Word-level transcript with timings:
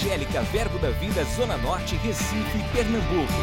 Evangélica 0.00 0.40
Verbo 0.44 0.78
da 0.78 0.88
Vida 0.92 1.22
Zona 1.24 1.58
Norte, 1.58 1.94
Recife, 1.96 2.58
Pernambuco. 2.72 3.34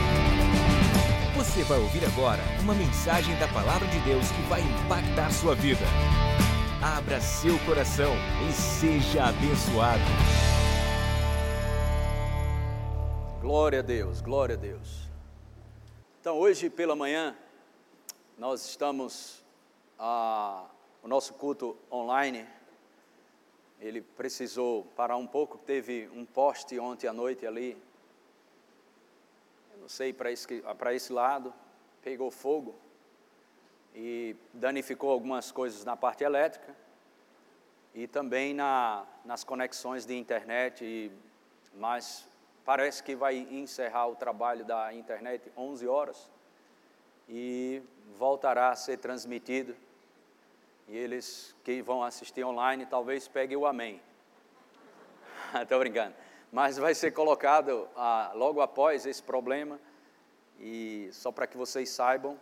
Você 1.36 1.64
vai 1.64 1.78
ouvir 1.78 2.04
agora 2.04 2.42
uma 2.64 2.74
mensagem 2.74 3.38
da 3.38 3.48
Palavra 3.48 3.88
de 3.88 4.00
Deus 4.00 4.32
que 4.32 4.42
vai 4.50 4.62
impactar 4.62 5.32
sua 5.32 5.54
vida. 5.54 5.86
Abra 6.82 7.22
seu 7.22 7.60
coração 7.60 8.12
e 8.50 8.52
seja 8.52 9.26
abençoado. 9.26 10.02
Glória 13.40 13.80
a 13.80 13.84
Deus, 13.84 14.20
glória 14.20 14.56
a 14.56 14.58
Deus. 14.58 15.08
Então, 16.20 16.40
hoje 16.40 16.72
pela 16.72 16.96
manhã, 16.96 17.36
nós 18.36 18.66
estamos, 18.66 19.46
ah, 20.00 20.66
o 21.04 21.08
nosso 21.08 21.36
culto 21.36 21.78
online 21.92 22.48
ele 23.80 24.02
precisou 24.02 24.84
parar 24.96 25.18
um 25.18 25.28
pouco, 25.28 25.58
teve 25.58 26.10
um 26.14 26.26
poste 26.26 26.80
ontem 26.80 27.08
à 27.08 27.14
noite 27.14 27.46
ali, 27.46 27.78
não 29.80 29.88
sei 29.88 30.12
para 30.12 30.32
esse, 30.32 30.62
para 30.78 30.94
esse 30.94 31.14
lado, 31.14 31.54
pegou 32.02 32.32
fogo 32.32 32.76
e 33.96 34.36
danificou 34.54 35.12
algumas 35.12 35.52
coisas 35.52 35.86
na 35.86 35.96
parte 35.96 36.24
elétrica 36.24 36.76
e 37.94 38.08
também 38.08 38.54
na, 38.54 39.06
nas 39.24 39.44
conexões 39.44 40.06
de 40.06 40.16
internet, 40.16 40.84
e, 40.84 41.12
mas 41.74 42.28
parece 42.66 43.02
que 43.02 43.16
vai 43.16 43.38
encerrar 43.38 44.08
o 44.08 44.16
trabalho 44.16 44.66
da 44.66 44.94
internet 44.94 45.52
11 45.56 45.88
horas 45.88 46.30
e 47.30 47.82
voltará 48.18 48.70
a 48.70 48.76
ser 48.76 48.98
transmitido 48.98 49.76
e 50.88 50.98
eles 50.98 51.56
que 51.64 51.82
vão 51.82 52.04
assistir 52.04 52.44
online 52.44 52.86
talvez 52.86 53.28
peguem 53.28 53.58
o 53.58 53.66
amém. 53.66 54.02
Estou 55.62 55.80
brincando. 55.80 56.16
Mas 56.52 56.78
vai 56.78 56.96
ser 56.96 57.12
colocado 57.12 57.88
ah, 57.96 58.32
logo 58.34 58.62
após 58.62 59.06
esse 59.06 59.22
problema. 59.22 59.80
E 60.60 61.10
só 61.12 61.32
para 61.32 61.46
que 61.46 61.58
vocês 61.58 61.90
saibam 61.90 62.40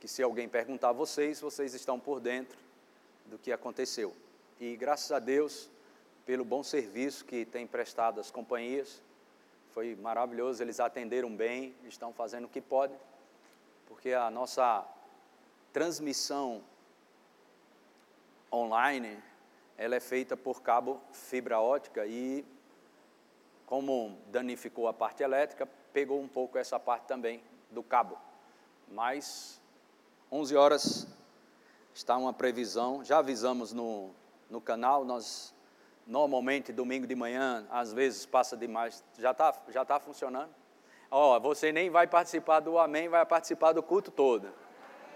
que 0.00 0.08
se 0.08 0.22
alguém 0.22 0.48
perguntar 0.48 0.88
a 0.88 0.92
vocês, 0.92 1.40
vocês 1.40 1.74
estão 1.74 2.00
por 2.00 2.20
dentro 2.20 2.58
do 3.26 3.38
que 3.38 3.52
aconteceu. 3.52 4.16
E 4.58 4.74
graças 4.76 5.12
a 5.12 5.18
Deus 5.18 5.70
pelo 6.24 6.44
bom 6.44 6.62
serviço 6.62 7.24
que 7.24 7.44
tem 7.44 7.66
prestado 7.66 8.20
às 8.20 8.30
companhias. 8.30 9.02
Foi 9.72 9.94
maravilhoso, 9.96 10.62
eles 10.62 10.80
atenderam 10.80 11.34
bem, 11.34 11.74
estão 11.84 12.12
fazendo 12.12 12.46
o 12.46 12.48
que 12.48 12.60
podem, 12.60 12.96
porque 13.86 14.12
a 14.12 14.30
nossa 14.30 14.84
transmissão 15.72 16.62
online, 18.52 19.22
ela 19.76 19.96
é 19.96 20.00
feita 20.00 20.36
por 20.36 20.62
cabo 20.62 21.00
fibra 21.12 21.60
ótica 21.60 22.06
e, 22.06 22.44
como 23.66 24.18
danificou 24.28 24.88
a 24.88 24.92
parte 24.92 25.22
elétrica, 25.22 25.66
pegou 25.92 26.20
um 26.20 26.28
pouco 26.28 26.58
essa 26.58 26.78
parte 26.78 27.04
também 27.06 27.42
do 27.70 27.82
cabo. 27.82 28.18
Mas, 28.88 29.60
11 30.30 30.56
horas 30.56 31.06
está 31.94 32.16
uma 32.16 32.32
previsão, 32.32 33.04
já 33.04 33.18
avisamos 33.18 33.72
no, 33.72 34.10
no 34.48 34.60
canal, 34.60 35.04
nós 35.04 35.54
normalmente 36.06 36.72
domingo 36.72 37.06
de 37.06 37.14
manhã, 37.14 37.66
às 37.70 37.92
vezes 37.92 38.26
passa 38.26 38.56
demais, 38.56 39.04
já 39.18 39.30
está 39.30 39.54
já 39.68 39.84
tá 39.84 40.00
funcionando. 40.00 40.50
Ó, 41.10 41.36
oh, 41.36 41.40
você 41.40 41.72
nem 41.72 41.90
vai 41.90 42.06
participar 42.06 42.60
do 42.60 42.78
Amém, 42.78 43.08
vai 43.08 43.24
participar 43.26 43.72
do 43.72 43.82
culto 43.82 44.10
todo. 44.10 44.52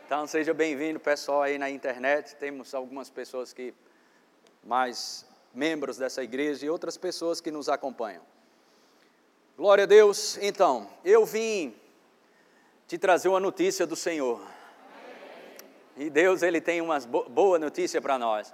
Então 0.07 0.27
seja 0.27 0.53
bem-vindo, 0.53 1.01
pessoal, 1.01 1.41
aí 1.41 1.57
na 1.57 1.71
internet. 1.71 2.37
Temos 2.37 2.75
algumas 2.75 3.09
pessoas 3.09 3.55
que 3.55 3.73
mais 4.63 5.25
membros 5.55 5.97
dessa 5.97 6.23
igreja 6.23 6.67
e 6.67 6.69
outras 6.69 6.99
pessoas 6.99 7.41
que 7.41 7.51
nos 7.51 7.71
acompanham. 7.71 8.23
Glória 9.57 9.85
a 9.85 9.87
Deus. 9.87 10.37
Então, 10.43 10.91
eu 11.03 11.25
vim 11.25 11.75
te 12.87 12.99
trazer 12.99 13.29
uma 13.29 13.41
notícia 13.41 13.87
do 13.87 13.97
Senhor. 13.97 14.43
E 15.97 16.11
Deus, 16.11 16.43
ele 16.43 16.61
tem 16.61 16.83
uma 16.83 17.01
boa 17.01 17.59
notícia 17.59 18.03
para 18.03 18.19
nós. 18.19 18.53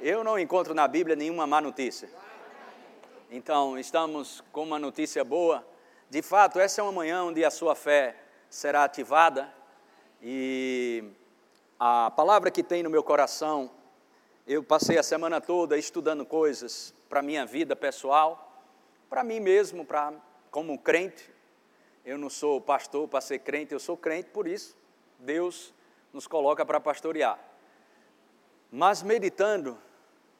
Eu 0.00 0.22
não 0.22 0.38
encontro 0.38 0.74
na 0.74 0.86
Bíblia 0.86 1.16
nenhuma 1.16 1.44
má 1.44 1.60
notícia. 1.60 2.08
Então, 3.32 3.76
estamos 3.76 4.44
com 4.52 4.62
uma 4.62 4.78
notícia 4.78 5.24
boa. 5.24 5.66
De 6.08 6.22
fato, 6.22 6.60
essa 6.60 6.80
é 6.80 6.84
uma 6.84 6.92
manhã 6.92 7.24
onde 7.24 7.44
a 7.44 7.50
sua 7.50 7.74
fé 7.74 8.14
será 8.48 8.84
ativada 8.84 9.52
e 10.26 11.04
a 11.78 12.10
palavra 12.10 12.50
que 12.50 12.62
tem 12.62 12.82
no 12.82 12.88
meu 12.88 13.02
coração, 13.02 13.70
eu 14.46 14.62
passei 14.62 14.96
a 14.96 15.02
semana 15.02 15.38
toda 15.38 15.76
estudando 15.76 16.24
coisas 16.24 16.94
para 17.10 17.20
minha 17.20 17.44
vida 17.44 17.76
pessoal, 17.76 18.64
para 19.10 19.22
mim 19.22 19.38
mesmo, 19.38 19.84
para 19.84 20.14
como 20.50 20.78
crente. 20.78 21.30
Eu 22.06 22.16
não 22.16 22.30
sou 22.30 22.58
pastor 22.58 23.06
para 23.06 23.20
ser 23.20 23.40
crente, 23.40 23.74
eu 23.74 23.78
sou 23.78 23.98
crente, 23.98 24.30
por 24.30 24.48
isso 24.48 24.74
Deus 25.18 25.74
nos 26.10 26.26
coloca 26.26 26.64
para 26.64 26.80
pastorear. 26.80 27.38
Mas 28.72 29.02
meditando, 29.02 29.76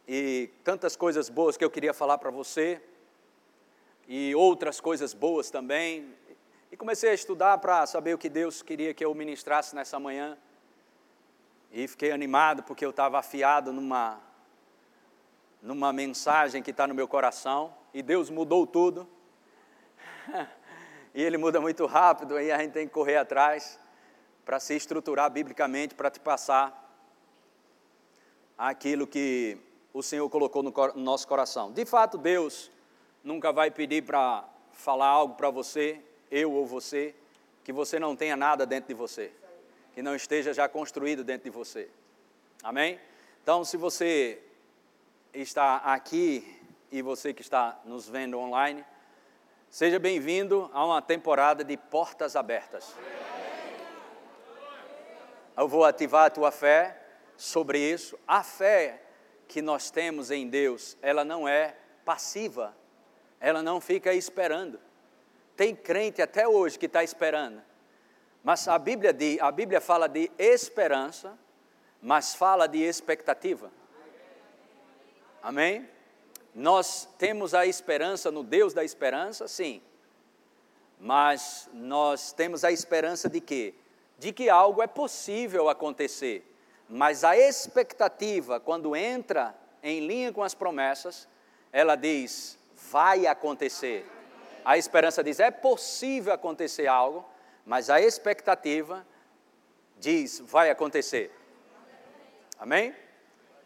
e 0.09 0.49
tantas 0.65 0.97
coisas 0.97 1.29
boas 1.29 1.59
que 1.59 1.65
eu 1.65 1.71
queria 1.71 1.93
falar 1.93 2.17
para 2.17 2.31
você, 2.31 2.81
e 4.09 4.35
outras 4.35 4.81
coisas 4.81 5.13
boas 5.13 5.51
também, 5.51 6.15
e 6.75 6.77
comecei 6.77 7.11
a 7.11 7.15
estudar 7.15 7.59
para 7.59 7.87
saber 7.87 8.15
o 8.15 8.19
que 8.19 8.29
Deus 8.29 8.61
queria 8.61 8.93
que 8.93 9.05
eu 9.05 9.15
ministrasse 9.15 9.77
nessa 9.77 10.01
manhã. 10.01 10.37
E 11.71 11.87
fiquei 11.87 12.11
animado 12.11 12.65
porque 12.65 12.85
eu 12.85 12.91
estava 12.91 13.17
afiado 13.17 13.73
numa, 13.73 14.21
numa 15.63 15.93
mensagem 15.93 16.65
que 16.65 16.73
está 16.73 16.85
no 16.89 16.93
meu 16.93 17.07
coração. 17.07 17.73
E 17.93 18.03
Deus 18.03 18.29
mudou 18.29 18.67
tudo. 18.67 19.09
e 21.15 21.23
Ele 21.23 21.39
muda 21.39 21.61
muito 21.61 21.87
rápido, 21.87 22.35
aí 22.35 22.51
a 22.51 22.59
gente 22.59 22.73
tem 22.73 22.89
que 22.89 22.93
correr 22.93 23.19
atrás 23.19 23.79
para 24.45 24.59
se 24.59 24.75
estruturar 24.75 25.31
biblicamente, 25.31 25.95
para 25.95 26.11
te 26.11 26.19
passar 26.19 26.93
aquilo 28.59 29.07
que 29.07 29.57
o 29.93 30.03
Senhor 30.03 30.29
colocou 30.29 30.61
no, 30.61 30.73
no 30.73 31.03
nosso 31.05 31.29
coração. 31.29 31.71
De 31.71 31.85
fato, 31.85 32.19
Deus 32.19 32.69
nunca 33.23 33.53
vai 33.53 33.71
pedir 33.71 34.03
para 34.03 34.45
falar 34.73 35.07
algo 35.07 35.37
para 35.37 35.51
você 35.51 36.03
eu 36.35 36.51
ou 36.53 36.67
você, 36.67 37.15
que 37.63 37.73
você 37.73 37.97
não 37.97 38.17
tenha 38.17 38.37
nada 38.37 38.67
dentro 38.67 38.89
de 38.89 38.95
você, 38.95 39.31
que 39.95 40.03
não 40.03 40.17
esteja 40.17 40.53
já 40.53 40.69
construído 40.69 41.23
dentro 41.23 41.45
de 41.45 41.57
você. 41.57 41.89
Amém? 42.61 42.99
Então, 43.41 43.65
se 43.65 43.77
você 43.77 44.43
está 45.33 45.77
aqui 45.77 46.61
e 46.91 47.01
você 47.03 47.33
que 47.33 47.41
está 47.41 47.81
nos 47.85 48.09
vendo 48.09 48.37
online, 48.37 48.85
seja 49.71 50.01
bem-vindo 50.01 50.69
a 50.75 50.85
uma 50.85 51.01
temporada 51.01 51.63
de 51.63 51.77
portas 51.77 52.35
abertas. 52.35 52.93
Eu 55.57 55.69
vou 55.69 55.85
ativar 55.85 56.27
a 56.27 56.31
tua 56.31 56.51
fé 56.51 57.01
sobre 57.37 57.79
isso. 57.79 58.19
A 58.27 58.43
fé 58.43 59.01
que 59.47 59.63
nós 59.63 59.89
temos 59.89 60.33
em 60.33 60.49
Deus, 60.49 60.97
ela 61.01 61.25
não 61.25 61.47
é 61.47 61.77
passiva, 62.05 62.77
ela 63.39 63.63
não 63.63 63.81
fica 63.81 64.13
esperando. 64.13 64.81
Tem 65.57 65.75
crente 65.75 66.21
até 66.21 66.47
hoje 66.49 66.79
que 66.79 66.87
está 66.87 67.03
esperando. 67.05 67.63
Mas 68.43 68.69
a 68.69 68.79
Bíblia, 68.79 69.13
diz, 69.13 69.41
a 69.41 69.51
Bíblia 69.51 69.81
fala 69.81 70.09
de 70.09 70.31
esperança, 70.39 71.39
mas 72.03 72.35
fala 72.35 72.67
de 72.67 72.79
expectativa. 72.79 73.71
Amém? 75.43 75.89
Nós 76.55 77.09
temos 77.19 77.55
a 77.55 77.67
esperança 77.67 78.31
no 78.31 78.43
Deus 78.43 78.75
da 78.75 78.85
esperança, 78.85 79.49
sim. 79.49 79.83
Mas 81.01 81.69
nós 81.73 82.33
temos 82.33 82.65
a 82.65 82.71
esperança 82.71 83.29
de 83.29 83.41
quê? 83.41 83.75
De 84.19 84.33
que 84.33 84.49
algo 84.49 84.83
é 84.83 84.87
possível 84.87 85.69
acontecer. 85.69 86.45
Mas 86.89 87.25
a 87.25 87.37
expectativa, 87.37 88.61
quando 88.61 88.95
entra 88.95 89.55
em 89.83 90.07
linha 90.07 90.33
com 90.33 90.43
as 90.43 90.55
promessas, 90.55 91.29
ela 91.73 91.97
diz: 91.97 92.59
vai 92.91 93.27
acontecer. 93.27 94.07
A 94.65 94.79
esperança 94.79 95.23
diz: 95.23 95.39
é 95.39 95.51
possível 95.51 96.33
acontecer 96.33 96.87
algo, 96.87 97.25
mas 97.67 97.91
a 97.91 98.01
expectativa 98.01 99.07
diz: 99.99 100.41
vai 100.41 100.71
acontecer. 100.71 101.31
Amém? 102.59 102.95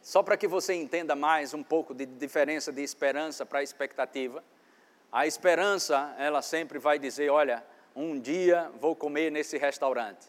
Só 0.03 0.23
para 0.23 0.37
que 0.37 0.49
você 0.49 0.75
entenda 0.75 1.15
mais 1.15 1.55
um 1.55 1.63
pouco 1.63 1.95
de 1.95 2.07
diferença 2.07 2.73
de 2.73 2.83
esperança 2.83 3.47
para 3.47 3.63
expectativa. 3.63 4.43
A 5.13 5.27
esperança, 5.27 6.15
ela 6.19 6.43
sempre 6.43 6.79
vai 6.79 6.99
dizer: 6.99 7.31
olha, 7.31 7.65
um 7.95 8.19
dia 8.19 8.71
vou 8.81 8.97
comer 8.97 9.31
nesse 9.31 9.57
restaurante. 9.57 10.27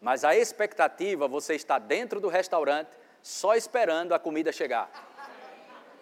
Mas 0.00 0.24
a 0.24 0.36
expectativa, 0.36 1.26
você 1.26 1.54
está 1.54 1.78
dentro 1.78 2.20
do 2.20 2.28
restaurante, 2.28 2.90
só 3.22 3.54
esperando 3.54 4.12
a 4.12 4.18
comida 4.18 4.52
chegar. 4.52 4.90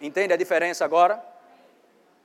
Entende 0.01 0.33
a 0.33 0.37
diferença 0.37 0.83
agora? 0.83 1.32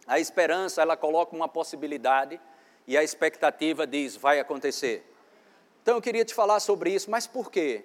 A 0.09 0.19
esperança, 0.19 0.83
ela 0.83 0.97
coloca 0.97 1.37
uma 1.37 1.47
possibilidade 1.47 2.41
e 2.87 2.97
a 2.97 3.05
expectativa 3.05 3.87
diz, 3.87 4.17
vai 4.17 4.41
acontecer. 4.41 5.05
Então 5.83 5.97
eu 5.97 6.03
queria 6.03 6.25
te 6.25 6.35
falar 6.35 6.59
sobre 6.61 6.91
isso, 6.91 7.11
mas 7.11 7.27
por 7.27 7.51
quê? 7.51 7.85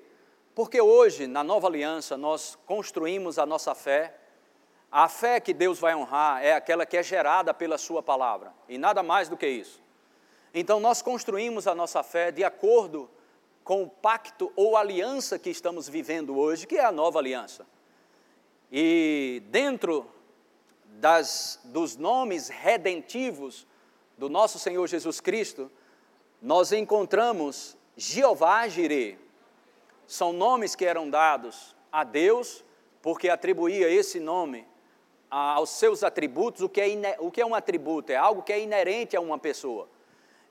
Porque 0.55 0.79
hoje, 0.81 1.27
na 1.27 1.43
nova 1.43 1.67
aliança, 1.67 2.15
nós 2.15 2.57
construímos 2.65 3.37
a 3.37 3.45
nossa 3.45 3.75
fé 3.75 4.15
A 4.95 5.09
fé 5.09 5.39
que 5.39 5.55
Deus 5.55 5.79
vai 5.79 5.95
honrar 5.95 6.45
é 6.45 6.53
aquela 6.53 6.85
que 6.85 6.95
é 6.95 7.01
gerada 7.01 7.51
pela 7.51 7.79
Sua 7.79 8.03
palavra, 8.03 8.53
e 8.69 8.77
nada 8.77 9.01
mais 9.01 9.27
do 9.27 9.35
que 9.35 9.47
isso. 9.47 9.81
Então, 10.53 10.79
nós 10.79 11.01
construímos 11.01 11.65
a 11.65 11.73
nossa 11.73 12.03
fé 12.03 12.31
de 12.31 12.43
acordo 12.43 13.09
com 13.63 13.81
o 13.81 13.89
pacto 13.89 14.53
ou 14.55 14.77
aliança 14.77 15.39
que 15.39 15.49
estamos 15.49 15.89
vivendo 15.89 16.37
hoje, 16.37 16.67
que 16.67 16.75
é 16.75 16.85
a 16.85 16.91
nova 16.91 17.17
aliança. 17.17 17.65
E 18.71 19.41
dentro 19.47 20.05
das, 20.99 21.59
dos 21.65 21.95
nomes 21.95 22.49
redentivos 22.49 23.67
do 24.17 24.29
nosso 24.29 24.59
Senhor 24.59 24.87
Jesus 24.87 25.19
Cristo, 25.19 25.71
nós 26.41 26.71
encontramos 26.71 27.77
Jeová 27.95 28.67
Jireh. 28.67 29.17
São 30.05 30.33
nomes 30.33 30.75
que 30.75 30.85
eram 30.85 31.09
dados 31.09 31.75
a 31.91 32.03
Deus, 32.03 32.63
porque 33.01 33.29
atribuía 33.29 33.89
esse 33.89 34.19
nome 34.19 34.67
aos 35.29 35.69
seus 35.71 36.03
atributos. 36.03 36.61
O 36.61 36.69
que, 36.69 36.81
é, 36.81 37.17
o 37.19 37.31
que 37.31 37.41
é 37.41 37.45
um 37.45 37.55
atributo? 37.55 38.11
É 38.11 38.15
algo 38.15 38.43
que 38.43 38.53
é 38.53 38.59
inerente 38.59 39.15
a 39.15 39.21
uma 39.21 39.37
pessoa. 39.37 39.87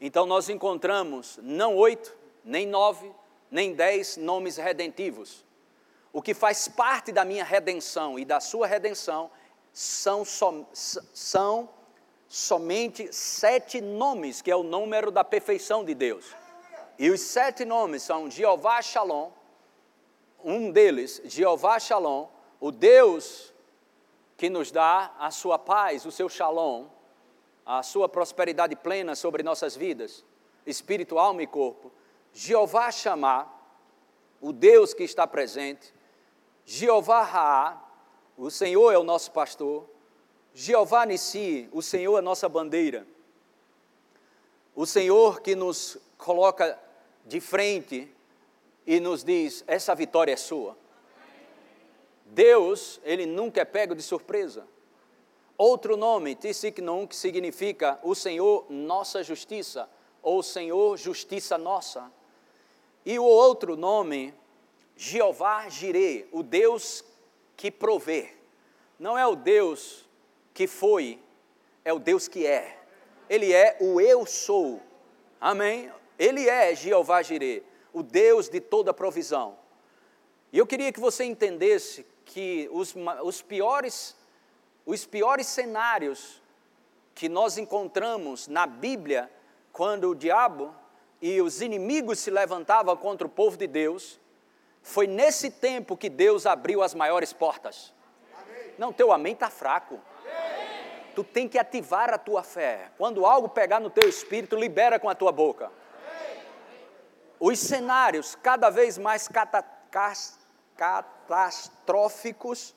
Então 0.01 0.27
nós 0.27 0.49
encontramos 0.49 1.39
não 1.43 1.77
oito, 1.77 2.17
nem 2.45 2.67
nove, 2.67 3.13
nem 3.51 3.73
dez 3.73 4.17
nomes 4.17 4.57
redentivos. 4.57 5.45
O 6.13 6.21
que 6.21 6.35
faz 6.35 6.69
parte 6.69 7.13
da 7.13 7.25
minha 7.25 7.45
redenção 7.45 8.19
e 8.19 8.25
da 8.25 8.41
sua 8.41 8.67
redenção 8.67 9.31
são, 9.73 10.25
som, 10.25 10.67
são 10.73 11.69
somente 12.29 13.13
sete 13.13 13.81
nomes, 13.81 14.43
que 14.43 14.51
é 14.51 14.57
o 14.57 14.63
número 14.63 15.11
da 15.11 15.25
perfeição 15.25 15.85
de 15.85 15.95
Deus. 15.95 16.35
E 16.99 17.11
os 17.11 17.21
sete 17.21 17.65
nomes 17.65 18.03
são 18.03 18.31
Jeová 18.31 18.83
Shalom, 18.83 19.31
um 20.45 20.71
deles, 20.71 21.21
Jeová 21.25 21.79
Shalom, 21.79 22.29
o 22.61 22.71
Deus 22.71 23.53
que 24.37 24.51
nos 24.51 24.71
dá 24.71 25.15
a 25.19 25.31
sua 25.31 25.59
paz, 25.59 26.05
o 26.05 26.11
seu 26.11 26.29
Shalom, 26.29 26.87
a 27.65 27.83
sua 27.83 28.09
prosperidade 28.09 28.75
plena 28.77 29.15
sobre 29.15 29.43
nossas 29.43 29.77
vidas, 29.77 30.25
espírito, 30.67 31.19
alma 31.19 31.43
e 31.43 31.47
corpo. 31.47 31.93
Jeová 32.33 32.91
chamar, 32.91 33.61
o 34.41 34.53
Deus 34.53 34.93
que 34.93 35.05
está 35.05 35.27
presente. 35.27 35.95
Jeová 36.65 37.23
Raá, 37.23 37.82
o 38.37 38.51
Senhor 38.51 38.93
é 38.93 38.99
o 38.99 39.05
nosso 39.05 39.31
pastor. 39.31 39.89
Jeová 40.55 41.07
Nissi, 41.07 41.69
o 41.73 41.83
Senhor 41.83 42.19
é 42.19 42.21
nossa 42.21 42.49
bandeira. 42.49 43.07
O 44.75 44.87
Senhor 44.87 45.41
que 45.41 45.55
nos 45.55 45.99
coloca 46.17 46.79
de 47.27 47.41
frente 47.41 48.11
e 48.87 49.01
nos 49.01 49.23
diz: 49.23 49.65
essa 49.67 49.95
vitória 49.95 50.33
é 50.33 50.37
sua. 50.37 50.77
Deus, 52.27 53.01
ele 53.05 53.27
nunca 53.27 53.61
é 53.61 53.65
pego 53.65 53.95
de 53.95 54.03
surpresa. 54.03 54.67
Outro 55.57 55.97
nome, 55.97 56.35
Tissiknum, 56.35 57.07
que 57.07 57.15
significa 57.15 57.99
o 58.03 58.15
Senhor 58.15 58.67
nossa 58.71 59.23
justiça, 59.23 59.89
ou 60.23 60.43
Senhor 60.43 60.97
justiça 60.97 61.59
nossa. 61.59 62.11
E 63.05 63.19
o 63.19 63.25
outro 63.25 63.77
nome, 63.77 64.35
Jeová 64.97 65.69
Jireh, 65.69 66.27
o 66.33 66.43
Deus 66.43 67.05
que 67.63 67.71
provê. 67.71 68.29
Não 68.99 69.17
é 69.17 69.25
o 69.25 69.37
Deus 69.37 70.05
que 70.53 70.67
foi, 70.67 71.21
é 71.85 71.93
o 71.93 72.01
Deus 72.01 72.27
que 72.27 72.45
é. 72.45 72.77
Ele 73.31 73.53
é 73.53 73.77
o 73.81 74.01
eu 74.01 74.27
sou. 74.27 74.83
Amém? 75.41 75.89
Ele 76.19 76.49
é 76.49 76.75
Jeová 76.75 77.23
Jireh, 77.23 77.63
o 77.93 78.03
Deus 78.03 78.49
de 78.49 78.61
toda 78.61 78.93
provisão. 78.93 79.57
E 80.53 80.59
eu 80.59 80.67
queria 80.67 80.93
que 80.93 80.99
você 80.99 81.23
entendesse 81.23 82.05
que 82.25 82.69
os, 82.73 82.97
os 83.23 83.41
piores 83.41 84.17
os 84.85 85.07
piores 85.07 85.47
cenários 85.47 86.43
que 87.15 87.29
nós 87.29 87.59
encontramos 87.59 88.49
na 88.49 88.67
Bíblia, 88.67 89.31
quando 89.71 90.11
o 90.11 90.17
diabo 90.17 90.75
e 91.21 91.41
os 91.41 91.63
inimigos 91.63 92.19
se 92.19 92.29
levantavam 92.29 92.97
contra 92.97 93.25
o 93.25 93.31
povo 93.31 93.57
de 93.57 93.69
Deus, 93.69 94.19
foi 94.83 95.07
nesse 95.07 95.51
tempo 95.51 95.97
que 95.97 96.11
Deus 96.11 96.45
abriu 96.45 96.83
as 96.83 96.95
maiores 96.95 97.33
portas. 97.33 97.95
Amém. 98.35 98.75
Não, 98.77 98.93
teu 98.93 99.13
amém 99.13 99.33
está 99.33 99.49
fraco. 99.49 100.01
Amém. 100.21 101.13
Tu 101.15 101.23
tem 101.23 101.49
que 101.49 101.57
ativar 101.59 102.13
a 102.13 102.19
tua 102.19 102.43
fé. 102.43 102.91
Quando 102.99 103.25
algo 103.25 103.49
pegar 103.49 103.79
no 103.81 103.91
teu 103.91 104.09
espírito, 104.09 104.57
libera 104.57 104.99
com 104.99 105.09
a 105.09 105.15
tua 105.15 105.31
boca. 105.31 105.67
Amém. 105.67 106.43
Os 107.39 107.61
cenários 107.61 108.35
cada 108.35 108.71
vez 108.71 108.99
mais 108.99 109.29
cata 109.29 109.65
catastróficos 110.75 112.75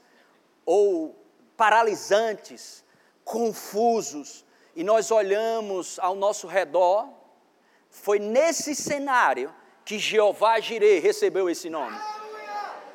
ou 0.66 1.16
paralisantes, 1.56 2.84
confusos, 3.24 4.44
e 4.76 4.84
nós 4.84 5.10
olhamos 5.10 5.98
ao 6.00 6.16
nosso 6.16 6.48
redor, 6.48 7.08
foi 7.90 8.20
nesse 8.20 8.76
cenário 8.76 9.56
que 9.86 10.00
Jeová 10.00 10.60
Jireh 10.60 11.00
recebeu 11.00 11.50
esse 11.50 11.70
nome. 11.70 11.98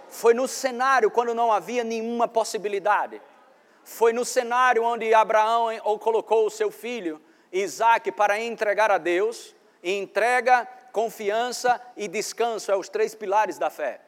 Foi 0.09 0.35
no 0.35 0.49
cenário 0.49 1.11
quando 1.11 1.33
não 1.33 1.53
havia 1.53 1.85
nenhuma 1.85 2.27
possibilidade. 2.27 3.23
Foi 3.85 4.13
no 4.13 4.25
cenário 4.25 4.83
onde 4.83 5.15
Abraão 5.15 5.69
colocou 5.99 6.47
o 6.47 6.51
seu 6.51 6.71
filho 6.71 7.21
Isaac 7.53 8.13
para 8.13 8.41
entregar 8.41 8.91
a 8.91 8.99
Deus, 8.99 9.55
entrega, 9.83 10.67
confiança 10.93 11.81
e 11.97 12.07
descanso, 12.07 12.71
é 12.71 12.77
os 12.77 12.89
três 12.89 13.15
pilares 13.15 13.59
da 13.59 13.71
fé. 13.71 14.01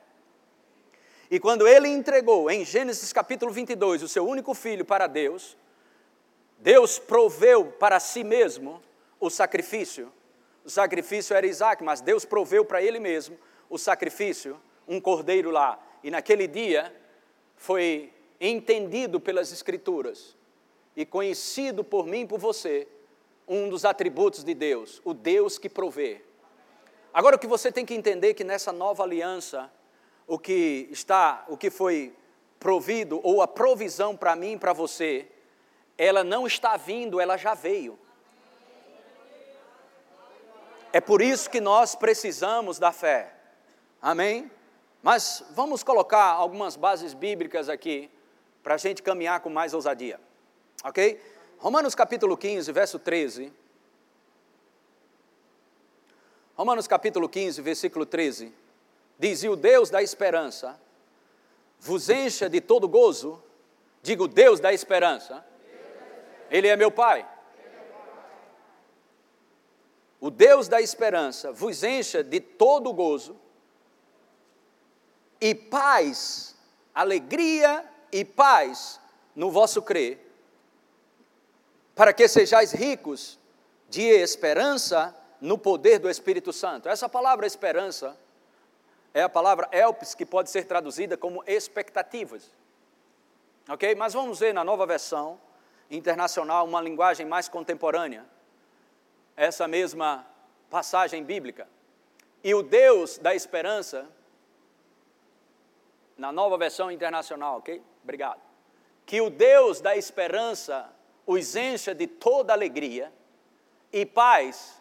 E 1.31 1.41
quando 1.41 1.67
ele 1.67 1.89
entregou, 1.89 2.51
em 2.51 2.65
Gênesis 2.65 3.13
capítulo 3.13 3.51
22, 3.51 4.03
o 4.03 4.09
seu 4.09 4.27
único 4.27 4.55
filho 4.55 4.85
para 4.85 5.07
Deus, 5.07 5.57
Deus 6.59 6.99
proveu 6.99 7.65
para 7.65 7.99
si 7.99 8.23
mesmo 8.23 8.83
o 9.19 9.31
sacrifício. 9.31 10.13
O 10.65 10.71
sacrifício 10.71 11.35
era 11.35 11.47
Isaac, 11.47 11.83
mas 11.83 12.01
Deus 12.01 12.25
proveu 12.25 12.65
para 12.65 12.83
ele 12.83 13.01
mesmo 13.01 13.39
o 13.69 13.79
sacrifício, 13.79 14.61
um 14.87 15.01
cordeiro 15.01 15.51
lá. 15.51 15.79
E 16.03 16.11
naquele 16.11 16.47
dia 16.47 16.95
foi 17.57 18.13
entendido 18.41 19.21
pelas 19.21 19.53
Escrituras 19.53 20.37
e 20.97 21.07
conhecido 21.07 21.83
por 21.83 22.07
mim 22.07 22.21
e 22.21 22.27
por 22.27 22.39
você 22.39 22.87
um 23.47 23.69
dos 23.69 23.85
atributos 23.85 24.45
de 24.45 24.55
Deus, 24.55 25.01
o 25.05 25.15
Deus 25.15 25.59
que 25.59 25.69
provê. 25.69 26.21
Agora 27.13 27.37
o 27.37 27.39
que 27.39 27.47
você 27.47 27.71
tem 27.71 27.85
que 27.85 27.95
entender 27.95 28.31
é 28.31 28.35
que 28.35 28.45
nessa 28.45 28.73
nova 28.73 29.03
aliança, 29.03 29.71
o 30.27 30.39
que 30.39 30.89
está, 30.91 31.45
o 31.49 31.57
que 31.57 31.71
foi 31.71 32.15
provido 32.59 33.21
ou 33.23 33.43
a 33.43 33.49
provisão 33.49 34.17
para 34.17 34.37
mim 34.37 34.53
e 34.53 34.59
para 34.59 34.73
você, 34.73 35.27
ela 35.99 36.25
não 36.25 36.47
está 36.47 36.77
vindo, 36.77 37.21
ela 37.21 37.37
já 37.37 37.55
veio. 37.55 37.99
É 40.93 41.01
por 41.01 41.23
isso 41.23 41.49
que 41.49 41.61
nós 41.61 41.95
precisamos 41.95 42.79
da 42.79 42.93
fé. 42.93 43.35
Amém? 44.01 44.51
Mas 45.03 45.45
vamos 45.51 45.83
colocar 45.83 46.25
algumas 46.25 46.77
bases 46.77 47.15
bíblicas 47.15 47.69
aqui 47.69 48.11
para 48.63 48.75
a 48.75 48.79
gente 48.79 49.03
caminhar 49.03 49.41
com 49.41 49.51
mais 49.51 49.75
ousadia. 49.75 50.21
Ok? 50.85 51.21
Romanos 51.59 51.95
capítulo 51.95 52.37
15, 52.37 52.71
verso 52.73 52.99
13. 52.99 53.53
Romanos 56.55 56.87
capítulo 56.87 57.29
15, 57.29 57.63
versículo 57.63 58.05
13 58.05 58.63
diz: 59.23 59.45
E 59.45 59.49
o 59.49 59.55
Deus 59.55 59.89
da 59.89 60.03
esperança 60.03 60.79
vos 61.79 62.09
encha 62.11 62.51
de 62.51 62.61
todo 62.61 62.89
gozo. 62.89 63.43
Digo, 64.03 64.27
Deus 64.27 64.59
da 64.59 64.73
esperança. 64.73 65.45
Ele 66.51 66.67
é 66.67 66.77
meu 66.77 66.91
Pai. 66.91 67.27
O 70.23 70.31
Deus 70.31 70.69
da 70.69 70.81
esperança 70.81 71.51
vos 71.51 71.83
encha 71.83 72.23
de 72.23 72.39
todo 72.39 72.93
gozo 72.93 73.37
e 75.41 75.53
paz, 75.53 76.55
alegria 76.95 77.85
e 78.13 78.25
paz 78.25 79.01
no 79.35 79.51
vosso 79.51 79.83
crer, 79.83 80.25
para 81.97 82.13
que 82.13 82.29
sejais 82.29 82.71
ricos 82.71 83.37
de 83.89 84.03
esperança 84.03 85.13
no 85.41 85.59
poder 85.59 85.99
do 85.99 86.09
Espírito 86.09 86.53
Santo. 86.53 86.89
Essa 86.89 87.09
palavra 87.09 87.45
esperança 87.45 88.17
é 89.13 89.25
a 89.25 89.29
palavra 89.29 89.69
elpis, 89.73 90.15
que 90.15 90.25
pode 90.25 90.51
ser 90.51 90.67
traduzida 90.67 91.17
como 91.17 91.43
expectativas. 91.49 92.49
Ok? 93.69 93.97
Mas 93.97 94.13
vamos 94.13 94.39
ver 94.39 94.55
na 94.55 94.63
nova 94.63 94.87
versão 94.87 95.41
internacional, 95.91 96.65
uma 96.65 96.81
linguagem 96.81 97.27
mais 97.27 97.49
contemporânea, 97.49 98.25
essa 99.37 99.67
mesma 99.67 100.27
passagem 100.71 101.23
bíblica. 101.23 101.69
E 102.43 102.55
o 102.55 102.63
Deus 102.63 103.19
da 103.19 103.35
esperança, 103.35 104.09
na 106.17 106.33
nova 106.33 106.59
versão 106.59 106.91
internacional, 106.91 107.59
ok? 107.59 107.83
Obrigado. 108.03 108.41
Que 109.07 109.21
o 109.21 109.31
Deus 109.31 109.81
da 109.81 109.97
esperança 109.97 110.91
os 111.27 111.55
encha 111.55 111.95
de 111.95 112.07
toda 112.07 112.53
alegria 112.53 113.13
e 113.93 114.05
paz. 114.05 114.81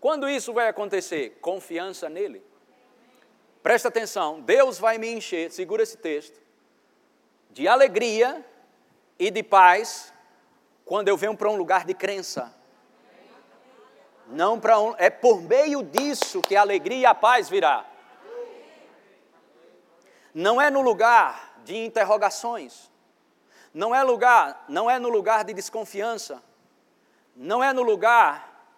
Quando 0.00 0.28
isso 0.28 0.52
vai 0.52 0.68
acontecer? 0.68 1.38
Confiança 1.40 2.08
nele. 2.08 2.42
Presta 3.62 3.88
atenção, 3.88 4.40
Deus 4.40 4.78
vai 4.78 4.96
me 4.96 5.10
encher, 5.10 5.50
segura 5.50 5.82
esse 5.82 5.96
texto, 5.96 6.40
de 7.50 7.66
alegria 7.66 8.46
e 9.18 9.28
de 9.28 9.42
paz 9.42 10.12
quando 10.84 11.08
eu 11.08 11.16
venho 11.16 11.36
para 11.36 11.50
um 11.50 11.56
lugar 11.56 11.84
de 11.84 11.92
crença. 11.92 12.55
Não 14.28 14.58
para 14.58 14.78
um, 14.80 14.94
é 14.98 15.08
por 15.08 15.40
meio 15.40 15.82
disso 15.82 16.40
que 16.40 16.56
a 16.56 16.60
alegria 16.60 16.98
e 16.98 17.06
a 17.06 17.14
paz 17.14 17.48
virá. 17.48 17.84
Não 20.34 20.60
é 20.60 20.70
no 20.70 20.80
lugar 20.80 21.60
de 21.64 21.76
interrogações. 21.76 22.90
Não 23.72 23.94
é 23.94 24.02
lugar, 24.02 24.64
não 24.68 24.90
é 24.90 24.98
no 24.98 25.08
lugar 25.08 25.44
de 25.44 25.54
desconfiança. 25.54 26.42
Não 27.34 27.62
é 27.62 27.72
no 27.72 27.82
lugar 27.82 28.68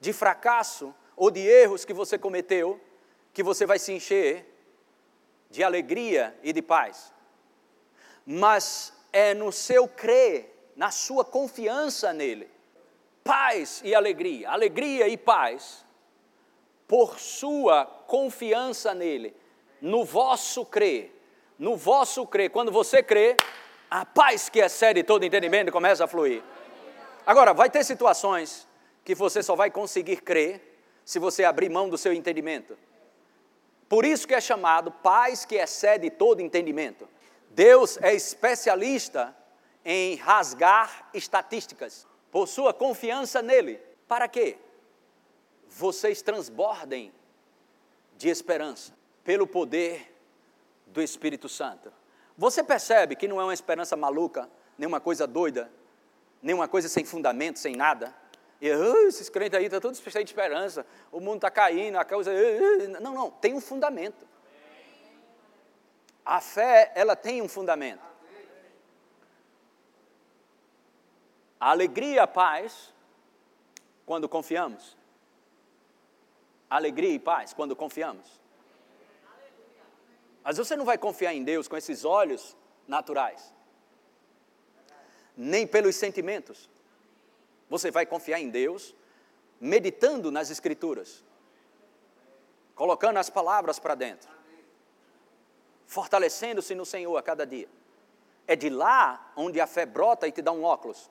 de 0.00 0.12
fracasso 0.12 0.94
ou 1.16 1.30
de 1.30 1.40
erros 1.40 1.84
que 1.84 1.92
você 1.92 2.18
cometeu 2.18 2.80
que 3.32 3.42
você 3.42 3.66
vai 3.66 3.78
se 3.80 3.92
encher 3.92 4.48
de 5.50 5.62
alegria 5.64 6.38
e 6.42 6.52
de 6.52 6.62
paz. 6.62 7.12
Mas 8.24 8.92
é 9.12 9.34
no 9.34 9.50
seu 9.50 9.88
crer, 9.88 10.72
na 10.76 10.90
sua 10.90 11.24
confiança 11.24 12.12
nele. 12.12 12.48
Paz 13.24 13.80
e 13.82 13.94
alegria, 13.94 14.50
alegria 14.50 15.08
e 15.08 15.16
paz, 15.16 15.82
por 16.86 17.18
sua 17.18 17.86
confiança 18.06 18.94
nele, 18.94 19.34
no 19.80 20.04
vosso 20.04 20.66
crer, 20.66 21.10
no 21.58 21.74
vosso 21.74 22.26
crer. 22.26 22.50
Quando 22.50 22.70
você 22.70 23.02
crê, 23.02 23.34
a 23.90 24.04
paz 24.04 24.50
que 24.50 24.58
excede 24.58 25.02
todo 25.02 25.24
entendimento 25.24 25.72
começa 25.72 26.04
a 26.04 26.06
fluir. 26.06 26.42
Agora, 27.26 27.54
vai 27.54 27.70
ter 27.70 27.82
situações 27.82 28.68
que 29.02 29.14
você 29.14 29.42
só 29.42 29.56
vai 29.56 29.70
conseguir 29.70 30.18
crer 30.18 30.78
se 31.02 31.18
você 31.18 31.44
abrir 31.44 31.70
mão 31.70 31.88
do 31.88 31.96
seu 31.96 32.12
entendimento. 32.12 32.76
Por 33.88 34.04
isso 34.04 34.28
que 34.28 34.34
é 34.34 34.40
chamado 34.40 34.90
paz 34.90 35.46
que 35.46 35.54
excede 35.54 36.10
todo 36.10 36.42
entendimento. 36.42 37.08
Deus 37.48 37.96
é 38.02 38.12
especialista 38.12 39.34
em 39.82 40.16
rasgar 40.16 41.08
estatísticas 41.14 42.06
por 42.34 42.48
sua 42.48 42.74
confiança 42.74 43.40
nele. 43.40 43.80
Para 44.08 44.26
quê? 44.26 44.58
Vocês 45.68 46.20
transbordem 46.20 47.12
de 48.16 48.28
esperança 48.28 48.92
pelo 49.22 49.46
poder 49.46 50.12
do 50.88 51.00
Espírito 51.00 51.48
Santo. 51.48 51.92
Você 52.36 52.64
percebe 52.64 53.14
que 53.14 53.28
não 53.28 53.40
é 53.40 53.44
uma 53.44 53.54
esperança 53.54 53.96
maluca, 53.96 54.50
nem 54.76 54.88
uma 54.88 54.98
coisa 54.98 55.28
doida, 55.28 55.70
nem 56.42 56.56
uma 56.56 56.66
coisa 56.66 56.88
sem 56.88 57.04
fundamento, 57.04 57.60
sem 57.60 57.76
nada. 57.76 58.12
E 58.60 58.68
uh, 58.68 59.06
esses 59.06 59.28
crentes 59.28 59.56
aí 59.56 59.66
estão 59.66 59.78
tá 59.78 59.82
todos 59.82 60.00
cheios 60.00 60.24
de 60.24 60.32
esperança, 60.32 60.84
o 61.12 61.20
mundo 61.20 61.36
está 61.36 61.52
caindo, 61.52 61.98
a 61.98 62.04
causa. 62.04 62.32
Uh. 62.32 63.00
Não, 63.00 63.14
não, 63.14 63.30
tem 63.30 63.54
um 63.54 63.60
fundamento. 63.60 64.26
A 66.24 66.40
fé, 66.40 66.90
ela 66.96 67.14
tem 67.14 67.40
um 67.40 67.48
fundamento. 67.48 68.13
A 71.58 71.70
alegria 71.70 72.24
a 72.24 72.26
paz, 72.26 72.92
quando 74.04 74.28
confiamos. 74.28 74.96
Alegria 76.68 77.10
e 77.12 77.18
paz, 77.18 77.52
quando 77.52 77.76
confiamos. 77.76 78.40
Mas 80.42 80.58
você 80.58 80.76
não 80.76 80.84
vai 80.84 80.98
confiar 80.98 81.34
em 81.34 81.42
Deus 81.42 81.68
com 81.68 81.76
esses 81.76 82.04
olhos 82.04 82.56
naturais 82.86 83.54
nem 85.36 85.66
pelos 85.66 85.96
sentimentos. 85.96 86.68
Você 87.68 87.90
vai 87.90 88.06
confiar 88.06 88.40
em 88.40 88.48
Deus 88.48 88.94
meditando 89.60 90.30
nas 90.30 90.50
Escrituras, 90.50 91.24
colocando 92.74 93.18
as 93.18 93.30
palavras 93.30 93.78
para 93.78 93.94
dentro, 93.94 94.28
fortalecendo-se 95.86 96.74
no 96.74 96.84
Senhor 96.84 97.16
a 97.16 97.22
cada 97.22 97.46
dia. 97.46 97.68
É 98.46 98.54
de 98.54 98.68
lá 98.68 99.32
onde 99.36 99.60
a 99.60 99.66
fé 99.66 99.86
brota 99.86 100.28
e 100.28 100.32
te 100.32 100.42
dá 100.42 100.52
um 100.52 100.64
óculos, 100.64 101.10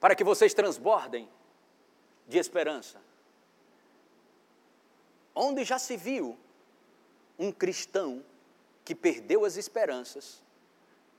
para 0.00 0.16
que 0.16 0.24
vocês 0.24 0.52
transbordem 0.52 1.28
de 2.26 2.38
esperança. 2.38 3.00
Onde 5.34 5.62
já 5.62 5.78
se 5.78 5.96
viu 5.96 6.36
um 7.38 7.52
cristão 7.52 8.24
que 8.84 8.94
perdeu 8.94 9.44
as 9.44 9.56
esperanças 9.56 10.42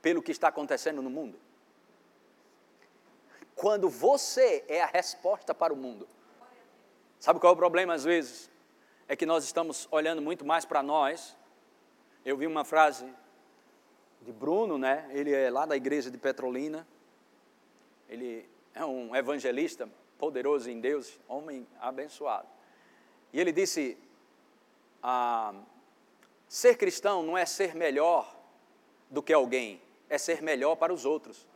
pelo 0.02 0.20
que 0.20 0.32
está 0.32 0.48
acontecendo 0.48 1.00
no 1.00 1.08
mundo? 1.08 1.38
quando 3.62 3.88
você 3.88 4.64
é 4.66 4.82
a 4.82 4.86
resposta 4.86 5.54
para 5.54 5.72
o 5.72 5.76
mundo. 5.76 6.08
Sabe 7.20 7.38
qual 7.38 7.52
é 7.52 7.54
o 7.54 7.56
problema 7.56 7.94
às 7.94 8.02
vezes? 8.02 8.50
É 9.06 9.14
que 9.14 9.24
nós 9.24 9.44
estamos 9.44 9.86
olhando 9.90 10.20
muito 10.20 10.44
mais 10.44 10.64
para 10.64 10.82
nós. 10.82 11.36
Eu 12.24 12.36
vi 12.36 12.46
uma 12.46 12.64
frase 12.64 13.06
de 14.20 14.32
Bruno, 14.32 14.78
né? 14.78 15.08
Ele 15.12 15.32
é 15.32 15.48
lá 15.48 15.64
da 15.64 15.76
igreja 15.76 16.10
de 16.10 16.18
Petrolina. 16.18 16.84
Ele 18.08 18.48
é 18.74 18.84
um 18.84 19.14
evangelista 19.14 19.88
poderoso 20.18 20.70
em 20.70 20.80
Deus, 20.80 21.18
homem 21.28 21.66
abençoado. 21.80 22.48
E 23.32 23.40
ele 23.40 23.52
disse: 23.52 23.98
ah, 25.02 25.54
ser 26.48 26.76
cristão 26.76 27.22
não 27.22 27.36
é 27.36 27.44
ser 27.44 27.74
melhor 27.74 28.36
do 29.10 29.22
que 29.22 29.32
alguém, 29.32 29.80
é 30.08 30.16
ser 30.18 30.42
melhor 30.42 30.76
para 30.76 30.92
os 30.92 31.04
outros. 31.04 31.46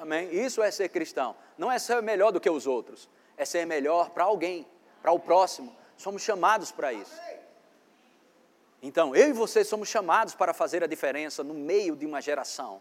Amém? 0.00 0.28
Isso 0.32 0.62
é 0.62 0.70
ser 0.70 0.90
cristão. 0.90 1.34
Não 1.56 1.72
é 1.72 1.78
ser 1.78 2.02
melhor 2.02 2.30
do 2.30 2.40
que 2.40 2.50
os 2.50 2.66
outros, 2.66 3.08
é 3.36 3.44
ser 3.44 3.66
melhor 3.66 4.10
para 4.10 4.24
alguém, 4.24 4.66
para 5.00 5.12
o 5.12 5.18
próximo. 5.18 5.74
Somos 5.96 6.22
chamados 6.22 6.70
para 6.70 6.92
isso. 6.92 7.18
Então, 8.82 9.16
eu 9.16 9.30
e 9.30 9.32
você 9.32 9.64
somos 9.64 9.88
chamados 9.88 10.34
para 10.34 10.52
fazer 10.52 10.84
a 10.84 10.86
diferença 10.86 11.42
no 11.42 11.54
meio 11.54 11.96
de 11.96 12.04
uma 12.04 12.20
geração. 12.20 12.80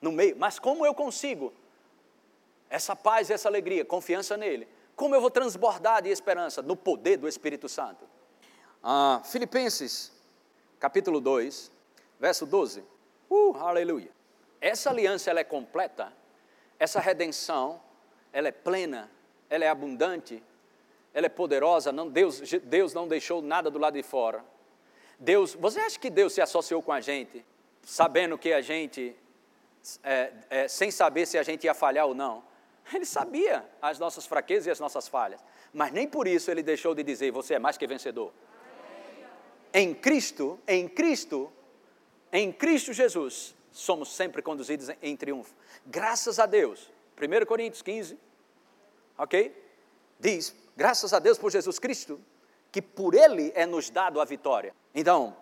No 0.00 0.10
meio, 0.10 0.36
mas 0.36 0.58
como 0.58 0.84
eu 0.84 0.92
consigo 0.92 1.52
essa 2.72 2.96
paz 2.96 3.28
e 3.28 3.34
essa 3.34 3.50
alegria, 3.50 3.84
confiança 3.84 4.34
nele? 4.34 4.66
Como 4.96 5.14
eu 5.14 5.20
vou 5.20 5.30
transbordar 5.30 6.02
de 6.02 6.08
esperança 6.08 6.62
no 6.62 6.74
poder 6.74 7.18
do 7.18 7.28
Espírito 7.28 7.68
Santo? 7.68 8.08
Ah, 8.82 9.20
Filipenses, 9.26 10.10
capítulo 10.80 11.20
2, 11.20 11.70
verso 12.18 12.46
12. 12.46 12.82
Uh, 13.28 13.54
aleluia. 13.58 14.10
Essa 14.58 14.88
aliança 14.88 15.28
ela 15.28 15.40
é 15.40 15.44
completa, 15.44 16.14
essa 16.78 16.98
redenção, 16.98 17.78
ela 18.32 18.48
é 18.48 18.52
plena, 18.52 19.10
ela 19.50 19.66
é 19.66 19.68
abundante, 19.68 20.42
ela 21.12 21.26
é 21.26 21.28
poderosa, 21.28 21.92
não, 21.92 22.08
Deus, 22.08 22.40
Deus 22.64 22.94
não 22.94 23.06
deixou 23.06 23.42
nada 23.42 23.70
do 23.70 23.78
lado 23.78 23.94
de 23.94 24.02
fora. 24.02 24.42
Deus, 25.18 25.54
você 25.54 25.78
acha 25.78 25.98
que 25.98 26.08
Deus 26.08 26.32
se 26.32 26.40
associou 26.40 26.82
com 26.82 26.90
a 26.90 27.02
gente, 27.02 27.44
sabendo 27.82 28.38
que 28.38 28.50
a 28.50 28.62
gente, 28.62 29.14
é, 30.02 30.32
é, 30.48 30.68
sem 30.68 30.90
saber 30.90 31.26
se 31.26 31.36
a 31.36 31.42
gente 31.42 31.64
ia 31.64 31.74
falhar 31.74 32.06
ou 32.06 32.14
não? 32.14 32.50
Ele 32.92 33.04
sabia 33.04 33.64
as 33.80 33.98
nossas 33.98 34.26
fraquezas 34.26 34.66
e 34.66 34.70
as 34.70 34.80
nossas 34.80 35.08
falhas, 35.08 35.40
mas 35.72 35.92
nem 35.92 36.06
por 36.06 36.26
isso 36.26 36.50
ele 36.50 36.62
deixou 36.62 36.94
de 36.94 37.02
dizer: 37.02 37.30
você 37.30 37.54
é 37.54 37.58
mais 37.58 37.76
que 37.76 37.86
vencedor. 37.86 38.32
Em 39.72 39.94
Cristo, 39.94 40.60
em 40.66 40.86
Cristo, 40.86 41.50
em 42.30 42.52
Cristo 42.52 42.92
Jesus, 42.92 43.54
somos 43.70 44.14
sempre 44.14 44.42
conduzidos 44.42 44.90
em 45.00 45.16
triunfo. 45.16 45.54
Graças 45.86 46.38
a 46.38 46.46
Deus. 46.46 46.90
1 47.16 47.46
Coríntios 47.46 47.82
15, 47.82 48.18
ok? 49.16 49.54
Diz, 50.18 50.54
graças 50.76 51.12
a 51.12 51.18
Deus 51.18 51.38
por 51.38 51.50
Jesus 51.50 51.78
Cristo, 51.78 52.20
que 52.70 52.82
por 52.82 53.14
Ele 53.14 53.52
é 53.54 53.64
nos 53.64 53.90
dado 53.90 54.20
a 54.20 54.24
vitória. 54.24 54.74
Então, 54.94 55.36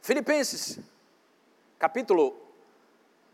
Filipenses, 0.00 0.78
capítulo 1.78 2.36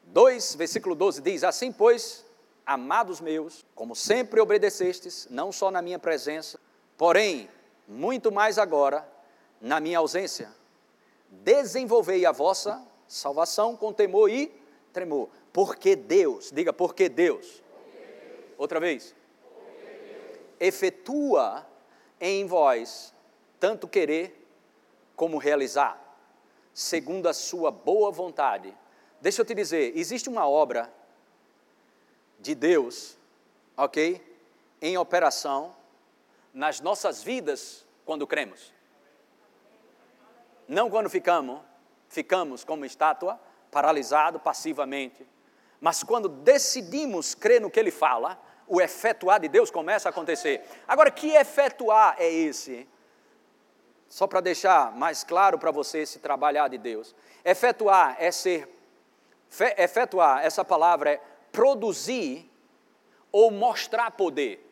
2, 0.05 0.55
versículo 0.57 0.95
12, 0.95 1.21
diz: 1.23 1.45
Assim, 1.45 1.73
pois, 1.73 2.25
amados 2.67 3.21
meus, 3.21 3.65
como 3.75 3.95
sempre 3.95 4.41
obedecestes, 4.41 5.27
não 5.31 5.53
só 5.53 5.71
na 5.71 5.83
minha 5.83 5.99
presença, 5.99 6.59
porém, 6.97 7.49
muito 7.87 8.31
mais 8.31 8.59
agora, 8.59 9.07
na 9.61 9.81
minha 9.81 9.99
ausência, 9.99 10.51
desenvolvei 11.29 12.25
a 12.27 12.33
vossa 12.33 12.87
Salvação 13.13 13.77
com 13.77 13.93
temor 13.93 14.31
e 14.31 14.51
tremor. 14.91 15.29
Porque 15.53 15.95
Deus, 15.95 16.51
diga 16.51 16.73
porque 16.73 17.11
Deus. 17.11 17.63
Outra 18.57 18.81
vez. 18.81 19.15
Efetua 20.59 21.67
em 22.19 22.47
vós 22.47 23.13
tanto 23.61 23.87
querer 23.87 24.49
como 25.15 25.37
realizar, 25.37 26.01
segundo 26.73 27.29
a 27.29 27.35
sua 27.35 27.71
boa 27.71 28.11
vontade. 28.11 28.75
Deixa 29.21 29.43
eu 29.43 29.45
te 29.45 29.55
dizer, 29.55 29.93
existe 29.95 30.31
uma 30.31 30.49
obra 30.49 30.91
de 32.43 32.55
Deus, 32.55 33.17
ok? 33.77 34.21
Em 34.81 34.99
operação 34.99 35.75
nas 36.53 36.81
nossas 36.81 37.23
vidas 37.23 37.87
quando 38.05 38.27
cremos. 38.27 38.73
Não 40.69 40.91
quando 40.91 41.09
ficamos 41.09 41.61
ficamos 42.13 42.63
como 42.63 42.85
estátua, 42.85 43.41
paralisado 43.71 44.39
passivamente. 44.39 45.27
Mas 45.81 46.03
quando 46.03 46.29
decidimos 46.29 47.35
crer 47.35 47.61
no 47.61 47.71
que 47.71 47.81
ele 47.81 47.91
fala, 47.91 48.39
o 48.69 48.81
efetuar 48.81 49.41
de 49.41 49.49
Deus 49.49 49.71
começa 49.71 50.09
a 50.09 50.11
acontecer. 50.11 50.63
Agora, 50.87 51.11
que 51.11 51.31
efetuar 51.31 52.17
é 52.19 52.31
esse? 52.31 52.87
Só 54.09 54.27
para 54.27 54.41
deixar 54.41 54.93
mais 54.93 55.25
claro 55.25 55.59
para 55.59 55.71
você 55.71 56.01
esse 56.01 56.19
trabalhar 56.19 56.69
de 56.69 56.77
Deus. 56.77 57.15
Efetuar 57.45 58.17
é 58.19 58.31
ser 58.31 58.69
Efetuar, 59.77 60.43
essa 60.43 60.65
palavra 60.65 61.13
é 61.13 61.21
produzir 61.53 62.51
ou 63.31 63.51
mostrar 63.51 64.11
poder. 64.11 64.69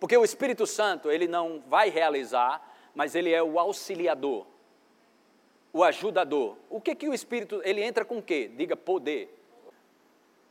Porque 0.00 0.16
o 0.16 0.24
Espírito 0.24 0.66
Santo, 0.66 1.10
ele 1.10 1.28
não 1.28 1.62
vai 1.68 1.90
realizar, 1.90 2.66
mas 2.94 3.14
ele 3.14 3.30
é 3.32 3.42
o 3.42 3.58
auxiliador, 3.58 4.46
o 5.72 5.84
ajudador. 5.84 6.56
O 6.70 6.80
que 6.80 6.94
que 6.94 7.08
o 7.08 7.14
Espírito, 7.14 7.60
ele 7.64 7.82
entra 7.82 8.04
com 8.04 8.18
o 8.18 8.22
quê? 8.22 8.50
Diga 8.56 8.74
poder. 8.74 9.36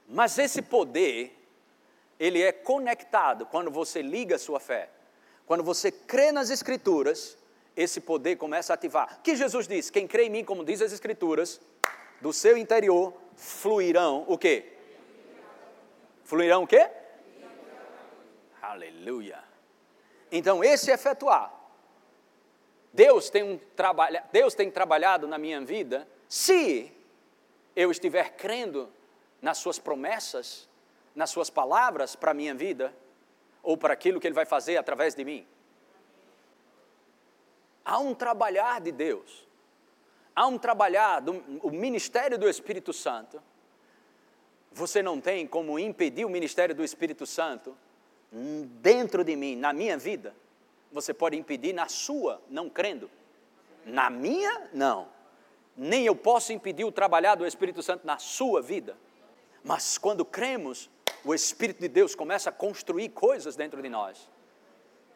Mas 0.07 0.38
esse 0.38 0.62
poder, 0.62 1.36
ele 2.19 2.41
é 2.41 2.51
conectado 2.51 3.45
quando 3.48 3.71
você 3.71 4.01
liga 4.01 4.36
a 4.36 4.39
sua 4.39 4.59
fé. 4.59 4.89
Quando 5.48 5.63
você 5.63 5.91
crê 5.91 6.31
nas 6.31 6.51
Escrituras, 6.51 7.36
esse 7.75 8.00
poder 8.00 8.36
começa 8.36 8.74
a 8.74 8.75
ativar. 8.75 9.19
Que 9.24 9.36
Jesus 9.36 9.67
diz: 9.67 9.89
Quem 9.89 10.07
crê 10.07 10.25
em 10.25 10.29
mim, 10.29 10.43
como 10.43 10.63
diz 10.63 10.81
as 10.81 10.91
Escrituras, 10.91 11.59
do 12.21 12.31
seu 12.31 12.55
interior 12.55 13.13
fluirão 13.39 14.25
o 14.27 14.38
quê? 14.38 14.74
Fluirão 16.25 16.63
o 16.63 16.67
quê? 16.67 16.89
Aleluia. 18.62 19.41
Então, 20.31 20.63
esse 20.63 20.91
efetuar. 20.91 21.51
Deus 22.93 23.29
tem, 23.29 23.43
um 23.43 23.60
Deus 24.31 24.53
tem 24.53 24.69
trabalhado 24.69 25.27
na 25.27 25.38
minha 25.38 25.62
vida 25.62 26.08
se 26.27 26.91
eu 27.75 27.89
estiver 27.89 28.36
crendo 28.36 28.91
nas 29.41 29.58
suas 29.58 29.79
promessas, 29.79 30.67
nas 31.15 31.29
suas 31.29 31.50
palavras 31.50 32.15
para 32.15 32.31
a 32.31 32.34
minha 32.34 32.53
vida, 32.53 32.93
ou 33.63 33.77
para 33.77 33.93
aquilo 33.93 34.19
que 34.19 34.27
Ele 34.27 34.36
vai 34.36 34.46
fazer 34.46 34.77
através 34.77 35.15
de 35.15 35.24
mim. 35.24 35.48
Há 37.86 38.00
um 38.00 38.13
trabalhar 38.13 38.81
de 38.81 38.91
Deus, 38.91 39.48
há 40.39 40.48
um 40.48 40.58
trabalhar, 40.58 41.19
do, 41.19 41.43
o 41.62 41.69
ministério 41.69 42.38
do 42.38 42.48
Espírito 42.48 42.93
Santo. 42.93 43.43
Você 44.72 45.03
não 45.03 45.19
tem 45.19 45.46
como 45.46 45.77
impedir 45.77 46.24
o 46.24 46.29
ministério 46.29 46.74
do 46.74 46.81
Espírito 46.81 47.25
Santo 47.25 47.75
dentro 48.81 49.22
de 49.22 49.36
mim, 49.36 49.58
na 49.58 49.74
minha 49.74 49.98
vida. 49.98 50.34
Você 50.93 51.13
pode 51.13 51.36
impedir 51.36 51.74
na 51.74 51.89
sua, 51.89 52.41
não 52.50 52.69
crendo. 52.69 53.12
Na 53.86 54.10
minha, 54.10 54.69
não. 54.74 55.10
Nem 55.75 56.05
eu 56.05 56.15
posso 56.15 56.53
impedir 56.53 56.86
o 56.86 56.91
trabalhar 56.91 57.36
do 57.36 57.46
Espírito 57.46 57.84
Santo 57.84 58.08
na 58.08 58.17
sua 58.17 58.62
vida. 58.62 58.96
Mas 59.62 59.98
quando 59.98 60.24
cremos, 60.24 60.89
o 61.25 61.34
Espírito 61.34 61.81
de 61.81 61.89
Deus 61.89 62.15
começa 62.15 62.50
a 62.50 62.53
construir 62.53 63.10
coisas 63.10 63.58
dentro 63.58 63.81
de 63.81 63.89
nós. 63.89 64.29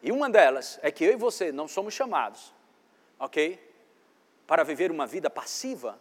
E 0.02 0.12
uma 0.12 0.28
delas 0.28 0.78
é 0.82 0.90
que 0.90 1.02
eu 1.02 1.12
e 1.12 1.16
você 1.16 1.50
não 1.50 1.66
somos 1.66 1.94
chamados, 1.94 2.52
ok? 3.18 3.72
Para 4.46 4.64
viver 4.64 4.90
uma 4.90 5.06
vida 5.06 5.30
passiva. 5.30 5.98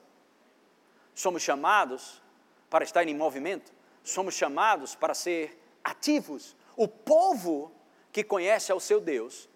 Somos 1.13 1.41
chamados 1.41 2.21
para 2.69 2.83
estar 2.83 3.07
em 3.07 3.15
movimento. 3.15 3.71
Somos 4.03 4.33
chamados 4.33 4.95
para 4.95 5.13
ser 5.13 5.59
ativos. 5.83 6.55
O 6.75 6.87
povo 6.87 7.71
que 8.11 8.23
conhece 8.23 8.71
ao 8.71 8.79
seu 8.79 8.99
Deus 8.99 9.49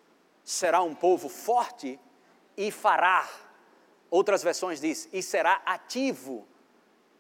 será 0.44 0.82
um 0.82 0.96
povo 0.96 1.28
forte 1.30 2.00
e 2.56 2.72
fará. 2.72 3.28
Outras 4.10 4.42
versões 4.42 4.80
diz, 4.80 5.10
e 5.12 5.22
será 5.22 5.62
ativo 5.66 6.48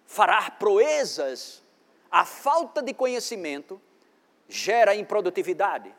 fará 0.07 0.49
proezas, 0.49 1.61
a 2.09 2.25
falta 2.25 2.81
de 2.81 2.93
conhecimento 2.93 3.79
gera 4.47 4.95
improdutividade. 4.95 5.93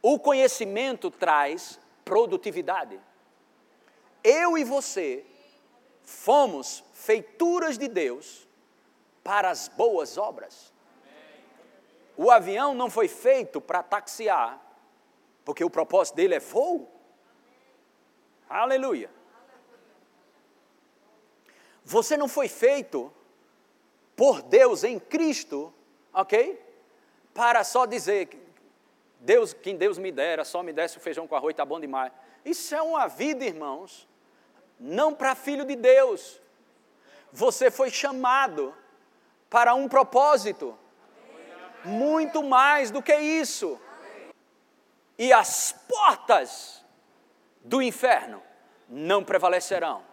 O 0.00 0.18
conhecimento 0.18 1.10
traz 1.10 1.78
produtividade. 2.04 2.98
Eu 4.22 4.58
e 4.58 4.64
você 4.64 5.24
fomos 6.02 6.84
feituras 6.92 7.78
de 7.78 7.88
Deus 7.88 8.46
para 9.22 9.50
as 9.50 9.68
boas 9.68 10.18
obras. 10.18 10.72
O 12.16 12.30
avião 12.30 12.74
não 12.74 12.90
foi 12.90 13.08
feito 13.08 13.60
para 13.60 13.82
taxiar, 13.82 14.60
porque 15.44 15.64
o 15.64 15.70
propósito 15.70 16.16
dele 16.16 16.34
é 16.34 16.40
voo. 16.40 16.90
Aleluia. 18.48 19.10
Você 21.84 22.16
não 22.16 22.28
foi 22.28 22.46
feito 22.46 23.12
por 24.14 24.42
Deus 24.42 24.84
em 24.84 24.98
Cristo, 24.98 25.72
ok? 26.12 26.62
Para 27.32 27.64
só 27.64 27.86
dizer 27.86 28.26
que 28.26 28.38
Deus, 29.20 29.52
quem 29.52 29.76
Deus 29.76 29.96
me 29.96 30.12
dera, 30.12 30.44
só 30.44 30.62
me 30.62 30.72
desse 30.72 30.98
o 30.98 31.00
feijão 31.00 31.26
com 31.26 31.34
arroz, 31.34 31.52
está 31.52 31.64
bom 31.64 31.80
demais. 31.80 32.12
Isso 32.44 32.74
é 32.74 32.82
uma 32.82 33.06
vida, 33.06 33.44
irmãos, 33.44 34.08
não 34.80 35.14
para 35.14 35.34
filho 35.34 35.64
de 35.64 35.76
Deus. 35.76 36.40
Você 37.32 37.70
foi 37.70 37.90
chamado 37.90 38.74
para 39.48 39.74
um 39.74 39.88
propósito, 39.88 40.76
muito 41.84 42.42
mais 42.42 42.90
do 42.90 43.02
que 43.02 43.14
isso. 43.14 43.78
E 45.18 45.32
as 45.32 45.72
portas 45.86 46.84
do 47.62 47.82
inferno 47.82 48.42
não 48.88 49.22
prevalecerão 49.22 50.10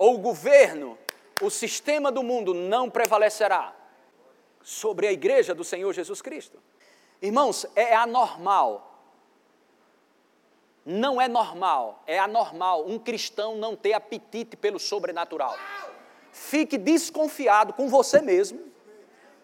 ou 0.00 0.14
o 0.14 0.18
governo, 0.18 0.98
o 1.42 1.50
sistema 1.50 2.10
do 2.10 2.22
mundo 2.22 2.54
não 2.54 2.88
prevalecerá 2.88 3.76
sobre 4.62 5.06
a 5.06 5.12
igreja 5.12 5.54
do 5.54 5.62
Senhor 5.62 5.92
Jesus 5.92 6.22
Cristo. 6.22 6.58
Irmãos, 7.20 7.66
é 7.76 7.94
anormal. 7.94 8.89
Não 10.84 11.20
é 11.20 11.28
normal, 11.28 12.02
é 12.06 12.18
anormal 12.18 12.86
um 12.86 12.98
cristão 12.98 13.56
não 13.56 13.76
ter 13.76 13.92
apetite 13.92 14.56
pelo 14.56 14.78
sobrenatural. 14.78 15.54
Fique 16.32 16.78
desconfiado 16.78 17.72
com 17.72 17.88
você 17.88 18.20
mesmo 18.20 18.70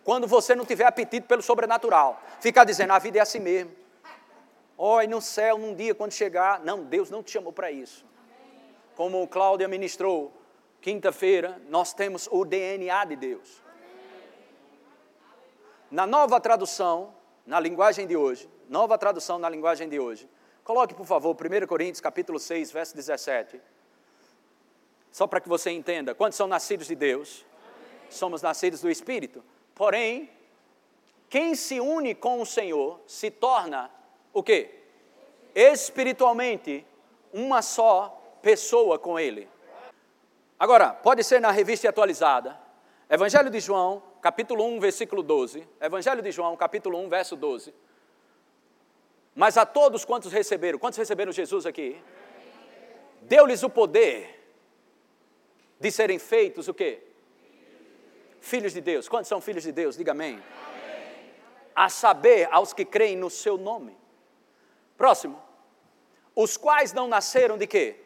quando 0.03 0.27
você 0.27 0.55
não 0.55 0.65
tiver 0.65 0.85
apetite 0.85 1.27
pelo 1.27 1.43
sobrenatural. 1.43 2.21
Ficar 2.41 2.65
dizendo, 2.65 2.93
a 2.93 2.99
vida 2.99 3.19
é 3.19 3.21
assim 3.21 3.41
mesmo. 3.41 3.73
Oi, 4.79 5.07
no 5.07 5.21
céu, 5.21 5.59
num 5.59 5.75
dia, 5.75 5.95
quando 5.95 6.13
chegar. 6.13 6.61
Não, 6.61 6.85
Deus 6.85 7.11
não 7.11 7.23
te 7.23 7.31
chamou 7.31 7.53
para 7.53 7.71
isso. 7.71 8.05
Como 8.95 9.27
Cláudia 9.27 9.67
ministrou, 9.69 10.33
Quinta-feira, 10.87 11.61
nós 11.69 11.93
temos 11.93 12.29
o 12.31 12.45
DNA 12.45 13.05
de 13.07 13.17
Deus. 13.17 13.61
Na 15.91 16.07
nova 16.07 16.41
tradução, 16.41 17.13
na 17.45 17.59
linguagem 17.59 18.07
de 18.07 18.17
hoje, 18.17 18.49
nova 18.69 18.97
tradução 18.97 19.37
na 19.37 19.49
linguagem 19.49 19.89
de 19.89 19.99
hoje, 19.99 20.29
coloque, 20.67 20.95
por 20.95 21.07
favor, 21.07 21.35
1 21.35 21.67
Coríntios, 21.69 22.01
capítulo 22.01 22.41
6, 22.41 22.73
verso 22.73 22.97
17. 22.97 23.61
Só 25.13 25.29
para 25.29 25.41
que 25.41 25.49
você 25.49 25.71
entenda, 25.71 26.13
quantos 26.13 26.37
são 26.37 26.49
nascidos 26.49 26.89
de 26.89 26.97
Deus? 26.97 27.47
Somos 28.11 28.43
nascidos 28.43 28.81
do 28.81 28.91
Espírito. 28.91 29.45
Porém, 29.77 30.29
quem 31.31 31.55
se 31.55 31.79
une 31.79 32.17
com 32.17 32.43
o 32.43 32.47
Senhor 32.47 33.01
se 33.07 33.31
torna 33.31 33.89
o 34.33 34.43
quê? 34.43 34.83
Espiritualmente 35.55 36.85
uma 37.33 37.63
só 37.63 38.21
pessoa 38.43 38.99
com 38.99 39.21
Ele. 39.21 39.49
Agora, 40.59 40.91
pode 40.91 41.23
ser 41.23 41.41
na 41.41 41.53
revista 41.53 41.89
atualizada. 41.89 42.59
Evangelho 43.09 43.51
de 43.51 43.61
João, 43.61 44.03
capítulo 44.21 44.65
1, 44.65 44.81
versículo 44.81 45.23
12. 45.23 45.67
Evangelho 45.81 46.23
de 46.23 46.33
João, 46.33 46.57
capítulo 46.57 46.99
1, 46.99 47.09
verso 47.09 47.37
12. 47.37 47.73
Mas 49.37 49.59
a 49.59 49.67
todos 49.67 50.03
quantos 50.03 50.33
receberam, 50.33 50.79
quantos 50.79 50.99
receberam 50.99 51.31
Jesus 51.31 51.67
aqui? 51.67 52.03
Deu-lhes 53.21 53.63
o 53.63 53.69
poder 53.69 54.43
de 55.79 55.91
serem 55.91 56.19
feitos 56.19 56.69
o 56.69 56.75
quê? 56.75 57.03
Filhos 58.41 58.73
de 58.73 58.81
Deus. 58.81 59.11
Quantos 59.11 59.29
são 59.29 59.39
filhos 59.43 59.63
de 59.63 59.73
Deus? 59.73 59.95
Diga 59.95 60.13
amém. 60.13 60.43
A 61.75 61.91
saber, 61.91 62.49
aos 62.51 62.73
que 62.73 62.87
creem 62.87 63.15
no 63.15 63.29
seu 63.29 63.59
nome. 63.59 63.95
Próximo. 64.97 65.39
Os 66.35 66.57
quais 66.57 66.95
não 66.95 67.07
nasceram 67.07 67.59
de 67.59 67.67
quê? 67.67 67.97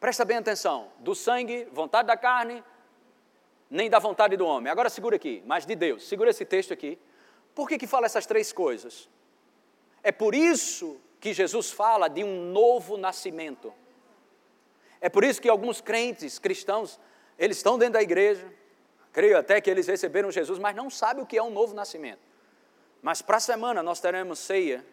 Presta 0.00 0.24
bem 0.24 0.38
atenção: 0.38 0.90
do 1.00 1.14
sangue, 1.14 1.68
vontade 1.70 2.06
da 2.06 2.16
carne, 2.16 2.64
nem 3.68 3.90
da 3.90 3.98
vontade 3.98 4.38
do 4.38 4.46
homem. 4.46 4.72
Agora 4.72 4.88
segura 4.88 5.16
aqui, 5.16 5.42
mas 5.44 5.66
de 5.66 5.74
Deus. 5.74 6.08
Segura 6.08 6.30
esse 6.30 6.46
texto 6.46 6.72
aqui. 6.72 6.98
Por 7.54 7.68
que, 7.68 7.76
que 7.76 7.86
fala 7.86 8.06
essas 8.06 8.24
três 8.24 8.50
coisas? 8.54 9.12
É 10.04 10.12
por 10.12 10.34
isso 10.34 11.00
que 11.18 11.32
Jesus 11.32 11.70
fala 11.70 12.06
de 12.08 12.22
um 12.22 12.52
novo 12.52 12.98
nascimento. 12.98 13.72
É 15.00 15.08
por 15.08 15.24
isso 15.24 15.40
que 15.40 15.48
alguns 15.48 15.80
crentes 15.80 16.38
cristãos, 16.38 17.00
eles 17.38 17.56
estão 17.56 17.78
dentro 17.78 17.94
da 17.94 18.02
igreja, 18.02 18.46
creio 19.10 19.38
até 19.38 19.58
que 19.62 19.70
eles 19.70 19.86
receberam 19.86 20.30
Jesus, 20.30 20.58
mas 20.58 20.76
não 20.76 20.90
sabem 20.90 21.24
o 21.24 21.26
que 21.26 21.38
é 21.38 21.42
um 21.42 21.50
novo 21.50 21.74
nascimento. 21.74 22.20
Mas 23.00 23.22
para 23.22 23.38
a 23.38 23.40
semana 23.40 23.82
nós 23.82 23.98
teremos 23.98 24.38
ceia 24.38 24.84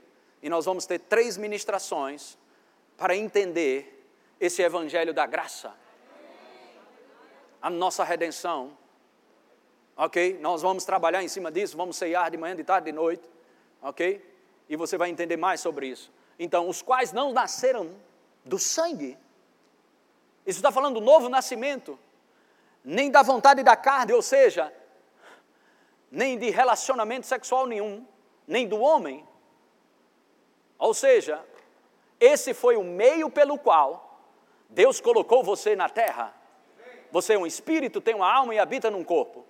e 0.41 0.49
nós 0.49 0.63
vamos 0.63 0.85
ter 0.85 0.99
três 0.99 1.35
ministrações 1.35 2.37
para 2.95 3.13
entender 3.13 4.07
esse 4.39 4.61
evangelho 4.61 5.13
da 5.13 5.25
graça, 5.25 5.73
a 7.61 7.69
nossa 7.69 8.05
redenção. 8.05 8.77
Ok? 9.97 10.39
Nós 10.39 10.61
vamos 10.61 10.85
trabalhar 10.85 11.21
em 11.21 11.27
cima 11.27 11.51
disso, 11.51 11.75
vamos 11.75 11.97
ceiar 11.97 12.31
de 12.31 12.37
manhã, 12.37 12.55
de 12.55 12.63
tarde, 12.63 12.85
de 12.85 12.91
noite. 12.93 13.29
Ok? 13.81 14.30
E 14.71 14.77
você 14.77 14.97
vai 14.97 15.09
entender 15.09 15.35
mais 15.35 15.59
sobre 15.59 15.87
isso. 15.87 16.09
Então, 16.39 16.69
os 16.69 16.81
quais 16.81 17.11
não 17.11 17.33
nasceram 17.33 17.93
do 18.45 18.57
sangue, 18.57 19.17
Isso 20.47 20.59
está 20.59 20.71
falando 20.71 20.99
do 20.99 21.05
novo 21.05 21.27
nascimento. 21.27 21.99
Nem 22.81 23.11
da 23.11 23.21
vontade 23.21 23.61
da 23.63 23.75
carne, 23.75 24.13
ou 24.13 24.21
seja, 24.21 24.73
nem 26.09 26.39
de 26.39 26.49
relacionamento 26.49 27.27
sexual 27.27 27.67
nenhum, 27.67 28.07
nem 28.47 28.65
do 28.65 28.79
homem. 28.79 29.27
Ou 30.79 30.93
seja, 30.93 31.43
esse 32.17 32.53
foi 32.53 32.77
o 32.77 32.83
meio 32.83 33.29
pelo 33.29 33.59
qual 33.59 34.21
Deus 34.69 35.01
colocou 35.01 35.43
você 35.43 35.75
na 35.75 35.89
terra. 35.89 36.33
Você 37.11 37.33
é 37.33 37.37
um 37.37 37.45
espírito, 37.45 37.99
tem 37.99 38.15
uma 38.15 38.33
alma 38.33 38.55
e 38.55 38.59
habita 38.59 38.89
num 38.89 39.03
corpo. 39.03 39.45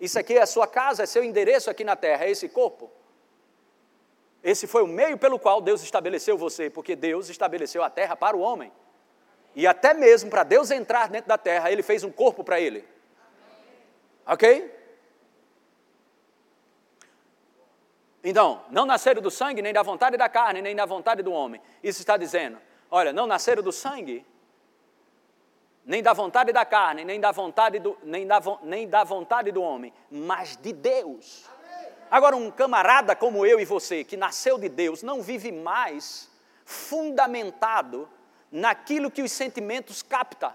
Isso 0.00 0.18
aqui 0.18 0.38
é 0.38 0.42
a 0.42 0.46
sua 0.46 0.66
casa, 0.66 1.02
é 1.02 1.06
seu 1.06 1.22
endereço 1.22 1.68
aqui 1.68 1.84
na 1.84 1.94
terra, 1.94 2.24
é 2.24 2.30
esse 2.30 2.48
corpo. 2.48 2.90
Esse 4.42 4.66
foi 4.66 4.82
o 4.82 4.88
meio 4.88 5.16
pelo 5.16 5.38
qual 5.38 5.60
Deus 5.60 5.82
estabeleceu 5.82 6.36
você, 6.36 6.68
porque 6.68 6.96
Deus 6.96 7.28
estabeleceu 7.28 7.82
a 7.82 7.90
terra 7.90 8.16
para 8.16 8.36
o 8.36 8.40
homem. 8.40 8.72
E 9.54 9.66
até 9.66 9.94
mesmo 9.94 10.30
para 10.30 10.42
Deus 10.42 10.70
entrar 10.70 11.08
dentro 11.08 11.28
da 11.28 11.38
terra, 11.38 11.70
ele 11.70 11.82
fez 11.82 12.02
um 12.02 12.10
corpo 12.10 12.42
para 12.42 12.60
ele. 12.60 12.84
Ok? 14.26 14.80
Então, 18.24 18.64
não 18.70 18.86
nasceram 18.86 19.20
do 19.20 19.30
sangue, 19.30 19.62
nem 19.62 19.72
da 19.72 19.82
vontade 19.82 20.16
da 20.16 20.28
carne, 20.28 20.62
nem 20.62 20.74
da 20.74 20.86
vontade 20.86 21.22
do 21.22 21.32
homem. 21.32 21.60
Isso 21.82 22.00
está 22.00 22.16
dizendo: 22.16 22.58
olha, 22.90 23.12
não 23.12 23.26
nasceram 23.26 23.62
do 23.62 23.72
sangue, 23.72 24.24
nem 25.84 26.02
da 26.02 26.12
vontade 26.12 26.52
da 26.52 26.64
carne, 26.64 27.04
nem 27.04 27.20
da 27.20 27.32
vontade 27.32 27.80
do, 27.80 27.98
nem 28.02 28.26
da, 28.26 28.40
nem 28.62 28.88
da 28.88 29.02
vontade 29.02 29.50
do 29.50 29.60
homem, 29.60 29.92
mas 30.10 30.56
de 30.56 30.72
Deus. 30.72 31.48
Agora, 32.12 32.36
um 32.36 32.50
camarada 32.50 33.16
como 33.16 33.46
eu 33.46 33.58
e 33.58 33.64
você, 33.64 34.04
que 34.04 34.18
nasceu 34.18 34.58
de 34.58 34.68
Deus, 34.68 35.02
não 35.02 35.22
vive 35.22 35.50
mais 35.50 36.30
fundamentado 36.62 38.06
naquilo 38.50 39.10
que 39.10 39.22
os 39.22 39.32
sentimentos 39.32 40.02
captam. 40.02 40.52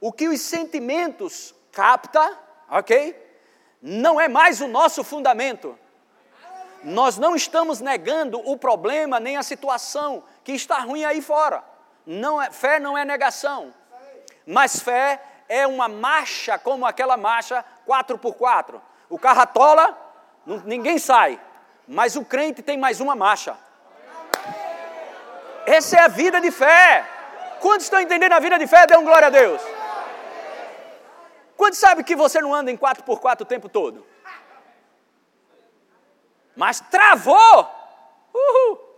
O 0.00 0.12
que 0.12 0.28
os 0.28 0.40
sentimentos 0.40 1.52
capta, 1.72 2.38
ok? 2.70 3.20
Não 3.82 4.20
é 4.20 4.28
mais 4.28 4.60
o 4.60 4.68
nosso 4.68 5.02
fundamento. 5.02 5.76
Nós 6.84 7.18
não 7.18 7.34
estamos 7.34 7.80
negando 7.80 8.38
o 8.48 8.56
problema 8.56 9.18
nem 9.18 9.36
a 9.36 9.42
situação 9.42 10.22
que 10.44 10.52
está 10.52 10.78
ruim 10.78 11.04
aí 11.04 11.20
fora. 11.20 11.64
Não 12.06 12.40
é, 12.40 12.52
fé 12.52 12.78
não 12.78 12.96
é 12.96 13.04
negação. 13.04 13.74
Mas 14.46 14.78
fé 14.78 15.20
é 15.48 15.66
uma 15.66 15.88
marcha 15.88 16.56
como 16.58 16.86
aquela 16.86 17.16
marcha 17.16 17.64
4x4. 17.88 18.80
O 19.08 19.18
carro 19.18 19.40
atola, 19.40 19.96
ninguém 20.64 20.98
sai. 20.98 21.40
Mas 21.86 22.16
o 22.16 22.24
crente 22.24 22.62
tem 22.62 22.76
mais 22.76 23.00
uma 23.00 23.16
marcha. 23.16 23.56
Essa 25.64 25.96
é 25.96 26.00
a 26.00 26.08
vida 26.08 26.40
de 26.40 26.50
fé. 26.50 27.06
Quantos 27.60 27.84
estão 27.84 28.00
entendendo 28.00 28.32
a 28.32 28.40
vida 28.40 28.58
de 28.58 28.66
fé? 28.66 28.86
Dê 28.86 28.96
um 28.96 29.04
glória 29.04 29.28
a 29.28 29.30
Deus. 29.30 29.60
Quantos 31.56 31.78
sabe 31.78 32.04
que 32.04 32.14
você 32.14 32.40
não 32.40 32.54
anda 32.54 32.70
em 32.70 32.76
4x4 32.76 33.40
o 33.40 33.44
tempo 33.44 33.68
todo? 33.68 34.06
Mas 36.54 36.80
travou! 36.80 37.68
Uhul! 38.34 38.88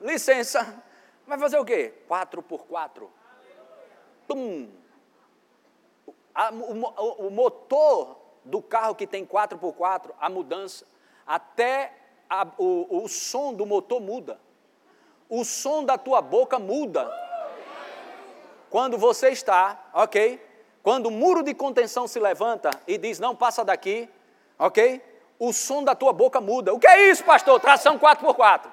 Licença, 0.00 0.82
vai 1.26 1.38
fazer 1.38 1.58
o 1.58 1.64
quê? 1.64 1.94
4x4. 2.08 3.08
Tum! 4.26 4.68
A, 6.34 6.50
o, 6.50 7.26
o, 7.26 7.30
motor 7.30 8.16
do 8.44 8.60
carro 8.60 8.94
que 8.94 9.06
tem 9.06 9.24
4x4, 9.24 10.10
a 10.20 10.28
mudança, 10.28 10.84
até 11.26 11.92
a, 12.28 12.46
o, 12.58 13.04
o 13.04 13.08
som 13.08 13.54
do 13.54 13.64
motor 13.64 14.00
muda 14.00 14.40
o 15.28 15.44
som 15.44 15.84
da 15.84 15.98
tua 15.98 16.20
boca 16.20 16.58
muda. 16.58 17.10
Quando 18.70 18.98
você 18.98 19.30
está, 19.30 19.78
ok? 19.92 20.40
Quando 20.82 21.06
o 21.06 21.10
muro 21.10 21.42
de 21.42 21.54
contenção 21.54 22.06
se 22.06 22.18
levanta 22.20 22.70
e 22.86 22.98
diz 22.98 23.18
não 23.18 23.34
passa 23.34 23.64
daqui, 23.64 24.08
ok? 24.58 25.02
O 25.38 25.52
som 25.52 25.82
da 25.82 25.94
tua 25.94 26.12
boca 26.12 26.40
muda. 26.40 26.72
O 26.72 26.78
que 26.78 26.86
é 26.86 27.10
isso, 27.10 27.24
pastor? 27.24 27.58
Tração 27.60 27.98
4x4. 27.98 28.66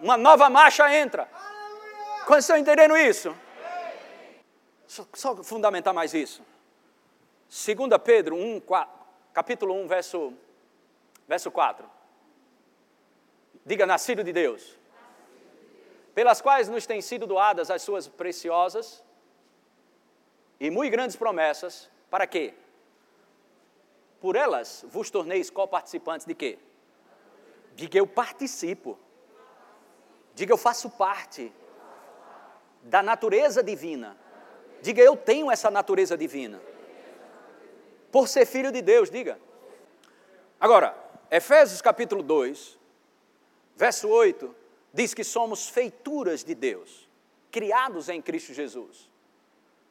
Uma 0.00 0.16
nova 0.16 0.48
marcha 0.50 0.94
entra. 0.94 1.28
Quando 2.28 2.40
estão 2.40 2.58
entendendo 2.58 2.94
isso? 2.94 3.34
Só, 4.86 5.06
só 5.14 5.42
fundamentar 5.42 5.94
mais 5.94 6.12
isso. 6.12 6.42
2 7.48 7.88
Pedro 8.04 8.36
1, 8.36 8.60
4, 8.60 9.06
capítulo 9.32 9.72
1, 9.72 9.88
verso, 9.88 10.34
verso 11.26 11.50
4. 11.50 11.88
Diga, 13.64 13.86
nascido 13.86 14.22
de 14.22 14.30
Deus. 14.30 14.76
Pelas 16.14 16.42
quais 16.42 16.68
nos 16.68 16.84
têm 16.84 17.00
sido 17.00 17.26
doadas 17.26 17.70
as 17.70 17.80
suas 17.80 18.06
preciosas 18.06 19.02
e 20.60 20.70
muito 20.70 20.92
grandes 20.92 21.16
promessas, 21.16 21.88
para 22.10 22.26
quê? 22.26 22.52
Por 24.20 24.36
elas 24.36 24.84
vos 24.86 25.08
torneis 25.08 25.48
co-participantes 25.48 26.26
de 26.26 26.34
quê? 26.34 26.58
Diga, 27.74 27.96
eu 27.96 28.06
participo. 28.06 28.98
Diga, 30.34 30.52
eu 30.52 30.58
faço 30.58 30.90
parte 30.90 31.50
da 32.82 33.02
natureza 33.02 33.62
divina. 33.62 34.16
Diga, 34.80 35.02
eu 35.02 35.16
tenho 35.16 35.50
essa 35.50 35.70
natureza 35.70 36.16
divina. 36.16 36.60
Por 38.10 38.28
ser 38.28 38.46
filho 38.46 38.72
de 38.72 38.80
Deus, 38.80 39.10
diga. 39.10 39.38
Agora, 40.58 40.94
Efésios 41.30 41.82
capítulo 41.82 42.22
2, 42.22 42.78
Verso 43.78 44.08
8 44.08 44.52
diz 44.92 45.14
que 45.14 45.22
somos 45.22 45.68
feituras 45.68 46.42
de 46.42 46.52
Deus, 46.52 47.08
criados 47.48 48.08
em 48.08 48.20
Cristo 48.20 48.52
Jesus. 48.52 49.08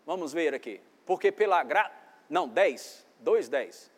Vamos 0.06 0.34
ver 0.34 0.54
aqui. 0.54 0.82
Porque 1.06 1.32
pela 1.32 1.64
graça. 1.64 1.96
Não, 2.30 2.50
10. 2.50 3.08
2, 3.22 3.48
10. 3.48 3.92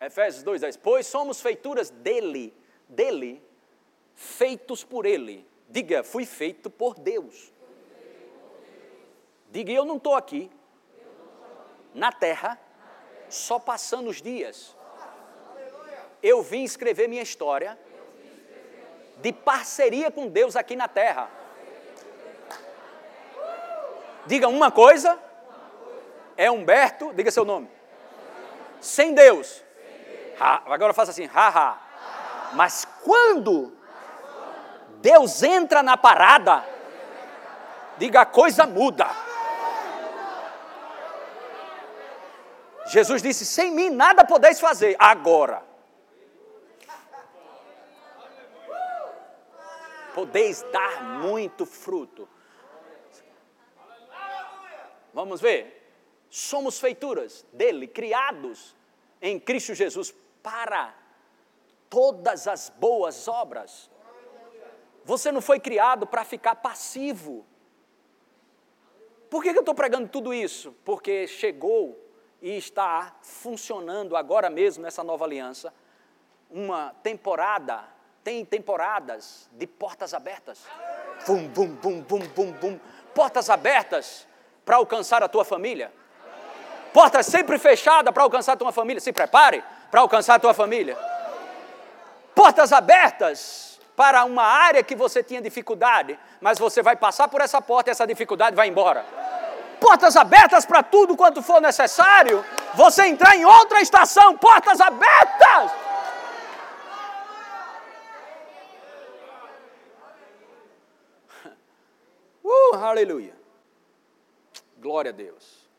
Efésios 0.00 0.42
2, 0.42 0.62
10. 0.62 0.76
Pois 0.78 1.06
somos 1.06 1.42
feituras 1.42 1.90
dele, 1.90 2.54
dele, 2.88 3.42
feitos 4.14 4.82
por 4.82 5.04
ele. 5.04 5.46
Diga, 5.72 6.04
fui 6.04 6.24
feito 6.24 6.70
por 6.70 6.94
Deus. 6.94 7.52
Diga, 9.50 9.72
eu 9.72 9.84
não 9.84 9.96
estou 9.96 10.14
aqui, 10.14 10.50
na 11.92 12.12
terra, 12.12 12.58
só 13.28 13.58
passando 13.58 14.08
os 14.08 14.22
dias 14.22 14.76
eu 16.22 16.42
vim 16.42 16.62
escrever 16.62 17.08
minha 17.08 17.22
história 17.22 17.76
de 19.18 19.32
parceria 19.32 20.10
com 20.10 20.28
Deus 20.28 20.54
aqui 20.56 20.76
na 20.76 20.86
terra. 20.86 21.28
Diga 24.26 24.46
uma 24.48 24.70
coisa, 24.70 25.18
é 26.36 26.50
Humberto, 26.50 27.12
diga 27.12 27.30
seu 27.30 27.44
nome. 27.44 27.68
Sem 28.80 29.14
Deus. 29.14 29.62
Ha, 30.38 30.62
agora 30.72 30.94
faça 30.94 31.10
assim, 31.10 31.26
haha. 31.26 31.80
Mas 32.52 32.84
quando 33.02 33.76
Deus 35.02 35.42
entra 35.42 35.82
na 35.82 35.98
parada, 35.98 36.64
diga 37.98 38.22
a 38.22 38.26
coisa 38.26 38.64
muda. 38.64 39.06
Jesus 42.86 43.20
disse: 43.20 43.44
sem 43.44 43.70
mim 43.70 43.90
nada 43.90 44.24
podeis 44.24 44.58
fazer. 44.58 44.96
Agora. 44.98 45.72
podeis 50.14 50.62
dar 50.70 51.02
muito 51.20 51.66
fruto. 51.66 52.28
Vamos 55.12 55.40
ver? 55.40 55.80
Somos 56.30 56.78
feituras 56.80 57.44
dele, 57.52 57.86
criados 57.86 58.74
em 59.20 59.38
Cristo 59.38 59.74
Jesus 59.74 60.14
para 60.42 60.94
todas 61.90 62.48
as 62.48 62.70
boas 62.70 63.28
obras. 63.28 63.90
Você 65.04 65.32
não 65.32 65.40
foi 65.40 65.58
criado 65.58 66.06
para 66.06 66.24
ficar 66.24 66.56
passivo. 66.56 67.44
Por 69.28 69.42
que 69.42 69.48
eu 69.48 69.60
estou 69.60 69.74
pregando 69.74 70.08
tudo 70.08 70.32
isso? 70.32 70.74
Porque 70.84 71.26
chegou 71.26 71.98
e 72.40 72.56
está 72.56 73.16
funcionando 73.22 74.16
agora 74.16 74.50
mesmo 74.50 74.82
nessa 74.82 75.02
nova 75.02 75.24
aliança 75.24 75.72
uma 76.52 76.94
temporada 77.02 77.84
tem 78.22 78.44
temporadas 78.44 79.48
de 79.52 79.66
portas 79.66 80.14
abertas. 80.14 80.60
Bum, 81.26 81.48
bum, 81.48 81.68
bum, 81.74 82.00
bum, 82.02 82.18
bum, 82.28 82.52
bum. 82.52 82.80
Portas 83.14 83.50
abertas 83.50 84.28
para 84.64 84.76
alcançar 84.76 85.22
a 85.22 85.28
tua 85.28 85.44
família. 85.44 85.92
Portas 86.92 87.26
sempre 87.26 87.58
fechadas 87.58 88.12
para 88.12 88.22
alcançar 88.22 88.52
a 88.52 88.56
tua 88.56 88.70
família. 88.70 89.00
Se 89.00 89.12
prepare 89.12 89.64
para 89.90 90.00
alcançar 90.00 90.34
a 90.34 90.38
tua 90.38 90.54
família. 90.54 90.96
Portas 92.34 92.72
abertas 92.72 93.71
para 94.02 94.24
uma 94.24 94.42
área 94.42 94.82
que 94.82 94.96
você 94.96 95.22
tinha 95.22 95.40
dificuldade, 95.40 96.18
mas 96.40 96.58
você 96.58 96.82
vai 96.82 96.96
passar 96.96 97.28
por 97.28 97.40
essa 97.40 97.62
porta 97.62 97.88
e 97.88 97.92
essa 97.92 98.04
dificuldade 98.04 98.56
vai 98.56 98.66
embora. 98.66 99.06
Portas 99.78 100.16
abertas 100.16 100.66
para 100.66 100.82
tudo 100.82 101.16
quanto 101.16 101.40
for 101.40 101.60
necessário 101.60 102.44
você 102.74 103.06
entrar 103.06 103.36
em 103.36 103.44
outra 103.44 103.80
estação, 103.80 104.36
portas 104.36 104.80
abertas. 104.80 105.70
Uh, 112.44 112.74
aleluia. 112.74 113.36
Glória 114.78 115.10
a 115.10 115.14
Deus. 115.14 115.70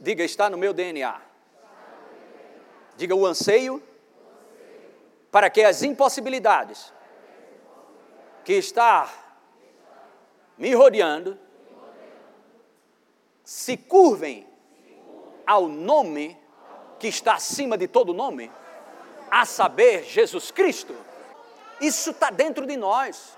Diga, 0.00 0.22
está 0.22 0.50
no 0.50 0.58
meu 0.58 0.74
DNA. 0.74 1.18
Diga 2.94 3.14
o 3.14 3.24
anseio 3.24 3.82
para 5.36 5.50
que 5.50 5.62
as 5.62 5.82
impossibilidades 5.82 6.94
que 8.42 8.54
está 8.54 9.06
me 10.56 10.74
rodeando 10.74 11.38
se 13.44 13.76
curvem 13.76 14.48
ao 15.46 15.68
nome 15.68 16.40
que 16.98 17.08
está 17.08 17.34
acima 17.34 17.76
de 17.76 17.86
todo 17.86 18.14
nome, 18.14 18.50
a 19.30 19.44
saber, 19.44 20.04
Jesus 20.04 20.50
Cristo. 20.50 20.96
Isso 21.82 22.12
está 22.12 22.30
dentro 22.30 22.66
de 22.66 22.78
nós. 22.78 23.36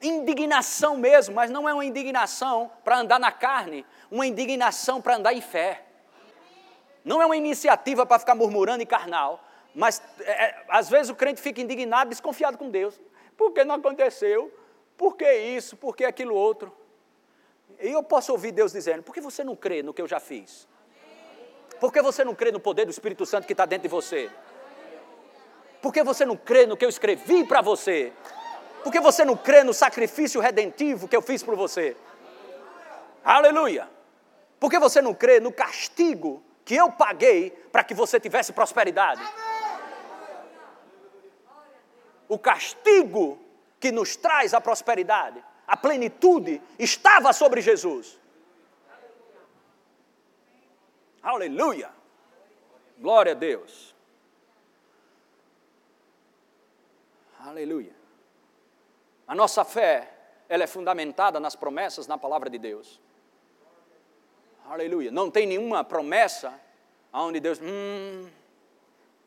Indignação 0.00 0.96
mesmo, 0.96 1.34
mas 1.34 1.50
não 1.50 1.68
é 1.68 1.74
uma 1.74 1.84
indignação 1.84 2.72
para 2.82 2.98
andar 2.98 3.20
na 3.20 3.30
carne, 3.30 3.84
uma 4.10 4.26
indignação 4.26 5.02
para 5.02 5.16
andar 5.16 5.34
em 5.34 5.42
fé. 5.42 5.84
Não 7.04 7.20
é 7.20 7.26
uma 7.26 7.36
iniciativa 7.36 8.06
para 8.06 8.18
ficar 8.18 8.34
murmurando 8.34 8.82
e 8.82 8.86
carnal, 8.86 9.44
mas 9.74 10.00
é, 10.20 10.30
é, 10.30 10.64
às 10.68 10.88
vezes 10.88 11.10
o 11.10 11.14
crente 11.14 11.40
fica 11.40 11.60
indignado, 11.60 12.10
desconfiado 12.10 12.56
com 12.56 12.70
Deus. 12.70 13.00
Por 13.36 13.52
que 13.52 13.64
não 13.64 13.74
aconteceu? 13.74 14.52
Por 14.96 15.16
que 15.16 15.30
isso? 15.32 15.76
Por 15.76 15.96
que 15.96 16.04
aquilo 16.04 16.34
outro? 16.34 16.72
E 17.80 17.90
eu 17.90 18.02
posso 18.02 18.30
ouvir 18.30 18.52
Deus 18.52 18.72
dizendo: 18.72 19.02
por 19.02 19.12
que 19.12 19.20
você 19.20 19.42
não 19.42 19.56
crê 19.56 19.82
no 19.82 19.92
que 19.92 20.00
eu 20.00 20.06
já 20.06 20.20
fiz? 20.20 20.68
Por 21.80 21.92
que 21.92 22.00
você 22.00 22.24
não 22.24 22.34
crê 22.34 22.52
no 22.52 22.60
poder 22.60 22.84
do 22.84 22.90
Espírito 22.90 23.26
Santo 23.26 23.46
que 23.46 23.52
está 23.52 23.66
dentro 23.66 23.82
de 23.82 23.88
você? 23.88 24.30
Por 25.82 25.92
que 25.92 26.02
você 26.02 26.24
não 26.24 26.36
crê 26.36 26.66
no 26.66 26.76
que 26.76 26.84
eu 26.84 26.88
escrevi 26.88 27.44
para 27.44 27.60
você? 27.60 28.12
Por 28.84 28.92
que 28.92 29.00
você 29.00 29.24
não 29.24 29.36
crê 29.36 29.64
no 29.64 29.74
sacrifício 29.74 30.40
redentivo 30.40 31.08
que 31.08 31.16
eu 31.16 31.22
fiz 31.22 31.42
por 31.42 31.56
você? 31.56 31.96
Aleluia! 33.24 33.88
Por 34.60 34.70
que 34.70 34.78
você 34.78 35.02
não 35.02 35.12
crê 35.12 35.40
no 35.40 35.52
castigo 35.52 36.42
que 36.64 36.76
eu 36.76 36.92
paguei 36.92 37.50
para 37.72 37.82
que 37.82 37.92
você 37.92 38.20
tivesse 38.20 38.52
prosperidade? 38.52 39.20
O 42.34 42.38
castigo 42.38 43.38
que 43.78 43.92
nos 43.92 44.16
traz 44.16 44.52
a 44.54 44.60
prosperidade 44.60 45.40
a 45.66 45.76
plenitude 45.76 46.60
estava 46.78 47.32
sobre 47.32 47.60
Jesus. 47.60 48.18
Aleluia! 51.22 51.90
Glória 52.98 53.32
a 53.32 53.34
Deus. 53.34 53.94
Aleluia. 57.38 57.94
A 59.28 59.34
nossa 59.34 59.64
fé, 59.64 60.10
ela 60.48 60.64
é 60.64 60.66
fundamentada 60.66 61.38
nas 61.38 61.54
promessas, 61.54 62.08
na 62.08 62.18
palavra 62.18 62.50
de 62.50 62.58
Deus. 62.58 63.00
Aleluia. 64.66 65.12
Não 65.12 65.30
tem 65.30 65.46
nenhuma 65.46 65.84
promessa 65.84 66.52
onde 67.12 67.38
Deus, 67.38 67.60
hum, 67.62 68.28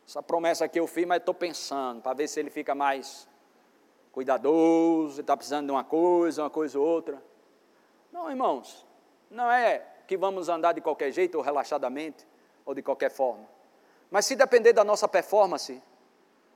essa 0.08 0.22
promessa 0.22 0.64
aqui 0.64 0.80
eu 0.80 0.86
fiz, 0.86 1.06
mas 1.06 1.18
estou 1.18 1.34
pensando, 1.34 2.00
para 2.00 2.14
ver 2.14 2.26
se 2.28 2.40
ele 2.40 2.48
fica 2.48 2.74
mais 2.74 3.28
cuidadoso, 4.10 5.20
está 5.20 5.36
precisando 5.36 5.66
de 5.66 5.72
uma 5.72 5.84
coisa, 5.84 6.44
uma 6.44 6.48
coisa 6.48 6.78
ou 6.78 6.86
outra. 6.86 7.22
Não, 8.10 8.30
irmãos, 8.30 8.86
não 9.30 9.50
é 9.50 9.86
que 10.06 10.16
vamos 10.16 10.48
andar 10.48 10.72
de 10.72 10.80
qualquer 10.80 11.12
jeito 11.12 11.34
ou 11.34 11.44
relaxadamente 11.44 12.26
ou 12.64 12.74
de 12.74 12.80
qualquer 12.80 13.10
forma. 13.10 13.46
Mas 14.10 14.24
se 14.24 14.34
depender 14.34 14.72
da 14.72 14.82
nossa 14.82 15.06
performance 15.06 15.82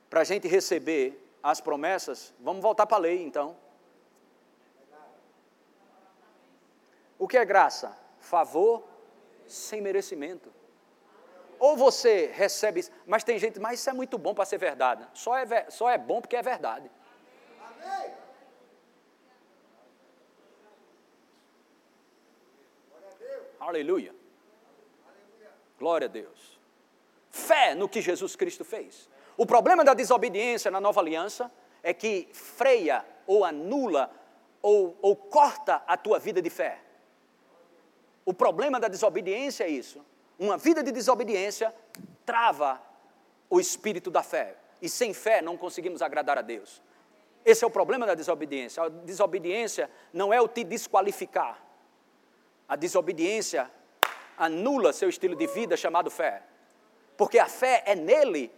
para 0.09 0.23
a 0.23 0.25
gente 0.25 0.49
receber 0.49 1.23
as 1.43 1.61
promessas, 1.61 2.33
vamos 2.41 2.63
voltar 2.63 2.87
para 2.87 2.97
a 2.97 3.01
lei 3.01 3.23
então. 3.23 3.55
O 7.19 7.29
que 7.29 7.37
é 7.37 7.45
graça? 7.45 7.95
Favor 8.19 8.83
sem 9.47 9.83
merecimento. 9.83 10.51
Ou 11.63 11.77
você 11.77 12.29
recebe, 12.35 12.85
mas 13.07 13.23
tem 13.23 13.39
gente, 13.39 13.61
mas 13.61 13.79
isso 13.79 13.89
é 13.89 13.93
muito 13.93 14.19
bom 14.19 14.35
para 14.35 14.45
ser 14.45 14.59
verdade. 14.59 15.07
Só 15.15 15.39
é, 15.39 15.71
só 15.71 15.89
é 15.89 15.97
bom 15.97 16.21
porque 16.21 16.35
é 16.35 16.43
verdade. 16.43 16.91
Aleluia. 23.61 24.13
Glória 25.79 26.07
a 26.07 26.11
Deus. 26.11 26.59
Fé 27.31 27.77
no 27.77 27.89
que 27.89 28.03
Jesus 28.03 28.35
Cristo 28.35 28.65
fez. 28.65 29.09
O 29.37 29.47
problema 29.47 29.85
da 29.85 29.95
desobediência 29.95 30.69
na 30.69 30.81
nova 30.81 31.01
aliança 31.01 31.49
é 31.81 31.95
que 31.95 32.29
freia 32.33 33.07
ou 33.25 33.45
anula 33.45 34.11
ou, 34.61 34.99
ou 35.01 35.15
corta 35.15 35.81
a 35.87 35.97
tua 35.97 36.19
vida 36.19 36.43
de 36.43 36.51
fé. 36.51 36.81
O 38.25 38.35
problema 38.35 38.81
da 38.81 38.89
desobediência 38.89 39.63
é 39.63 39.69
isso. 39.69 40.05
Uma 40.43 40.57
vida 40.57 40.83
de 40.83 40.91
desobediência 40.91 41.73
trava 42.27 42.83
o 43.49 43.61
espírito 43.61 44.11
da 44.11 44.25
fé. 44.25 44.57
E 44.81 44.89
sem 44.89 45.15
fé 45.15 45.41
não 45.41 45.57
conseguimos 45.57 46.03
agradar 46.03 46.37
a 46.37 46.43
Deus. 46.43 46.83
Esse 47.45 47.63
é 47.63 47.67
o 47.67 47.71
problema 47.71 48.05
da 48.05 48.17
desobediência. 48.17 48.83
A 48.83 48.89
desobediência 48.89 49.89
não 50.13 50.33
é 50.33 50.41
o 50.41 50.49
te 50.49 50.65
desqualificar. 50.65 51.63
A 52.69 52.75
desobediência 52.75 53.71
anula 54.37 54.93
seu 54.93 55.09
estilo 55.09 55.37
de 55.37 55.47
vida 55.47 55.77
chamado 55.77 56.11
fé. 56.11 56.43
Porque 57.17 57.39
a 57.39 57.47
fé 57.47 57.85
é 57.87 57.95
nele. 57.95 58.53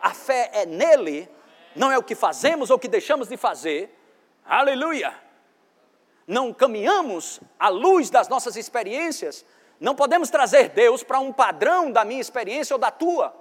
A 0.00 0.12
fé 0.12 0.50
é 0.52 0.66
nele, 0.66 1.28
não 1.76 1.92
é 1.92 1.96
o 1.96 2.02
que 2.02 2.16
fazemos 2.16 2.68
ou 2.68 2.76
o 2.78 2.80
que 2.80 2.88
deixamos 2.88 3.28
de 3.28 3.36
fazer. 3.36 3.96
Aleluia! 4.44 5.14
Não 6.26 6.52
caminhamos 6.52 7.40
à 7.60 7.68
luz 7.68 8.10
das 8.10 8.26
nossas 8.28 8.56
experiências. 8.56 9.44
Não 9.82 9.96
podemos 9.96 10.30
trazer 10.30 10.68
Deus 10.68 11.02
para 11.02 11.18
um 11.18 11.32
padrão 11.32 11.90
da 11.90 12.04
minha 12.04 12.20
experiência 12.20 12.72
ou 12.72 12.78
da 12.78 12.92
tua. 12.92 13.34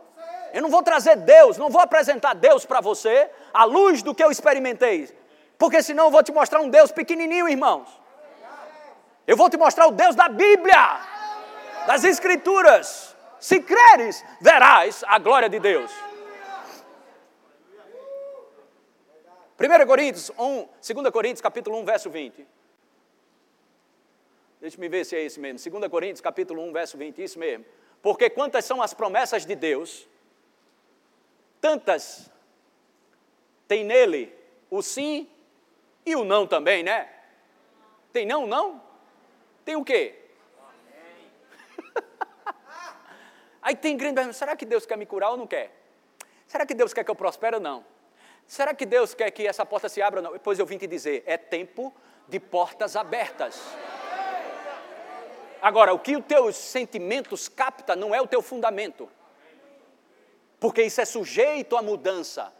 Eu 0.51 0.63
não 0.63 0.69
vou 0.69 0.81
trazer 0.81 1.15
Deus, 1.17 1.55
não 1.55 1.69
vou 1.69 1.79
apresentar 1.79 2.33
Deus 2.33 2.65
para 2.65 2.81
você 2.81 3.29
à 3.53 3.63
luz 3.63 4.01
do 4.01 4.15
que 4.15 4.23
eu 4.23 4.31
experimentei. 4.31 5.15
Porque 5.55 5.83
senão 5.83 6.05
eu 6.05 6.11
vou 6.11 6.23
te 6.23 6.31
mostrar 6.31 6.59
um 6.59 6.67
Deus 6.67 6.91
pequenininho, 6.91 7.47
irmãos. 7.47 7.87
Eu 9.27 9.37
vou 9.37 9.51
te 9.51 9.55
mostrar 9.55 9.85
o 9.85 9.91
Deus 9.91 10.15
da 10.15 10.27
Bíblia, 10.27 10.99
das 11.85 12.03
Escrituras. 12.03 13.15
Se 13.39 13.59
creres, 13.59 14.25
verás 14.41 15.03
a 15.07 15.19
glória 15.19 15.47
de 15.47 15.59
Deus. 15.59 15.91
1 19.59 19.85
Coríntios 19.85 20.31
1, 20.39 20.67
2 20.95 21.09
Coríntios 21.11 21.41
capítulo 21.41 21.77
1, 21.81 21.85
verso 21.85 22.09
20. 22.09 22.47
Deixa-me 24.61 24.87
ver 24.87 25.03
se 25.03 25.15
é 25.15 25.23
esse 25.23 25.39
mesmo. 25.39 25.71
2 25.71 25.89
Coríntios 25.89 26.21
capítulo 26.21 26.61
1, 26.61 26.71
verso 26.71 26.95
20, 26.95 27.23
isso 27.23 27.39
mesmo. 27.39 27.65
Porque 27.99 28.29
quantas 28.29 28.63
são 28.63 28.79
as 28.79 28.93
promessas 28.93 29.43
de 29.43 29.55
Deus, 29.55 30.07
tantas 31.59 32.31
tem 33.67 33.83
nele 33.83 34.31
o 34.69 34.83
sim 34.83 35.27
e 36.05 36.15
o 36.15 36.23
não 36.23 36.45
também, 36.45 36.83
né? 36.83 37.09
Tem 38.13 38.23
não, 38.23 38.45
não? 38.45 38.83
Tem 39.65 39.75
o 39.75 39.83
quê? 39.83 40.15
Aí 43.63 43.75
tem 43.75 43.97
grande 43.97 44.31
será 44.33 44.55
que 44.55 44.65
Deus 44.65 44.85
quer 44.85 44.97
me 44.97 45.07
curar 45.07 45.31
ou 45.31 45.37
não 45.37 45.47
quer? 45.47 45.71
Será 46.47 46.67
que 46.67 46.75
Deus 46.75 46.93
quer 46.93 47.03
que 47.03 47.09
eu 47.09 47.15
prospere 47.15 47.55
ou 47.55 47.61
não? 47.61 47.83
Será 48.45 48.75
que 48.75 48.85
Deus 48.85 49.15
quer 49.15 49.31
que 49.31 49.47
essa 49.47 49.65
porta 49.65 49.89
se 49.89 50.01
abra 50.01 50.19
ou 50.19 50.23
não? 50.23 50.33
Depois 50.33 50.59
eu 50.59 50.65
vim 50.67 50.77
te 50.77 50.85
dizer, 50.85 51.23
é 51.25 51.37
tempo 51.37 51.91
de 52.27 52.39
portas 52.39 52.95
abertas. 52.95 53.59
Agora, 55.61 55.93
o 55.93 55.99
que 55.99 56.17
os 56.17 56.25
teus 56.25 56.55
sentimentos 56.55 57.47
capta 57.47 57.95
não 57.95 58.13
é 58.15 58.21
o 58.21 58.27
teu 58.27 58.41
fundamento 58.41 59.09
porque 60.61 60.83
isso 60.83 61.01
é 61.01 61.05
sujeito 61.05 61.75
a 61.75 61.81
mudança. 61.81 62.53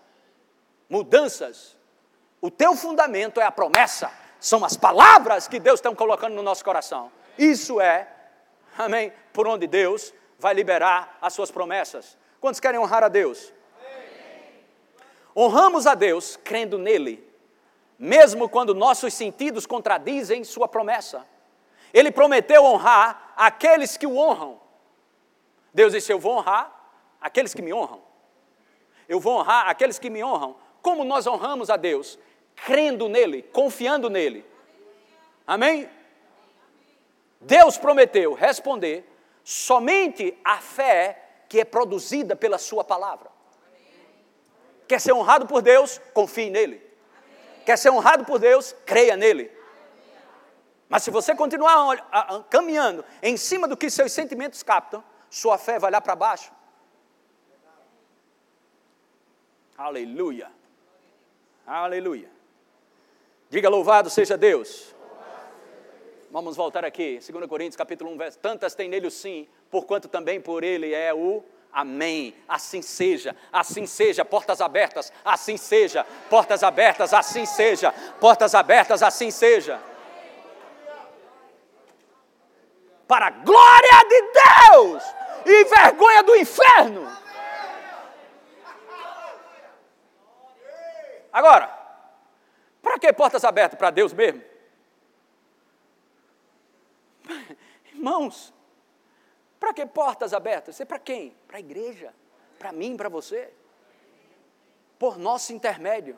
Mudanças. 0.89 1.77
O 2.41 2.49
teu 2.49 2.75
fundamento 2.75 3.39
é 3.39 3.43
a 3.45 3.51
promessa, 3.51 4.11
são 4.39 4.65
as 4.65 4.75
palavras 4.75 5.47
que 5.47 5.59
Deus 5.59 5.79
está 5.79 5.93
colocando 5.93 6.33
no 6.33 6.41
nosso 6.41 6.65
coração. 6.65 7.11
Isso 7.37 7.79
é, 7.79 8.11
amém, 8.75 9.13
por 9.31 9.47
onde 9.47 9.67
Deus 9.67 10.11
vai 10.39 10.55
liberar 10.55 11.19
as 11.21 11.33
suas 11.33 11.51
promessas. 11.51 12.17
Quantos 12.39 12.59
querem 12.59 12.79
honrar 12.79 13.03
a 13.03 13.07
Deus? 13.07 13.53
Honramos 15.37 15.85
a 15.85 15.93
Deus 15.93 16.35
crendo 16.43 16.79
nele, 16.79 17.23
mesmo 17.99 18.49
quando 18.49 18.73
nossos 18.73 19.13
sentidos 19.13 19.67
contradizem 19.67 20.43
sua 20.43 20.67
promessa. 20.67 21.23
Ele 21.93 22.11
prometeu 22.11 22.63
honrar 22.63 23.33
aqueles 23.35 23.97
que 23.97 24.07
o 24.07 24.17
honram. 24.17 24.59
Deus 25.73 25.93
disse: 25.93 26.11
Eu 26.11 26.19
vou 26.19 26.37
honrar 26.37 26.71
aqueles 27.19 27.53
que 27.53 27.61
me 27.61 27.73
honram. 27.73 28.01
Eu 29.07 29.19
vou 29.19 29.39
honrar 29.39 29.67
aqueles 29.67 29.99
que 29.99 30.09
me 30.09 30.23
honram. 30.23 30.55
Como 30.81 31.03
nós 31.03 31.27
honramos 31.27 31.69
a 31.69 31.77
Deus? 31.77 32.17
Crendo 32.55 33.09
nele, 33.09 33.43
confiando 33.43 34.09
nele. 34.09 34.45
Amém? 35.45 35.89
Deus 37.41 37.77
prometeu 37.77 38.33
responder 38.33 39.05
somente 39.43 40.37
a 40.43 40.57
fé 40.59 41.17
que 41.49 41.59
é 41.59 41.65
produzida 41.65 42.35
pela 42.35 42.57
Sua 42.57 42.83
palavra. 42.83 43.29
Quer 44.87 44.99
ser 44.99 45.13
honrado 45.13 45.47
por 45.47 45.61
Deus? 45.61 45.99
Confie 46.13 46.49
nele. 46.49 46.81
Quer 47.65 47.77
ser 47.77 47.89
honrado 47.89 48.25
por 48.25 48.39
Deus? 48.39 48.75
Creia 48.85 49.15
nele. 49.15 49.51
Mas 50.91 51.03
se 51.03 51.09
você 51.09 51.33
continuar 51.33 52.43
caminhando 52.49 53.05
em 53.23 53.37
cima 53.37 53.65
do 53.65 53.77
que 53.77 53.89
seus 53.89 54.11
sentimentos 54.11 54.61
captam, 54.61 55.01
sua 55.29 55.57
fé 55.57 55.79
vai 55.79 55.89
lá 55.89 56.01
para 56.01 56.17
baixo. 56.17 56.51
Aleluia. 59.77 60.51
Aleluia. 61.65 62.29
Diga 63.49 63.69
louvado 63.69 64.09
seja 64.09 64.37
Deus. 64.37 64.93
Vamos 66.29 66.57
voltar 66.57 66.83
aqui, 66.83 67.19
2 67.25 67.47
Coríntios 67.47 67.77
capítulo 67.77 68.11
1, 68.11 68.17
verso. 68.17 68.39
Tantas 68.39 68.75
tem 68.75 68.89
nele 68.89 69.07
o 69.07 69.11
sim, 69.11 69.47
porquanto 69.69 70.09
também 70.09 70.41
por 70.41 70.61
ele 70.61 70.93
é 70.93 71.13
o 71.13 71.41
amém. 71.71 72.35
Assim 72.49 72.81
seja, 72.81 73.33
assim 73.49 73.85
seja, 73.85 74.25
portas 74.25 74.59
abertas, 74.59 75.13
assim 75.23 75.55
seja, 75.55 76.05
portas 76.29 76.63
abertas, 76.63 77.13
assim 77.13 77.45
seja, 77.45 77.93
portas 78.19 78.53
abertas, 78.53 79.01
assim 79.01 79.31
seja. 79.31 79.81
Para 83.11 83.27
a 83.27 83.29
glória 83.29 83.99
de 84.07 84.21
Deus 84.31 85.03
e 85.45 85.65
vergonha 85.65 86.23
do 86.23 86.33
inferno. 86.33 87.11
Agora, 91.33 91.77
para 92.81 92.97
que 92.97 93.11
portas 93.11 93.43
abertas? 93.43 93.77
Para 93.77 93.89
Deus 93.89 94.13
mesmo? 94.13 94.41
Irmãos, 97.93 98.53
para 99.59 99.73
que 99.73 99.85
portas 99.85 100.33
abertas? 100.33 100.75
Isso 100.75 100.83
é 100.83 100.85
para 100.85 100.97
quem? 100.97 101.31
Para 101.49 101.57
a 101.57 101.59
igreja, 101.59 102.13
para 102.57 102.71
mim, 102.71 102.95
para 102.95 103.09
você. 103.09 103.53
Por 104.97 105.17
nosso 105.17 105.51
intermédio. 105.51 106.17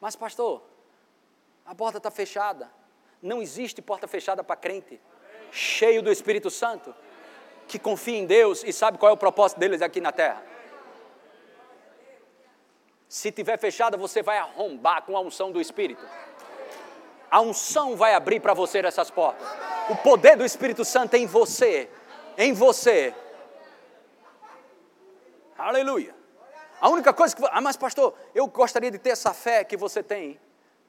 Mas, 0.00 0.14
pastor, 0.14 0.62
a 1.66 1.74
porta 1.74 1.98
está 1.98 2.12
fechada. 2.12 2.70
Não 3.24 3.40
existe 3.40 3.80
porta 3.80 4.06
fechada 4.06 4.44
para 4.44 4.54
crente, 4.54 5.00
cheio 5.50 6.02
do 6.02 6.12
Espírito 6.12 6.50
Santo, 6.50 6.94
que 7.66 7.78
confia 7.78 8.18
em 8.18 8.26
Deus 8.26 8.62
e 8.62 8.70
sabe 8.70 8.98
qual 8.98 9.08
é 9.08 9.14
o 9.14 9.16
propósito 9.16 9.58
deles 9.58 9.80
aqui 9.80 9.98
na 9.98 10.12
terra. 10.12 10.42
Se 13.08 13.32
tiver 13.32 13.58
fechada, 13.58 13.96
você 13.96 14.22
vai 14.22 14.36
arrombar 14.36 15.04
com 15.04 15.16
a 15.16 15.20
unção 15.20 15.50
do 15.50 15.58
Espírito. 15.58 16.06
A 17.30 17.40
unção 17.40 17.96
vai 17.96 18.12
abrir 18.12 18.40
para 18.40 18.52
você 18.52 18.80
essas 18.80 19.10
portas. 19.10 19.48
O 19.88 19.96
poder 19.96 20.36
do 20.36 20.44
Espírito 20.44 20.84
Santo 20.84 21.14
é 21.14 21.18
em 21.18 21.26
você. 21.26 21.88
Em 22.36 22.52
você. 22.52 23.14
Aleluia. 25.56 26.14
A 26.78 26.90
única 26.90 27.14
coisa 27.14 27.34
que. 27.34 27.42
Ah, 27.50 27.62
mas 27.62 27.78
pastor, 27.78 28.14
eu 28.34 28.46
gostaria 28.48 28.90
de 28.90 28.98
ter 28.98 29.10
essa 29.10 29.32
fé 29.32 29.64
que 29.64 29.78
você 29.78 30.02
tem. 30.02 30.38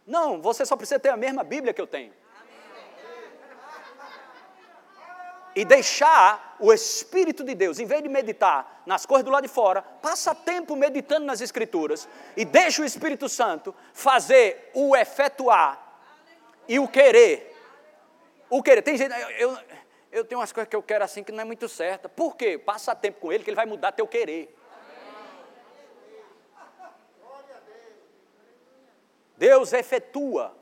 Não, 0.06 0.42
você 0.42 0.66
só 0.66 0.76
precisa 0.76 1.00
ter 1.00 1.10
a 1.10 1.16
mesma 1.16 1.42
Bíblia 1.42 1.74
que 1.74 1.80
eu 1.80 1.88
tenho. 1.88 2.25
E 5.56 5.64
deixar 5.64 6.58
o 6.60 6.74
Espírito 6.74 7.44
de 7.44 7.56
Deus, 7.56 7.80
em 7.80 7.86
vez 7.86 8.04
de 8.04 8.10
meditar 8.10 8.84
nas 8.86 9.06
coisas 9.06 9.24
do 9.24 9.32
lado 9.32 9.44
de 9.44 9.50
fora, 9.50 9.82
passa 9.82 10.36
tempo 10.36 10.76
meditando 10.76 11.26
nas 11.26 11.40
Escrituras 11.40 12.08
e 12.36 12.44
deixa 12.44 12.82
o 12.82 12.86
Espírito 12.86 13.30
Santo 13.30 13.74
fazer 13.94 14.72
o 14.74 14.96
efetuar 14.96 15.82
e 16.68 16.78
o 16.78 16.88
querer. 16.88 17.56
O 18.50 18.62
querer. 18.62 18.82
Tem 18.82 18.98
gente, 18.98 19.14
eu, 19.14 19.30
eu, 19.30 19.58
eu 20.12 20.26
tenho 20.26 20.40
umas 20.40 20.52
coisas 20.52 20.70
que 20.70 20.76
eu 20.76 20.84
quero 20.84 21.04
assim 21.04 21.24
que 21.24 21.32
não 21.32 21.40
é 21.40 21.46
muito 21.46 21.70
certa. 21.70 22.10
Por 22.10 22.36
quê? 22.36 22.58
Passa 22.58 22.94
tempo 22.94 23.22
com 23.22 23.32
ele 23.32 23.44
que 23.44 23.50
ele 23.50 23.56
vai 23.56 23.66
mudar 23.66 23.94
teu 23.94 24.08
querer. 24.08 24.54
Deus 29.38 29.74
efetua 29.74 30.56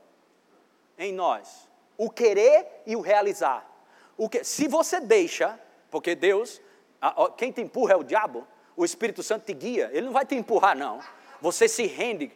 em 0.98 1.12
nós 1.12 1.68
o 1.96 2.10
querer 2.10 2.82
e 2.86 2.96
o 2.96 3.00
realizar. 3.00 3.73
O 4.16 4.28
que, 4.28 4.44
se 4.44 4.68
você 4.68 5.00
deixa, 5.00 5.58
porque 5.90 6.14
Deus, 6.14 6.60
a, 7.00 7.24
a, 7.24 7.30
quem 7.30 7.50
te 7.50 7.60
empurra 7.60 7.94
é 7.94 7.96
o 7.96 8.04
diabo, 8.04 8.46
o 8.76 8.84
Espírito 8.84 9.22
Santo 9.22 9.46
te 9.46 9.52
guia, 9.52 9.90
ele 9.92 10.06
não 10.06 10.12
vai 10.12 10.24
te 10.24 10.34
empurrar, 10.34 10.76
não. 10.76 11.00
Você 11.40 11.68
se 11.68 11.86
rende 11.86 12.32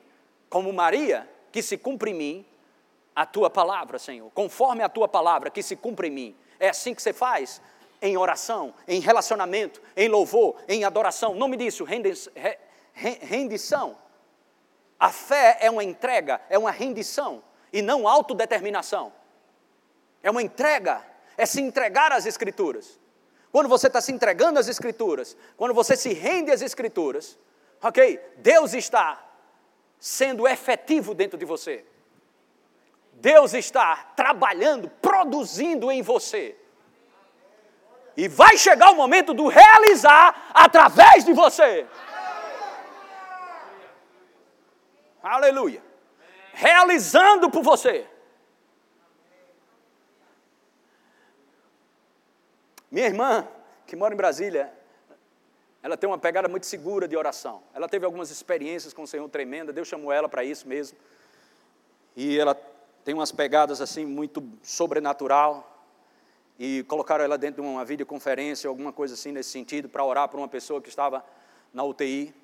como 0.48 0.72
Maria, 0.72 1.28
que 1.50 1.62
se 1.62 1.76
cumpre 1.76 2.10
em 2.10 2.14
mim 2.14 2.46
a 3.14 3.26
tua 3.26 3.50
palavra, 3.50 3.98
Senhor, 3.98 4.30
conforme 4.32 4.82
a 4.82 4.88
tua 4.88 5.08
palavra, 5.08 5.50
que 5.50 5.62
se 5.62 5.74
cumpre 5.74 6.08
em 6.08 6.10
mim. 6.10 6.36
É 6.60 6.68
assim 6.68 6.94
que 6.94 7.02
você 7.02 7.12
faz 7.12 7.60
em 8.00 8.16
oração, 8.16 8.74
em 8.86 9.00
relacionamento, 9.00 9.82
em 9.96 10.08
louvor, 10.08 10.56
em 10.68 10.84
adoração. 10.84 11.34
Nome 11.34 11.56
disso, 11.56 11.84
rendição. 12.94 13.96
A 14.98 15.10
fé 15.10 15.58
é 15.60 15.70
uma 15.70 15.84
entrega, 15.84 16.40
é 16.48 16.58
uma 16.58 16.70
rendição 16.70 17.42
e 17.72 17.82
não 17.82 18.06
autodeterminação. 18.06 19.12
É 20.22 20.30
uma 20.30 20.42
entrega 20.42 21.04
é 21.38 21.46
se 21.46 21.62
entregar 21.62 22.12
às 22.12 22.26
Escrituras. 22.26 22.98
Quando 23.50 23.68
você 23.68 23.86
está 23.86 24.00
se 24.00 24.12
entregando 24.12 24.58
às 24.58 24.68
Escrituras, 24.68 25.36
quando 25.56 25.72
você 25.72 25.96
se 25.96 26.12
rende 26.12 26.50
às 26.50 26.60
Escrituras, 26.60 27.38
ok? 27.80 28.20
Deus 28.38 28.74
está 28.74 29.24
sendo 29.98 30.46
efetivo 30.46 31.14
dentro 31.14 31.38
de 31.38 31.44
você. 31.44 31.86
Deus 33.12 33.54
está 33.54 34.12
trabalhando, 34.16 34.90
produzindo 35.00 35.90
em 35.90 36.02
você. 36.02 36.56
E 38.16 38.26
vai 38.28 38.58
chegar 38.58 38.90
o 38.90 38.96
momento 38.96 39.32
do 39.32 39.46
realizar 39.46 40.50
através 40.52 41.24
de 41.24 41.32
você. 41.32 41.86
Aleluia. 45.22 45.82
Realizando 46.52 47.48
por 47.48 47.62
você. 47.62 48.06
Minha 52.90 53.06
irmã, 53.06 53.46
que 53.86 53.94
mora 53.94 54.14
em 54.14 54.16
Brasília, 54.16 54.72
ela 55.82 55.96
tem 55.96 56.08
uma 56.08 56.18
pegada 56.18 56.48
muito 56.48 56.66
segura 56.66 57.06
de 57.06 57.16
oração. 57.16 57.62
Ela 57.74 57.88
teve 57.88 58.04
algumas 58.04 58.30
experiências 58.30 58.92
com 58.92 59.02
o 59.02 59.06
Senhor 59.06 59.28
tremenda, 59.28 59.72
Deus 59.72 59.88
chamou 59.88 60.12
ela 60.12 60.28
para 60.28 60.42
isso 60.42 60.66
mesmo. 60.66 60.96
E 62.16 62.38
ela 62.38 62.56
tem 63.04 63.14
umas 63.14 63.30
pegadas 63.30 63.80
assim 63.80 64.04
muito 64.04 64.42
sobrenatural. 64.62 65.76
E 66.58 66.82
colocaram 66.88 67.24
ela 67.24 67.38
dentro 67.38 67.62
de 67.62 67.68
uma 67.68 67.84
videoconferência, 67.84 68.68
alguma 68.68 68.92
coisa 68.92 69.14
assim 69.14 69.30
nesse 69.30 69.50
sentido, 69.50 69.88
para 69.88 70.04
orar 70.04 70.28
por 70.28 70.38
uma 70.38 70.48
pessoa 70.48 70.82
que 70.82 70.88
estava 70.88 71.24
na 71.72 71.84
UTI. 71.84 72.34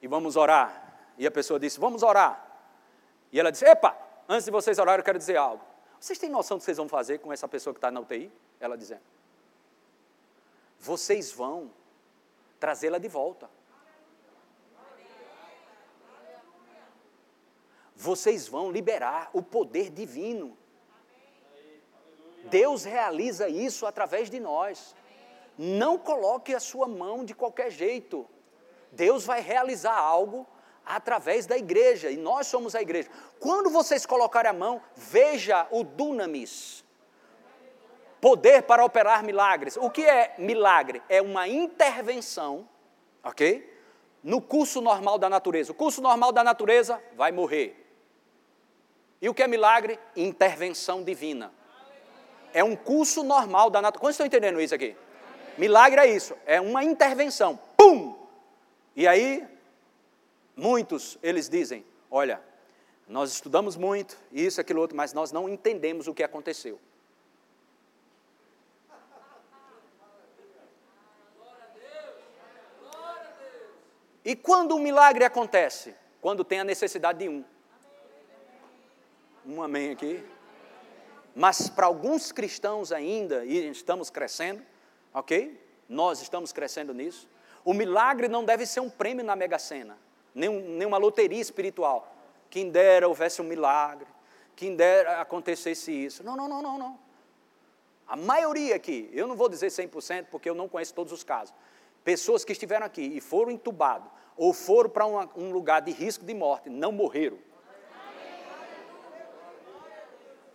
E 0.00 0.06
vamos 0.06 0.36
orar. 0.36 0.94
E 1.18 1.26
a 1.26 1.30
pessoa 1.30 1.58
disse: 1.58 1.80
Vamos 1.80 2.02
orar. 2.02 2.46
E 3.32 3.40
ela 3.40 3.50
disse: 3.50 3.64
Epa, 3.64 3.96
antes 4.28 4.44
de 4.44 4.52
vocês 4.52 4.78
orarem, 4.78 5.00
eu 5.00 5.04
quero 5.04 5.18
dizer 5.18 5.36
algo. 5.36 5.64
Vocês 5.98 6.18
têm 6.18 6.30
noção 6.30 6.58
do 6.58 6.60
que 6.60 6.66
vocês 6.66 6.76
vão 6.76 6.88
fazer 6.88 7.18
com 7.18 7.32
essa 7.32 7.48
pessoa 7.48 7.74
que 7.74 7.78
está 7.78 7.90
na 7.90 7.98
UTI? 7.98 8.30
Ela 8.60 8.76
dizendo. 8.76 9.02
Vocês 10.78 11.32
vão 11.32 11.70
trazê-la 12.58 12.98
de 12.98 13.08
volta. 13.08 13.50
Vocês 17.94 18.46
vão 18.46 18.70
liberar 18.70 19.30
o 19.32 19.42
poder 19.42 19.90
divino. 19.90 20.56
Deus 22.44 22.84
realiza 22.84 23.48
isso 23.48 23.86
através 23.86 24.30
de 24.30 24.38
nós. 24.38 24.94
Não 25.58 25.98
coloque 25.98 26.54
a 26.54 26.60
sua 26.60 26.86
mão 26.86 27.24
de 27.24 27.34
qualquer 27.34 27.70
jeito. 27.70 28.28
Deus 28.92 29.24
vai 29.24 29.40
realizar 29.40 29.96
algo 29.96 30.46
através 30.84 31.46
da 31.46 31.58
igreja, 31.58 32.10
e 32.12 32.16
nós 32.16 32.46
somos 32.46 32.76
a 32.76 32.80
igreja. 32.80 33.10
Quando 33.40 33.68
vocês 33.68 34.06
colocarem 34.06 34.50
a 34.50 34.54
mão, 34.54 34.80
veja 34.94 35.66
o 35.72 35.82
dunamis. 35.82 36.85
Poder 38.26 38.62
para 38.62 38.84
operar 38.84 39.22
milagres. 39.22 39.76
O 39.76 39.88
que 39.88 40.02
é 40.02 40.34
milagre? 40.36 41.00
É 41.08 41.22
uma 41.22 41.46
intervenção, 41.46 42.68
ok? 43.22 43.72
No 44.20 44.40
curso 44.40 44.80
normal 44.80 45.16
da 45.16 45.30
natureza. 45.30 45.70
O 45.70 45.74
curso 45.76 46.02
normal 46.02 46.32
da 46.32 46.42
natureza 46.42 47.00
vai 47.14 47.30
morrer. 47.30 47.86
E 49.22 49.28
o 49.28 49.34
que 49.34 49.44
é 49.44 49.46
milagre? 49.46 49.96
Intervenção 50.16 51.04
divina. 51.04 51.52
É 52.52 52.64
um 52.64 52.74
curso 52.74 53.22
normal 53.22 53.70
da 53.70 53.80
natureza. 53.80 54.00
Quantos 54.00 54.14
estão 54.14 54.26
entendendo 54.26 54.60
isso 54.60 54.74
aqui? 54.74 54.96
Milagre 55.56 56.00
é 56.00 56.06
isso, 56.08 56.34
é 56.46 56.60
uma 56.60 56.82
intervenção. 56.82 57.56
Pum! 57.76 58.16
E 58.96 59.06
aí 59.06 59.46
Muitos, 60.56 61.16
eles 61.22 61.48
dizem: 61.48 61.84
olha, 62.10 62.42
nós 63.06 63.30
estudamos 63.30 63.76
muito, 63.76 64.18
isso, 64.32 64.60
aquilo, 64.60 64.80
outro, 64.80 64.96
mas 64.96 65.12
nós 65.12 65.30
não 65.30 65.48
entendemos 65.48 66.08
o 66.08 66.14
que 66.14 66.24
aconteceu. 66.24 66.80
E 74.26 74.34
quando 74.34 74.74
um 74.74 74.80
milagre 74.80 75.24
acontece? 75.24 75.94
Quando 76.20 76.42
tem 76.42 76.58
a 76.58 76.64
necessidade 76.64 77.20
de 77.20 77.28
um. 77.28 77.44
Um 79.46 79.62
amém 79.62 79.92
aqui. 79.92 80.26
Mas 81.32 81.70
para 81.70 81.86
alguns 81.86 82.32
cristãos 82.32 82.90
ainda, 82.90 83.44
e 83.44 83.70
estamos 83.70 84.10
crescendo, 84.10 84.60
ok? 85.14 85.64
Nós 85.88 86.20
estamos 86.20 86.50
crescendo 86.50 86.92
nisso. 86.92 87.28
O 87.64 87.72
milagre 87.72 88.26
não 88.26 88.44
deve 88.44 88.66
ser 88.66 88.80
um 88.80 88.90
prêmio 88.90 89.24
na 89.24 89.36
Mega 89.36 89.60
Sena, 89.60 89.96
nem, 90.34 90.48
nem 90.50 90.88
uma 90.88 90.98
loteria 90.98 91.40
espiritual. 91.40 92.12
Quem 92.50 92.68
dera 92.68 93.06
houvesse 93.06 93.40
um 93.40 93.44
milagre, 93.44 94.08
quem 94.56 94.74
dera 94.74 95.20
acontecesse 95.20 95.92
isso. 95.92 96.24
Não, 96.24 96.34
não, 96.34 96.48
não, 96.48 96.60
não, 96.60 96.76
não. 96.76 96.98
A 98.08 98.16
maioria 98.16 98.74
aqui, 98.74 99.08
eu 99.12 99.28
não 99.28 99.36
vou 99.36 99.48
dizer 99.48 99.68
100% 99.68 100.26
porque 100.32 100.50
eu 100.50 100.54
não 100.54 100.68
conheço 100.68 100.94
todos 100.94 101.12
os 101.12 101.22
casos. 101.22 101.54
Pessoas 102.06 102.44
que 102.44 102.52
estiveram 102.52 102.86
aqui 102.86 103.02
e 103.02 103.20
foram 103.20 103.50
entubados 103.50 104.08
ou 104.36 104.52
foram 104.52 104.88
para 104.88 105.04
um 105.04 105.50
lugar 105.50 105.82
de 105.82 105.90
risco 105.90 106.24
de 106.24 106.32
morte, 106.32 106.70
não 106.70 106.92
morreram. 106.92 107.36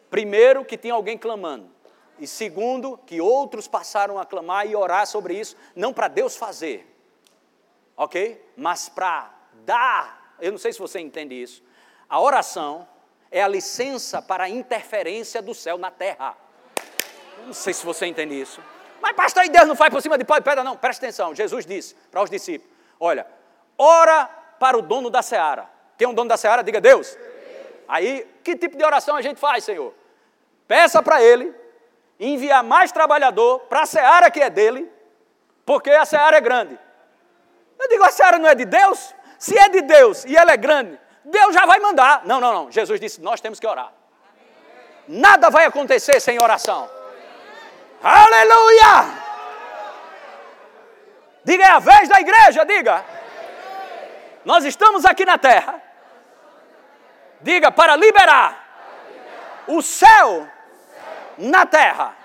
Primeiro, 0.10 0.64
que 0.64 0.78
tinha 0.78 0.94
alguém 0.94 1.18
clamando. 1.18 1.70
E 2.18 2.26
segundo, 2.26 2.98
que 3.00 3.20
outros 3.20 3.68
passaram 3.68 4.18
a 4.18 4.26
clamar 4.26 4.66
e 4.66 4.78
orar 4.78 5.06
sobre 5.06 5.38
isso, 5.38 5.58
não 5.76 5.92
para 5.92 6.08
Deus 6.08 6.38
fazer, 6.38 6.88
ok? 7.98 8.42
Mas 8.56 8.88
para 8.88 9.30
dar, 9.66 10.38
eu 10.40 10.54
não 10.54 10.58
sei 10.58 10.72
se 10.72 10.80
você 10.80 11.02
entende 11.02 11.36
isso, 11.36 11.62
a 12.08 12.22
oração 12.22 12.88
é 13.30 13.44
a 13.44 13.48
licença 13.50 14.22
para 14.22 14.46
a 14.46 14.50
interferência 14.50 15.42
do 15.42 15.54
céu 15.54 15.78
na 15.78 15.92
terra. 15.92 16.38
Não 17.46 17.54
sei 17.54 17.74
se 17.74 17.86
você 17.86 18.06
entende 18.06 18.40
isso. 18.40 18.64
Mas, 19.02 19.14
pastor, 19.14 19.48
Deus 19.50 19.68
não 19.68 19.76
faz 19.76 19.92
por 19.92 20.02
cima 20.02 20.18
de 20.18 20.24
pó 20.24 20.38
e 20.38 20.42
pedra, 20.42 20.64
não. 20.64 20.78
Presta 20.78 21.06
atenção. 21.06 21.34
Jesus 21.34 21.66
disse 21.66 21.96
para 22.12 22.22
os 22.22 22.30
discípulos: 22.30 22.72
Olha, 23.00 23.26
ora 23.78 24.30
para 24.60 24.78
o 24.78 24.82
dono 24.82 25.10
da 25.10 25.22
seara. 25.22 25.68
Quem 25.98 26.06
é 26.06 26.10
um 26.10 26.14
dono 26.14 26.30
da 26.30 26.38
seara? 26.38 26.64
Diga 26.64 26.80
Deus. 26.80 27.18
Aí, 27.88 28.28
que 28.44 28.56
tipo 28.56 28.78
de 28.78 28.84
oração 28.86 29.16
a 29.16 29.22
gente 29.22 29.40
faz, 29.40 29.64
Senhor? 29.64 29.94
Peça 30.68 31.02
para 31.02 31.22
Ele 31.22 31.54
enviar 32.20 32.64
mais 32.64 32.92
trabalhador 32.92 33.62
para 33.62 33.82
a 33.82 33.86
seara 33.86 34.30
que 34.30 34.40
é 34.40 34.50
dele, 34.50 34.90
porque 35.66 35.90
a 35.90 36.06
seara 36.06 36.38
é 36.38 36.42
grande. 36.42 36.78
Eu 37.80 37.90
digo, 37.90 38.04
a 38.04 38.12
seara 38.12 38.38
não 38.38 38.48
é 38.48 38.54
de 38.54 38.66
Deus? 38.66 39.16
Se 39.40 39.58
é 39.58 39.68
de 39.70 39.82
Deus 39.82 40.24
e 40.26 40.38
ela 40.38 40.52
é 40.52 40.58
grande, 40.58 41.00
Deus 41.26 41.54
já 41.54 41.66
vai 41.66 41.80
mandar. 41.80 42.22
Não, 42.26 42.40
não, 42.40 42.54
não. 42.54 42.72
Jesus 42.72 43.00
disse: 43.00 43.20
nós 43.20 43.42
temos 43.42 43.60
que 43.60 43.66
orar. 43.66 43.92
Nada 45.08 45.50
vai 45.50 45.66
acontecer 45.66 46.20
sem 46.20 46.42
oração. 46.42 46.88
Aleluia! 48.04 49.22
Diga, 51.44 51.64
é 51.64 51.70
a 51.70 51.80
vez 51.80 52.10
da 52.10 52.20
igreja, 52.20 52.66
diga. 52.66 53.04
Nós 54.44 54.66
estamos 54.66 55.06
aqui 55.06 55.26
na 55.26 55.38
terra. 55.38 55.82
Diga, 57.42 57.72
para 57.72 57.96
liberar 57.96 58.58
o 59.68 59.82
céu 59.82 60.48
na 61.38 61.66
terra. 61.66 62.16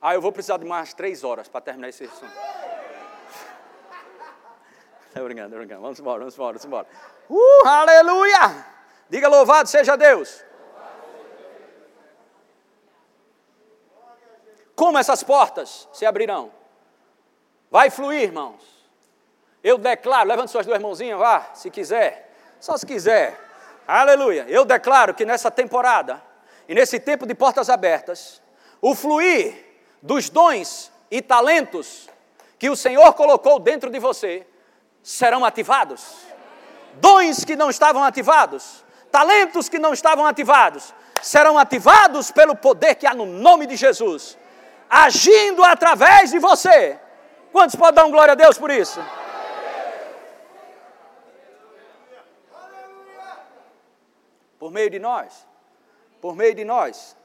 Ah, 0.00 0.14
eu 0.14 0.20
vou 0.20 0.32
precisar 0.32 0.56
de 0.56 0.64
mais 0.64 0.92
três 0.92 1.22
horas 1.22 1.48
para 1.48 1.60
terminar 1.60 1.88
esse 1.88 2.04
assunto. 2.04 2.32
Estou 5.14 5.24
brincando, 5.26 5.48
estou 5.48 5.58
brincando. 5.58 5.82
Vamos 5.82 6.00
embora, 6.00 6.18
vamos 6.20 6.34
embora, 6.34 6.58
vamos 6.58 6.64
embora. 6.64 6.86
Uh, 7.28 7.68
aleluia! 7.68 8.66
Diga 9.10 9.28
louvado 9.28 9.68
seja 9.68 9.94
Deus. 9.94 10.42
Como 14.74 14.96
essas 14.96 15.22
portas 15.22 15.86
se 15.92 16.06
abrirão? 16.06 16.50
Vai 17.70 17.90
fluir, 17.90 18.22
irmãos. 18.22 18.62
Eu 19.62 19.76
declaro, 19.76 20.30
levante 20.30 20.50
suas 20.50 20.64
duas 20.64 20.80
mãozinhas, 20.80 21.18
vá, 21.18 21.50
se 21.52 21.70
quiser. 21.70 22.34
Só 22.58 22.78
se 22.78 22.86
quiser. 22.86 23.38
Aleluia. 23.86 24.46
Eu 24.48 24.64
declaro 24.64 25.12
que 25.12 25.26
nessa 25.26 25.50
temporada 25.50 26.22
e 26.66 26.74
nesse 26.74 26.98
tempo 26.98 27.26
de 27.26 27.34
portas 27.34 27.68
abertas, 27.68 28.40
o 28.80 28.94
fluir 28.94 29.62
dos 30.00 30.30
dons 30.30 30.90
e 31.10 31.20
talentos 31.20 32.08
que 32.58 32.70
o 32.70 32.76
Senhor 32.76 33.12
colocou 33.12 33.58
dentro 33.58 33.90
de 33.90 33.98
você 33.98 34.46
serão 35.02 35.44
ativados. 35.44 36.26
Dons 36.94 37.44
que 37.44 37.56
não 37.56 37.70
estavam 37.70 38.04
ativados, 38.04 38.84
talentos 39.10 39.68
que 39.68 39.78
não 39.78 39.92
estavam 39.92 40.26
ativados, 40.26 40.94
serão 41.22 41.58
ativados 41.58 42.30
pelo 42.30 42.54
poder 42.54 42.94
que 42.94 43.06
há 43.06 43.14
no 43.14 43.26
nome 43.26 43.66
de 43.66 43.76
Jesus, 43.76 44.38
agindo 44.88 45.64
através 45.64 46.30
de 46.30 46.38
você. 46.38 46.98
Quantos 47.50 47.76
podem 47.76 47.94
dar 47.94 48.04
um 48.04 48.10
glória 48.10 48.32
a 48.32 48.34
Deus 48.34 48.58
por 48.58 48.70
isso? 48.70 49.00
Por 54.58 54.70
meio 54.70 54.90
de 54.90 54.98
nós. 54.98 55.46
Por 56.20 56.36
meio 56.36 56.54
de 56.54 56.64
nós. 56.64 57.16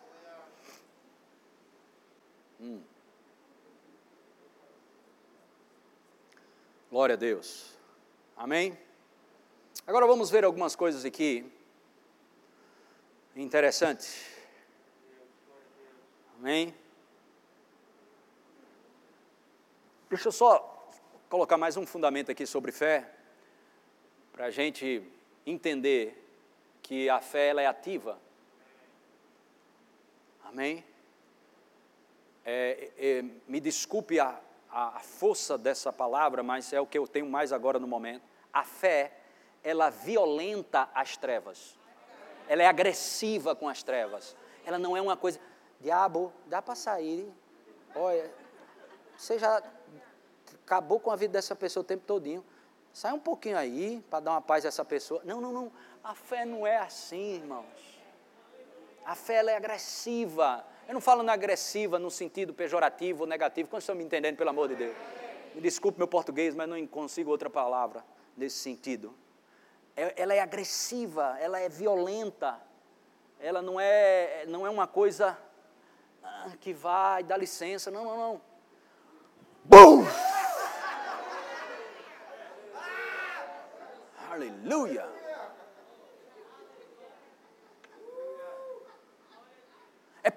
Glória 6.97 7.13
a 7.13 7.15
Deus. 7.15 7.77
Amém? 8.35 8.75
Agora 9.85 10.07
vamos 10.07 10.31
ver 10.31 10.43
algumas 10.43 10.75
coisas 10.75 11.05
aqui 11.05 11.45
interessantes. 13.35 14.25
Amém? 16.39 16.73
Deixa 20.09 20.29
eu 20.29 20.31
só 20.31 20.89
colocar 21.29 21.55
mais 21.55 21.77
um 21.77 21.85
fundamento 21.85 22.31
aqui 22.31 22.47
sobre 22.47 22.71
fé, 22.71 23.07
para 24.33 24.45
a 24.45 24.49
gente 24.49 25.03
entender 25.45 26.27
que 26.81 27.07
a 27.11 27.21
fé 27.21 27.49
ela 27.49 27.61
é 27.61 27.67
ativa. 27.67 28.19
Amém? 30.45 30.83
É, 32.43 32.91
é, 32.97 33.21
me 33.47 33.59
desculpe 33.59 34.19
a, 34.19 34.41
a, 34.70 34.99
força 34.99 35.57
dessa 35.57 35.91
palavra, 35.91 36.43
mas 36.43 36.72
é 36.74 36.80
o 36.80 36.86
que 36.86 36.97
eu 36.97 37.07
tenho 37.07 37.26
mais 37.26 37.51
agora 37.51 37.80
no 37.80 37.88
momento. 37.88 38.24
A 38.51 38.63
fé, 38.63 39.11
ela 39.63 39.89
violenta 39.89 40.89
as 40.93 41.18
trevas. 41.18 41.78
Ela 42.47 42.63
é 42.63 42.68
agressiva 42.68 43.55
com 43.55 43.68
as 43.68 43.84
trevas. 43.84 44.36
Ela 44.65 44.78
não 44.78 44.95
é 44.95 45.01
uma 45.01 45.18
coisa, 45.18 45.39
diabo, 45.80 46.32
dá 46.45 46.61
para 46.61 46.76
sair. 46.76 47.32
Olha, 47.95 48.32
você 49.18 49.39
já 49.39 49.61
acabou 50.65 50.99
com 50.99 51.11
a 51.11 51.15
vida 51.15 51.34
dessa 51.34 51.55
pessoa 51.55 51.82
o 51.82 51.86
tempo 51.86 52.05
todinho. 52.05 52.45
Sai 52.93 53.13
um 53.13 53.20
pouquinho 53.20 53.57
aí 53.57 54.03
para 54.09 54.22
dar 54.22 54.32
uma 54.32 54.41
paz 54.41 54.65
a 54.65 54.70
essa 54.70 54.84
pessoa. 54.84 55.22
Não, 55.24 55.39
não, 55.39 55.51
não. 55.51 55.72
A 56.03 56.15
fé 56.15 56.45
não 56.45 56.65
é 56.65 56.78
assim, 56.78 57.36
irmãos. 57.36 57.99
A 59.05 59.15
fé 59.15 59.36
ela 59.36 59.51
é 59.51 59.55
agressiva. 59.55 60.65
Eu 60.88 60.93
não 60.93 61.01
falo 61.01 61.21
na 61.21 61.33
agressiva 61.33 61.99
no 61.99 62.09
sentido 62.09 62.53
pejorativo 62.53 63.23
ou 63.23 63.27
negativo. 63.27 63.67
Quando 63.67 63.81
estão 63.81 63.93
me 63.93 64.05
entendendo, 64.05 64.38
pelo 64.38 64.49
amor 64.49 64.69
de 64.69 64.75
Deus? 64.75 64.95
Me 65.53 65.59
desculpe 65.59 65.97
meu 65.97 66.07
português, 66.07 66.55
mas 66.55 66.69
não 66.69 66.88
consigo 66.88 67.29
outra 67.29 67.49
palavra 67.49 68.05
nesse 68.38 68.57
sentido. 68.57 69.13
É, 69.97 70.13
ela 70.15 70.33
é 70.33 70.39
agressiva, 70.39 71.38
ela 71.41 71.59
é 71.59 71.67
violenta. 71.67 72.57
Ela 73.38 73.61
não 73.61 73.77
é, 73.77 74.45
não 74.47 74.65
é 74.65 74.69
uma 74.69 74.88
coisa 74.88 75.38
ah, 76.23 76.51
que 76.61 76.73
vai, 76.73 77.21
dá 77.21 77.35
licença. 77.35 77.91
Não, 77.91 78.05
não, 78.05 78.17
não. 78.17 78.41
Bum! 79.65 80.05
Aleluia! 84.31 85.26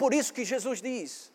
Por 0.01 0.15
isso 0.15 0.33
que 0.33 0.47
Jesus 0.47 0.81
diz: 0.81 1.31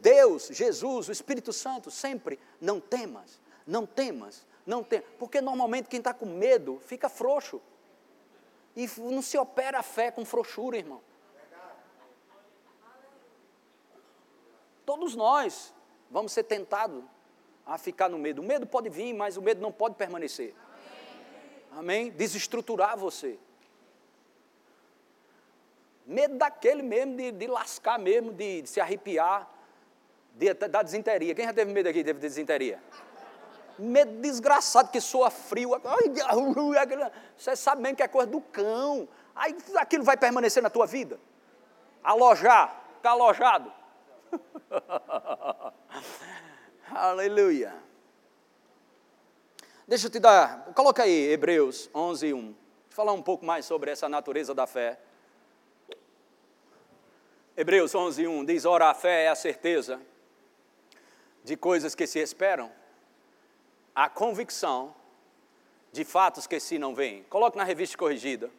Deus, 0.00 0.46
Jesus, 0.46 1.08
o 1.08 1.12
Espírito 1.12 1.52
Santo, 1.52 1.90
sempre, 1.90 2.38
não 2.60 2.78
temas, 2.78 3.40
não 3.66 3.84
temas, 3.84 4.46
não 4.64 4.84
temas. 4.84 5.08
Porque 5.18 5.40
normalmente 5.40 5.88
quem 5.88 5.98
está 5.98 6.14
com 6.14 6.26
medo 6.26 6.78
fica 6.86 7.08
frouxo. 7.08 7.60
E 8.76 8.88
não 8.98 9.20
se 9.20 9.36
opera 9.36 9.80
a 9.80 9.82
fé 9.82 10.12
com 10.12 10.24
frouxura, 10.24 10.76
irmão. 10.76 11.02
Todos 14.86 15.16
nós 15.16 15.74
vamos 16.12 16.30
ser 16.30 16.44
tentados 16.44 17.02
a 17.66 17.76
ficar 17.76 18.08
no 18.08 18.18
medo. 18.18 18.40
O 18.40 18.44
medo 18.44 18.68
pode 18.68 18.88
vir, 18.88 19.12
mas 19.14 19.36
o 19.36 19.42
medo 19.42 19.60
não 19.60 19.72
pode 19.72 19.96
permanecer. 19.96 20.54
Amém? 21.72 22.12
Desestruturar 22.12 22.96
você. 22.96 23.36
Medo 26.06 26.36
daquele 26.36 26.82
mesmo, 26.82 27.16
de, 27.16 27.32
de 27.32 27.46
lascar 27.46 27.98
mesmo, 27.98 28.32
de, 28.32 28.62
de 28.62 28.68
se 28.68 28.80
arrepiar, 28.80 29.48
de, 30.34 30.52
da 30.54 30.82
desinteria. 30.82 31.34
Quem 31.34 31.44
já 31.44 31.52
teve 31.52 31.72
medo 31.72 31.88
aqui 31.88 32.02
de 32.02 32.12
desinteria? 32.12 32.82
Medo 33.78 34.20
desgraçado, 34.20 34.90
que 34.90 35.00
soa 35.00 35.30
frio. 35.30 35.70
Você 37.36 37.56
sabe 37.56 37.82
mesmo 37.82 37.96
que 37.96 38.02
é 38.02 38.08
coisa 38.08 38.30
do 38.30 38.40
cão. 38.40 39.08
Aí 39.34 39.56
aquilo 39.76 40.04
vai 40.04 40.16
permanecer 40.16 40.62
na 40.62 40.70
tua 40.70 40.86
vida. 40.86 41.18
Alojar, 42.02 42.82
está 42.96 43.10
alojado. 43.10 43.72
Aleluia. 46.90 47.74
Deixa 49.86 50.06
eu 50.06 50.10
te 50.10 50.20
dar, 50.20 50.72
coloca 50.74 51.02
aí 51.02 51.32
Hebreus 51.32 51.90
11, 51.94 52.32
1. 52.32 52.54
Falar 52.90 53.12
um 53.12 53.22
pouco 53.22 53.44
mais 53.44 53.64
sobre 53.64 53.90
essa 53.90 54.08
natureza 54.08 54.54
da 54.54 54.66
fé. 54.66 54.98
Hebreus 57.60 57.94
11, 57.94 58.26
1 58.26 58.44
diz: 58.46 58.64
Ora, 58.64 58.88
a 58.88 58.94
fé 58.94 59.24
é 59.24 59.28
a 59.28 59.34
certeza 59.34 60.00
de 61.44 61.58
coisas 61.58 61.94
que 61.94 62.06
se 62.06 62.18
esperam, 62.18 62.72
a 63.94 64.08
convicção 64.08 64.96
de 65.92 66.02
fatos 66.02 66.46
que 66.46 66.58
se 66.58 66.78
não 66.78 66.94
veem. 66.94 67.22
Coloque 67.24 67.58
na 67.58 67.64
revista 67.64 67.98
corrigida, 67.98 68.50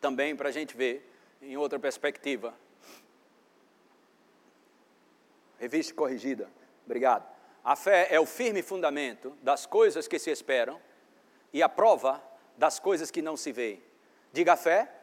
também 0.00 0.34
para 0.34 0.48
a 0.48 0.50
gente 0.50 0.76
ver 0.76 1.08
em 1.40 1.56
outra 1.56 1.78
perspectiva. 1.78 2.52
Revista 5.60 5.94
corrigida, 5.94 6.50
obrigado. 6.84 7.32
A 7.62 7.76
fé 7.76 8.08
é 8.10 8.18
o 8.18 8.26
firme 8.26 8.60
fundamento 8.60 9.38
das 9.40 9.66
coisas 9.66 10.08
que 10.08 10.18
se 10.18 10.32
esperam 10.32 10.80
e 11.52 11.62
a 11.62 11.68
prova 11.68 12.20
das 12.56 12.80
coisas 12.80 13.08
que 13.08 13.22
não 13.22 13.36
se 13.36 13.52
veem. 13.52 13.80
Diga 14.32 14.54
a 14.54 14.56
fé. 14.56 14.97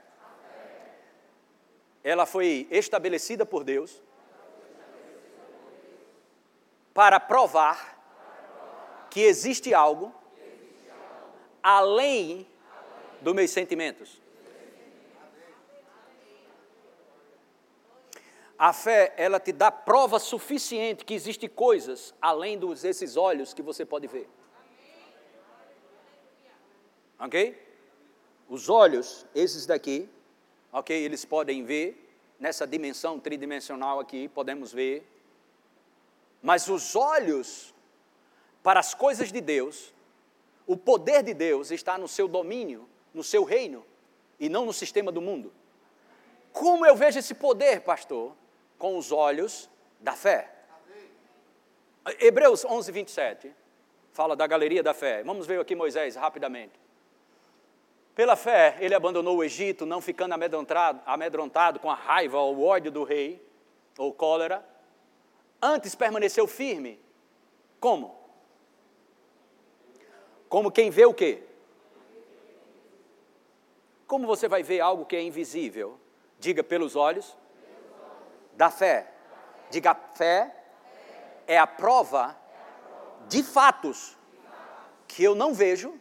Ela 2.05 2.27
foi 2.27 2.67
estabelecida 2.69 3.47
por 3.47 3.63
Deus 3.63 3.99
para 6.93 7.19
provar 7.19 9.07
que 9.09 9.21
existe 9.21 9.73
algo 9.73 10.13
além 11.63 12.47
dos 13.21 13.33
meus 13.33 13.49
sentimentos. 13.49 14.21
A 18.55 18.71
fé, 18.71 19.11
ela 19.17 19.39
te 19.39 19.51
dá 19.51 19.71
prova 19.71 20.19
suficiente 20.19 21.03
que 21.03 21.15
existem 21.15 21.49
coisas 21.49 22.13
além 22.21 22.59
desses 22.59 23.17
olhos 23.17 23.51
que 23.51 23.63
você 23.63 23.83
pode 23.83 24.05
ver. 24.05 24.29
Ok? 27.17 27.59
Os 28.47 28.69
olhos, 28.69 29.25
esses 29.33 29.65
daqui, 29.65 30.07
ok? 30.75 30.93
Eles 30.93 31.23
podem 31.23 31.63
ver 31.63 32.05
nessa 32.37 32.67
dimensão 32.67 33.17
tridimensional 33.17 33.99
aqui, 33.99 34.27
podemos 34.27 34.73
ver. 34.73 35.09
Mas 36.43 36.67
os 36.67 36.95
olhos 36.95 37.73
para 38.61 38.79
as 38.79 38.93
coisas 38.93 39.31
de 39.31 39.39
Deus, 39.39 39.93
o 40.67 40.75
poder 40.75 41.23
de 41.23 41.33
Deus 41.33 41.71
está 41.71 41.97
no 41.97 42.07
seu 42.07 42.27
domínio, 42.27 42.89
no 43.13 43.23
seu 43.23 43.45
reino, 43.45 43.85
e 44.37 44.49
não 44.49 44.65
no 44.65 44.73
sistema 44.73 45.11
do 45.11 45.21
mundo. 45.21 45.53
Como 46.51 46.85
eu 46.85 46.95
vejo 46.95 47.19
esse 47.19 47.33
poder, 47.33 47.81
pastor? 47.81 48.35
Com 48.77 48.97
os 48.97 49.13
olhos 49.13 49.69
da 50.01 50.13
fé. 50.13 50.51
Hebreus 52.19 52.65
11, 52.65 52.91
27 52.91 53.55
fala 54.11 54.35
da 54.35 54.45
galeria 54.45 54.83
da 54.83 54.93
fé. 54.93 55.23
Vamos 55.23 55.47
ver 55.47 55.59
aqui 55.59 55.73
Moisés 55.73 56.15
rapidamente. 56.15 56.84
Pela 58.15 58.35
fé, 58.37 58.77
ele 58.79 58.95
abandonou 58.95 59.37
o 59.37 59.43
Egito, 59.43 59.85
não 59.85 59.99
ficando 59.99 60.33
amedrontado, 60.33 61.01
amedrontado 61.05 61.79
com 61.79 61.91
a 61.91 61.95
raiva 61.95 62.39
ou 62.39 62.55
o 62.55 62.63
ódio 62.63 62.89
do 62.89 63.03
rei, 63.03 63.45
ou 63.97 64.13
cólera. 64.13 64.65
Antes 65.61 65.93
permaneceu 65.93 66.47
firme. 66.47 66.99
Como? 67.79 68.17
Como 70.47 70.71
quem 70.71 70.89
vê 70.89 71.05
o 71.05 71.13
quê? 71.13 71.43
Como 74.07 74.25
você 74.25 74.47
vai 74.47 74.63
ver 74.63 74.79
algo 74.79 75.05
que 75.05 75.15
é 75.15 75.21
invisível? 75.21 75.99
Diga 76.39 76.63
pelos 76.63 76.95
olhos 76.95 77.35
da 78.53 78.71
fé. 78.71 79.11
Diga 79.69 79.91
a 79.91 79.95
fé 79.95 80.55
é 81.47 81.57
a 81.57 81.67
prova 81.67 82.35
de 83.27 83.43
fatos 83.43 84.17
que 85.07 85.23
eu 85.23 85.35
não 85.35 85.53
vejo 85.53 85.93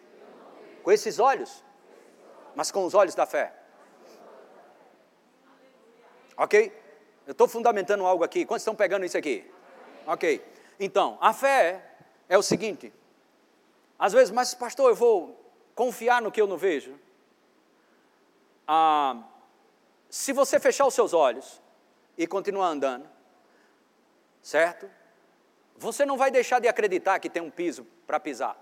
com 0.83 0.93
esses 0.93 1.19
olhos, 1.19 1.64
mas 2.55 2.71
com 2.71 2.85
os 2.85 2.95
olhos 2.95 3.15
da 3.15 3.27
fé. 3.27 3.53
Ok? 6.37 6.73
Eu 7.27 7.33
estou 7.33 7.49
fundamentando 7.49 8.05
algo 8.05 8.25
aqui. 8.25 8.45
Quantos 8.45 8.63
estão 8.63 8.75
pegando 8.75 9.05
isso 9.05 9.17
aqui? 9.17 9.51
Ok. 10.07 10.45
Então, 10.79 11.17
a 11.21 11.33
fé 11.33 11.83
é 12.29 12.37
o 12.37 12.43
seguinte: 12.43 12.93
às 13.99 14.13
vezes, 14.13 14.31
mas 14.31 14.55
pastor, 14.55 14.91
eu 14.91 14.95
vou 14.95 15.41
confiar 15.75 16.21
no 16.21 16.31
que 16.31 16.41
eu 16.41 16.47
não 16.47 16.57
vejo. 16.57 16.99
Ah, 18.67 19.23
se 20.09 20.33
você 20.33 20.59
fechar 20.59 20.87
os 20.87 20.95
seus 20.95 21.13
olhos 21.13 21.61
e 22.17 22.27
continuar 22.27 22.69
andando, 22.69 23.09
certo? 24.43 24.91
Você 25.77 26.07
não 26.07 26.17
vai 26.17 26.31
deixar 26.31 26.61
de 26.61 26.69
acreditar 26.69 27.19
que 27.19 27.29
tem 27.29 27.43
um 27.43 27.51
piso 27.51 27.87
para 28.07 28.21
pisar. 28.21 28.57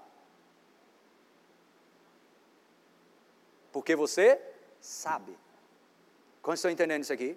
Porque 3.72 3.96
você 3.96 4.40
sabe. 4.80 5.36
Como 6.42 6.54
estão 6.54 6.70
entendendo 6.70 7.02
isso 7.02 7.12
aqui? 7.12 7.36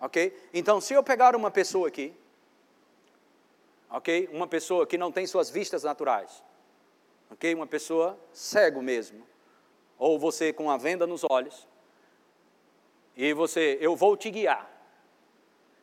Ok? 0.00 0.36
Então, 0.52 0.80
se 0.80 0.92
eu 0.92 1.02
pegar 1.02 1.34
uma 1.34 1.50
pessoa 1.50 1.88
aqui, 1.88 2.14
ok? 3.88 4.28
Uma 4.32 4.46
pessoa 4.46 4.86
que 4.86 4.98
não 4.98 5.12
tem 5.12 5.26
suas 5.26 5.48
vistas 5.48 5.84
naturais, 5.84 6.42
ok? 7.30 7.54
Uma 7.54 7.66
pessoa 7.66 8.18
cego 8.32 8.82
mesmo, 8.82 9.24
ou 9.98 10.18
você 10.18 10.52
com 10.52 10.70
a 10.70 10.76
venda 10.76 11.06
nos 11.06 11.22
olhos, 11.30 11.68
e 13.16 13.32
você, 13.32 13.78
eu 13.80 13.94
vou 13.94 14.16
te 14.16 14.30
guiar. 14.30 14.68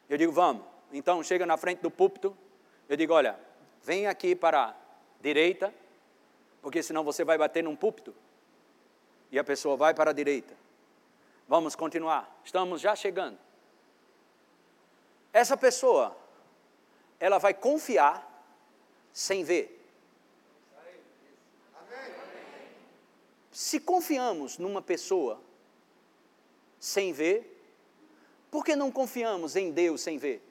Eu 0.10 0.18
digo, 0.18 0.32
vamos. 0.32 0.66
Então 0.92 1.24
chega 1.24 1.46
na 1.46 1.56
frente 1.56 1.80
do 1.80 1.92
púlpito, 1.92 2.36
eu 2.90 2.98
digo, 2.98 3.14
olha, 3.14 3.40
vem 3.84 4.08
aqui 4.08 4.36
para 4.36 4.70
a 4.70 4.76
direita, 5.22 5.74
porque 6.62 6.82
senão 6.84 7.04
você 7.04 7.24
vai 7.24 7.38
bater 7.38 7.64
num 7.64 7.76
púlpito. 7.76 8.14
E 9.32 9.38
a 9.38 9.44
pessoa 9.44 9.76
vai 9.78 9.94
para 9.94 10.12
a 10.12 10.14
direita. 10.14 10.56
Vamos 11.48 11.76
continuar. 11.76 12.40
Estamos 12.44 12.82
já 12.82 12.96
chegando. 12.96 13.38
Essa 15.32 15.56
pessoa, 15.56 16.18
ela 17.20 17.38
vai 17.38 17.54
confiar 17.54 18.28
sem 19.14 19.44
ver. 19.44 19.76
Se 23.52 23.80
confiamos 23.80 24.58
numa 24.58 24.82
pessoa 24.82 25.42
sem 26.80 27.12
ver, 27.12 27.60
por 28.50 28.64
que 28.64 28.76
não 28.76 28.92
confiamos 28.92 29.56
em 29.56 29.72
Deus 29.72 30.02
sem 30.02 30.18
ver? 30.18 30.42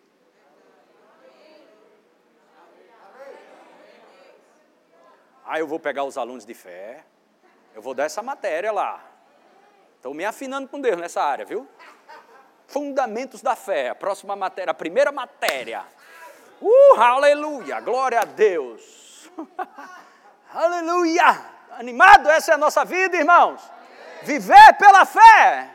Ah, 5.45 5.59
eu 5.59 5.66
vou 5.66 5.81
pegar 5.81 6.05
os 6.05 6.18
alunos 6.18 6.45
de 6.45 6.53
fé, 6.53 7.07
eu 7.75 7.83
vou 7.83 7.95
dar 7.95 8.05
essa 8.05 8.23
matéria 8.23 8.73
lá. 8.73 9.01
Estou 9.97 10.14
me 10.14 10.25
afinando 10.25 10.69
com 10.69 10.81
Deus 10.81 10.97
nessa 10.97 11.23
área, 11.23 11.45
viu? 11.45 11.66
Fundamentos 12.66 13.43
da 13.43 13.57
fé, 13.57 13.89
a 13.89 13.95
próxima 13.95 14.37
matéria, 14.37 14.71
a 14.71 14.75
primeira 14.75 15.11
matéria. 15.11 15.85
Uh, 16.61 17.01
aleluia, 17.01 17.81
glória 17.81 18.21
a 18.21 18.25
Deus. 18.25 19.31
aleluia. 20.53 21.59
Animado? 21.73 22.29
Essa 22.29 22.53
é 22.53 22.55
a 22.55 22.59
nossa 22.59 22.85
vida, 22.85 23.16
irmãos. 23.16 23.62
Viver 24.23 24.75
pela 24.79 25.05
fé. 25.05 25.71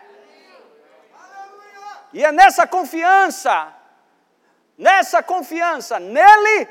E 2.11 2.23
é 2.23 2.31
nessa 2.31 2.67
confiança, 2.67 3.73
nessa 4.77 5.23
confiança 5.23 5.99
nele, 5.99 6.67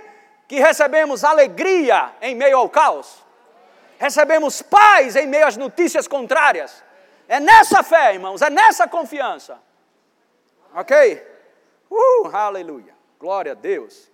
que 0.47 0.61
recebemos 0.61 1.25
alegria 1.25 2.13
em 2.21 2.35
meio 2.35 2.59
ao 2.59 2.69
caos. 2.69 3.22
Recebemos 4.03 4.63
paz 4.63 5.15
em 5.15 5.29
meio 5.29 5.47
às 5.47 5.57
notícias 5.57 6.09
contrárias. 6.09 6.83
É 7.29 7.39
nessa 7.39 7.85
fé, 7.85 8.13
irmãos, 8.13 8.43
é 8.43 8.51
nessa 8.51 8.89
confiança. 8.89 9.63
Ok? 10.75 11.25
Uh, 11.89 12.27
aleluia. 12.27 12.97
Glória 13.17 13.53
a 13.53 13.55
Deus. 13.55 14.11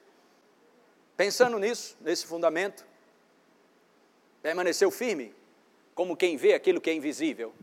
Pensando 1.16 1.58
nisso, 1.58 1.96
nesse 2.02 2.26
fundamento, 2.26 2.86
permaneceu 4.42 4.90
firme, 4.90 5.34
como 5.94 6.18
quem 6.18 6.36
vê 6.36 6.52
aquilo 6.52 6.82
que 6.82 6.90
é 6.90 6.92
invisível. 6.92 7.54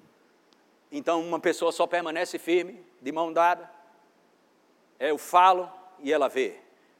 Então, 0.92 1.22
uma 1.22 1.40
pessoa 1.40 1.72
só 1.72 1.86
permanece 1.86 2.40
firme, 2.40 2.84
de 3.04 3.12
mão 3.12 3.32
dada. 3.32 3.70
Eu 5.00 5.20
falo 5.20 5.72
e 6.00 6.12
ela 6.12 6.28
vê. 6.28 6.56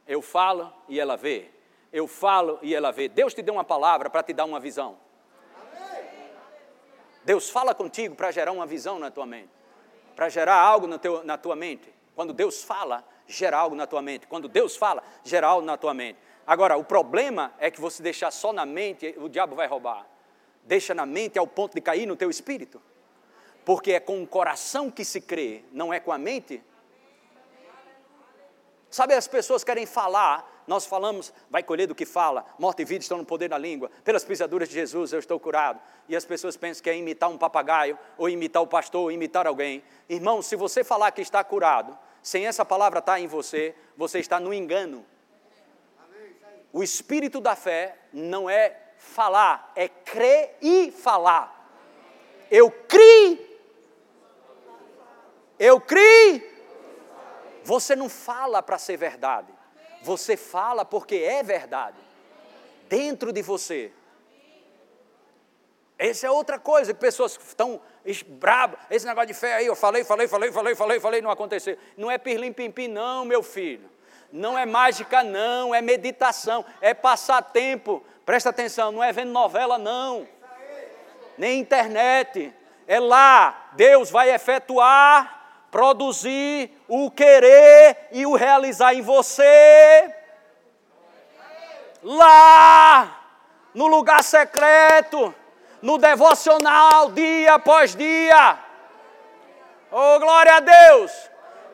Eu 0.08 0.22
falo 0.22 0.72
e 0.88 1.00
ela 1.00 1.18
vê. 1.18 1.50
Eu 1.92 2.08
falo 2.08 2.60
e 2.62 2.76
ela 2.76 2.92
vê. 2.92 3.10
Deus 3.10 3.34
te 3.34 3.42
deu 3.42 3.56
uma 3.56 3.64
palavra 3.64 4.08
para 4.08 4.22
te 4.22 4.32
dar 4.32 4.46
uma 4.46 4.60
visão. 4.60 5.04
Deus 7.26 7.50
fala 7.50 7.74
contigo 7.74 8.16
para 8.16 8.32
gerar 8.32 8.52
uma 8.52 8.68
visão 8.68 9.00
na 9.00 9.10
tua 9.10 9.26
mente, 9.26 9.50
para 10.16 10.30
gerar 10.30 10.56
algo 10.56 10.86
na, 10.86 11.00
teu, 11.00 11.24
na 11.24 11.38
tua 11.38 11.56
mente. 11.56 11.92
Quando 12.16 12.32
Deus 12.32 12.64
fala, 12.64 13.04
gera 13.28 13.58
algo 13.58 13.76
na 13.76 13.88
tua 13.88 14.02
mente. 14.02 14.28
Quando 14.28 14.48
Deus 14.48 14.78
fala, 14.78 15.04
gera 15.24 15.48
algo 15.48 15.66
na 15.66 15.76
tua 15.76 15.94
mente. 15.94 16.20
Agora, 16.46 16.78
o 16.78 16.84
problema 16.84 17.52
é 17.58 17.72
que 17.72 17.82
você 17.82 18.04
deixar 18.04 18.30
só 18.30 18.54
na 18.54 18.66
mente, 18.66 19.16
o 19.18 19.28
diabo 19.28 19.56
vai 19.56 19.68
roubar. 19.68 20.06
Deixa 20.64 20.94
na 20.94 21.06
mente 21.06 21.40
ao 21.40 21.48
ponto 21.48 21.74
de 21.74 21.82
cair 21.82 22.06
no 22.06 22.16
teu 22.16 22.30
espírito. 22.30 22.82
Porque 23.66 23.94
é 23.94 24.00
com 24.00 24.22
o 24.22 24.28
coração 24.28 24.92
que 24.92 25.04
se 25.04 25.20
crê, 25.20 25.64
não 25.72 25.92
é 25.92 26.00
com 26.00 26.12
a 26.12 26.20
mente. 26.20 26.64
Sabe, 28.90 29.16
as 29.16 29.28
pessoas 29.28 29.64
querem 29.64 29.88
falar 29.88 30.55
nós 30.68 30.86
falamos, 30.86 31.32
vai 31.50 31.62
colher 31.62 31.88
do 31.88 31.96
que 31.96 32.06
fala, 32.06 32.46
morte 32.58 32.82
e 32.82 32.86
vida 32.86 33.02
estão 33.02 33.18
no 33.18 33.26
poder 33.26 33.50
da 33.50 33.58
língua, 33.58 33.90
pelas 34.04 34.24
pisaduras 34.24 34.68
de 34.68 34.76
Jesus 34.76 35.14
eu 35.14 35.20
estou 35.20 35.40
curado. 35.40 35.80
E 36.08 36.16
as 36.16 36.26
pessoas 36.26 36.58
pensam 36.58 36.84
que 36.84 36.90
é 36.90 36.98
imitar 36.98 37.30
um 37.30 37.38
papagaio, 37.38 37.98
ou 38.18 38.30
imitar 38.30 38.62
o 38.62 38.68
pastor, 38.68 39.04
ou 39.04 39.12
imitar 39.12 39.46
alguém. 39.46 39.84
Irmão, 40.10 40.42
se 40.42 40.56
você 40.56 40.84
falar 40.84 41.12
que 41.12 41.22
está 41.22 41.44
curado, 41.44 41.98
sem 42.22 42.48
essa 42.48 42.66
palavra 42.66 43.00
estar 43.00 43.20
em 43.20 43.28
você, 43.28 43.76
você 43.96 44.20
está 44.20 44.40
no 44.40 44.54
engano. 44.54 45.06
O 46.74 46.84
espírito 46.84 47.40
da 47.40 47.56
fé 47.56 47.98
não 48.12 48.50
é 48.50 48.76
falar, 48.98 49.72
é 49.76 49.88
crer 49.88 50.58
e 50.62 50.92
falar. 50.92 51.54
Eu 52.50 52.70
criei, 52.70 53.62
eu 55.60 55.80
criei. 55.80 56.54
Você 57.64 57.96
não 57.96 58.10
fala 58.10 58.62
para 58.62 58.78
ser 58.78 58.98
verdade, 58.98 59.55
você 60.06 60.38
fala 60.38 60.86
porque 60.86 61.16
é 61.16 61.42
verdade, 61.42 61.98
dentro 62.88 63.34
de 63.34 63.42
você. 63.42 63.92
Essa 65.98 66.28
é 66.28 66.32
outra 66.32 66.60
coisa, 66.60 66.94
pessoas 66.94 67.40
estão 67.48 67.82
bravas, 68.28 68.78
esse 68.92 69.06
negócio 69.06 69.28
de 69.28 69.34
fé 69.34 69.56
aí, 69.56 69.66
eu 69.66 69.76
falei, 69.76 70.04
falei, 70.04 70.28
falei, 70.28 70.52
falei, 70.52 70.76
falei, 70.76 71.00
falei, 71.00 71.22
não 71.22 71.32
aconteceu. 71.32 71.78
Não 71.98 72.12
é 72.12 72.18
pirlim 72.20 72.54
pim 72.54 72.70
pim, 72.70 72.88
não, 72.88 73.26
meu 73.26 73.42
filho. 73.42 73.90
Não 74.32 74.58
é 74.58 74.66
mágica, 74.66 75.24
não, 75.24 75.74
é 75.74 75.82
meditação, 75.82 76.64
é 76.82 76.94
passar 76.94 77.42
tempo. 77.42 78.04
Presta 78.26 78.50
atenção, 78.50 78.92
não 78.92 79.04
é 79.04 79.12
vendo 79.12 79.32
novela, 79.32 79.78
não. 79.78 80.28
Nem 81.38 81.60
internet. 81.60 82.54
É 82.88 83.00
lá, 83.00 83.72
Deus 83.74 84.12
vai 84.12 84.32
efetuar 84.32 85.45
produzir 85.76 86.72
o 86.88 87.12
querer 87.12 88.08
e 88.14 88.26
o 88.26 88.34
realizar 88.34 88.94
em 88.94 89.02
você. 89.02 90.10
Lá, 92.02 93.22
no 93.74 93.86
lugar 93.88 94.24
secreto, 94.24 95.36
no 95.82 95.98
devocional, 95.98 97.12
dia 97.12 97.56
após 97.56 97.94
dia. 97.94 98.58
Oh, 99.92 100.18
glória 100.18 100.56
a 100.56 100.60
Deus! 100.62 101.12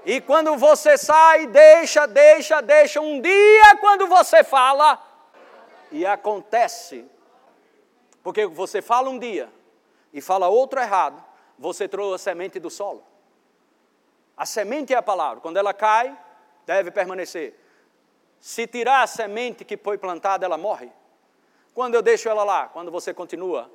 E 0.04 0.20
quando 0.20 0.58
você 0.58 0.98
sai, 0.98 1.46
deixa, 1.46 2.08
deixa, 2.08 2.60
deixa. 2.60 3.00
Um 3.00 3.22
dia, 3.22 3.78
quando 3.80 4.08
você 4.08 4.44
fala, 4.44 5.00
e 5.92 6.08
acontece. 6.08 7.06
Porque 8.24 8.48
você 8.48 8.82
fala 8.82 9.12
um 9.12 9.20
dia 9.20 9.48
e 10.12 10.22
fala 10.22 10.48
outro 10.48 10.80
errado, 10.80 11.24
você 11.56 11.88
trouxe 11.88 12.16
a 12.16 12.18
semente 12.18 12.60
do 12.60 12.72
solo. 12.72 13.11
A 14.42 14.46
semente 14.48 14.92
é 14.92 14.98
a 14.98 15.04
palavra. 15.04 15.40
Quando 15.40 15.58
ela 15.58 15.72
cai, 15.72 16.18
deve 16.66 16.90
permanecer. 16.90 17.54
Se 18.40 18.66
tirar 18.66 19.04
a 19.04 19.06
semente 19.06 19.64
que 19.64 19.78
foi 19.78 20.00
plantada, 20.00 20.44
ela 20.44 20.58
morre. 20.58 20.92
Quando 21.76 21.94
eu 21.94 22.02
deixo 22.02 22.28
ela 22.28 22.44
lá, 22.44 22.68
quando 22.68 22.90
você 22.90 23.14
continua 23.14 23.72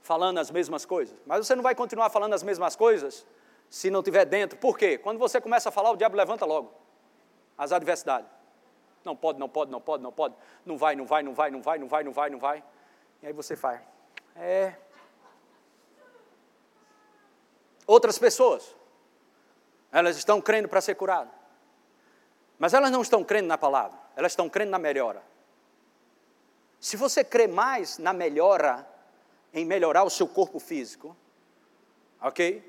falando 0.00 0.38
as 0.38 0.50
mesmas 0.50 0.86
coisas. 0.86 1.14
Mas 1.26 1.46
você 1.46 1.54
não 1.54 1.62
vai 1.62 1.74
continuar 1.74 2.08
falando 2.08 2.32
as 2.32 2.42
mesmas 2.42 2.74
coisas 2.74 3.26
se 3.68 3.90
não 3.90 4.02
tiver 4.02 4.24
dentro. 4.24 4.58
Por 4.58 4.78
quê? 4.78 4.96
Quando 4.96 5.18
você 5.18 5.42
começa 5.42 5.68
a 5.68 5.72
falar, 5.72 5.90
o 5.90 5.96
diabo 5.96 6.16
levanta 6.16 6.46
logo 6.46 6.72
as 7.58 7.70
adversidades. 7.70 8.30
Não 9.04 9.14
pode, 9.14 9.38
não 9.38 9.46
pode, 9.46 9.70
não 9.70 9.80
pode, 9.82 10.02
não 10.02 10.10
pode. 10.10 10.34
Não 10.64 10.78
vai, 10.78 10.96
não 10.96 11.04
vai, 11.04 11.22
não 11.22 11.34
vai, 11.34 11.50
não 11.50 11.60
vai, 11.60 11.78
não 11.78 11.86
vai, 11.86 12.02
não 12.02 12.12
vai, 12.12 12.30
não 12.30 12.38
vai. 12.38 12.64
E 13.22 13.26
aí 13.26 13.32
você 13.34 13.54
faz. 13.54 13.82
É. 14.34 14.72
Outras 17.86 18.18
pessoas 18.18 18.77
elas 19.90 20.16
estão 20.16 20.40
crendo 20.40 20.68
para 20.68 20.80
ser 20.80 20.94
curadas. 20.94 21.32
Mas 22.58 22.74
elas 22.74 22.90
não 22.90 23.02
estão 23.02 23.22
crendo 23.22 23.48
na 23.48 23.56
palavra, 23.56 23.98
elas 24.16 24.32
estão 24.32 24.48
crendo 24.48 24.70
na 24.70 24.78
melhora. 24.78 25.22
Se 26.80 26.96
você 26.96 27.24
crê 27.24 27.46
mais 27.46 27.98
na 27.98 28.12
melhora, 28.12 28.86
em 29.52 29.64
melhorar 29.64 30.04
o 30.04 30.10
seu 30.10 30.28
corpo 30.28 30.58
físico, 30.58 31.16
ok? 32.20 32.62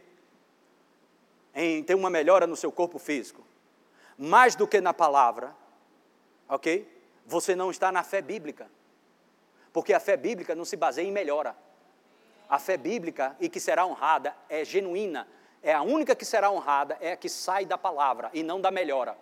Em 1.54 1.84
ter 1.84 1.96
uma 1.96 2.10
melhora 2.10 2.48
no 2.48 2.56
seu 2.56 2.72
corpo 2.72 2.98
físico, 2.98 3.44
mais 4.18 4.56
do 4.56 4.68
que 4.68 4.80
na 4.80 4.94
palavra, 4.94 5.56
ok? 6.48 6.88
Você 7.26 7.56
não 7.56 7.70
está 7.70 7.92
na 7.92 8.04
fé 8.04 8.22
bíblica. 8.22 8.70
Porque 9.72 9.94
a 9.94 10.00
fé 10.00 10.18
bíblica 10.18 10.56
não 10.56 10.66
se 10.66 10.76
baseia 10.76 11.08
em 11.08 11.12
melhora. 11.12 11.56
A 12.50 12.58
fé 12.58 12.76
bíblica, 12.76 13.36
e 13.40 13.48
que 13.48 13.60
será 13.60 13.86
honrada, 13.86 14.36
é 14.50 14.66
genuína, 14.66 15.28
é 15.62 15.74
a 15.74 15.82
única 15.82 16.16
que 16.16 16.26
será 16.26 16.50
honrada, 16.50 16.98
é 17.02 17.14
a 17.14 17.18
que 17.18 17.30
sai 17.30 17.66
da 17.66 17.78
palavra 17.78 18.30
e 18.34 18.44
não 18.44 18.62
da 18.62 18.72
melhora. 18.72 19.18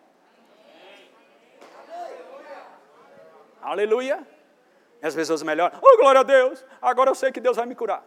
Aleluia. 3.61 4.25
E 5.01 5.05
as 5.05 5.15
pessoas 5.15 5.41
melhoram. 5.43 5.77
Oh, 5.81 5.97
glória 5.97 6.21
a 6.21 6.23
Deus. 6.23 6.63
Agora 6.81 7.09
eu 7.09 7.15
sei 7.15 7.31
que 7.31 7.39
Deus 7.39 7.57
vai 7.57 7.65
me 7.65 7.75
curar. 7.75 8.03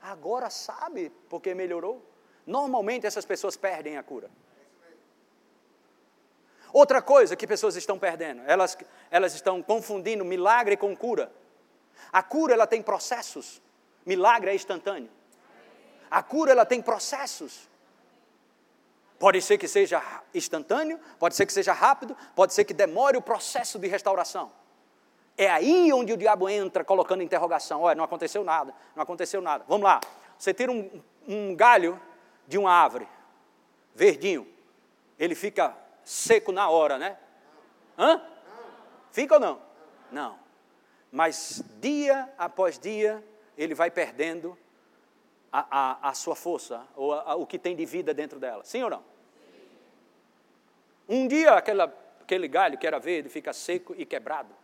Agora 0.00 0.48
sabe 0.48 1.10
porque 1.28 1.54
melhorou. 1.54 2.04
Normalmente 2.46 3.06
essas 3.06 3.24
pessoas 3.24 3.56
perdem 3.56 3.96
a 3.96 4.02
cura. 4.02 4.30
Outra 6.72 7.02
coisa 7.02 7.34
que 7.34 7.46
pessoas 7.46 7.74
estão 7.74 7.98
perdendo, 7.98 8.42
elas, 8.46 8.78
elas 9.10 9.34
estão 9.34 9.60
confundindo 9.60 10.24
milagre 10.24 10.76
com 10.76 10.96
cura. 10.96 11.32
A 12.12 12.22
cura 12.22 12.54
ela 12.54 12.66
tem 12.66 12.80
processos, 12.80 13.60
milagre 14.06 14.52
é 14.52 14.54
instantâneo. 14.54 15.10
A 16.10 16.22
cura 16.22 16.50
ela 16.52 16.66
tem 16.66 16.82
processos. 16.82 17.68
Pode 19.18 19.40
ser 19.42 19.58
que 19.58 19.68
seja 19.68 20.02
instantâneo, 20.34 20.98
pode 21.18 21.36
ser 21.36 21.44
que 21.44 21.52
seja 21.52 21.72
rápido, 21.72 22.16
pode 22.34 22.54
ser 22.54 22.64
que 22.64 22.72
demore 22.72 23.16
o 23.16 23.22
processo 23.22 23.78
de 23.78 23.86
restauração. 23.86 24.50
É 25.36 25.48
aí 25.48 25.92
onde 25.92 26.12
o 26.12 26.16
diabo 26.16 26.48
entra 26.48 26.82
colocando 26.82 27.22
interrogação. 27.22 27.82
Olha, 27.82 27.94
não 27.94 28.04
aconteceu 28.04 28.42
nada, 28.42 28.74
não 28.96 29.02
aconteceu 29.02 29.40
nada. 29.40 29.64
Vamos 29.68 29.84
lá. 29.84 30.00
Você 30.38 30.54
tira 30.54 30.72
um, 30.72 31.02
um 31.28 31.54
galho 31.54 32.00
de 32.48 32.58
uma 32.58 32.72
árvore, 32.72 33.06
verdinho, 33.94 34.48
ele 35.18 35.34
fica 35.34 35.76
seco 36.02 36.50
na 36.50 36.68
hora, 36.68 36.98
né? 36.98 37.16
Hã? 37.98 38.20
Fica 39.12 39.34
ou 39.34 39.40
não? 39.40 39.62
Não. 40.10 40.38
Mas 41.12 41.62
dia 41.80 42.28
após 42.38 42.78
dia, 42.78 43.22
ele 43.56 43.74
vai 43.74 43.90
perdendo 43.90 44.56
a, 45.52 45.66
a, 45.70 46.10
a 46.10 46.14
sua 46.14 46.36
força, 46.36 46.86
ou 46.94 47.12
a, 47.12 47.34
o 47.34 47.46
que 47.46 47.58
tem 47.58 47.74
de 47.74 47.84
vida 47.84 48.14
dentro 48.14 48.38
dela. 48.38 48.64
Sim 48.64 48.82
ou 48.84 48.90
não? 48.90 49.04
Um 51.08 51.26
dia 51.26 51.54
aquela, 51.54 51.92
aquele 52.20 52.46
galho 52.46 52.78
que 52.78 52.86
era 52.86 52.98
verde 52.98 53.28
fica 53.28 53.52
seco 53.52 53.94
e 53.98 54.06
quebrado. 54.06 54.54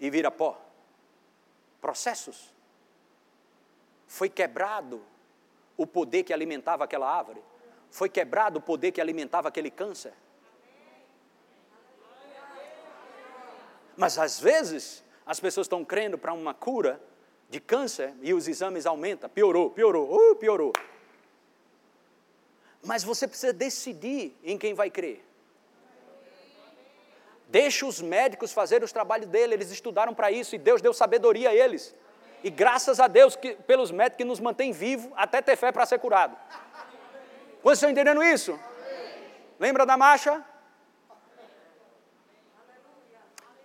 E 0.00 0.10
vira 0.10 0.30
pó. 0.30 0.60
Processos. 1.80 2.52
Foi 4.08 4.28
quebrado 4.28 5.00
o 5.76 5.86
poder 5.86 6.24
que 6.24 6.32
alimentava 6.32 6.82
aquela 6.82 7.08
árvore. 7.08 7.40
Foi 7.90 8.08
quebrado 8.08 8.58
o 8.58 8.62
poder 8.62 8.90
que 8.90 9.00
alimentava 9.00 9.48
aquele 9.48 9.70
câncer. 9.70 10.12
Mas 13.96 14.18
às 14.18 14.40
vezes 14.40 15.04
as 15.24 15.38
pessoas 15.38 15.66
estão 15.66 15.84
crendo 15.84 16.18
para 16.18 16.32
uma 16.32 16.52
cura 16.52 17.00
de 17.52 17.60
câncer 17.60 18.14
e 18.22 18.32
os 18.32 18.48
exames 18.48 18.86
aumentam. 18.86 19.28
Piorou, 19.28 19.70
piorou, 19.70 20.10
uh, 20.10 20.34
piorou. 20.36 20.72
Mas 22.82 23.04
você 23.04 23.28
precisa 23.28 23.52
decidir 23.52 24.34
em 24.42 24.56
quem 24.56 24.72
vai 24.72 24.90
crer. 24.90 25.22
Deixa 27.48 27.84
os 27.84 28.00
médicos 28.00 28.54
fazer 28.54 28.82
os 28.82 28.90
trabalhos 28.90 29.28
dele, 29.28 29.52
eles 29.52 29.70
estudaram 29.70 30.14
para 30.14 30.30
isso 30.30 30.54
e 30.54 30.58
Deus 30.58 30.80
deu 30.80 30.94
sabedoria 30.94 31.50
a 31.50 31.54
eles. 31.54 31.94
E 32.42 32.48
graças 32.48 32.98
a 32.98 33.06
Deus 33.06 33.36
que, 33.36 33.54
pelos 33.54 33.90
médicos 33.90 34.16
que 34.16 34.24
nos 34.24 34.40
mantém 34.40 34.72
vivo 34.72 35.12
até 35.14 35.42
ter 35.42 35.54
fé 35.54 35.70
para 35.70 35.84
ser 35.84 35.98
curado. 35.98 36.34
Vocês 37.62 37.76
estão 37.76 37.90
entendendo 37.90 38.24
isso? 38.24 38.58
Lembra 39.60 39.84
da 39.84 39.98
marcha? 39.98 40.42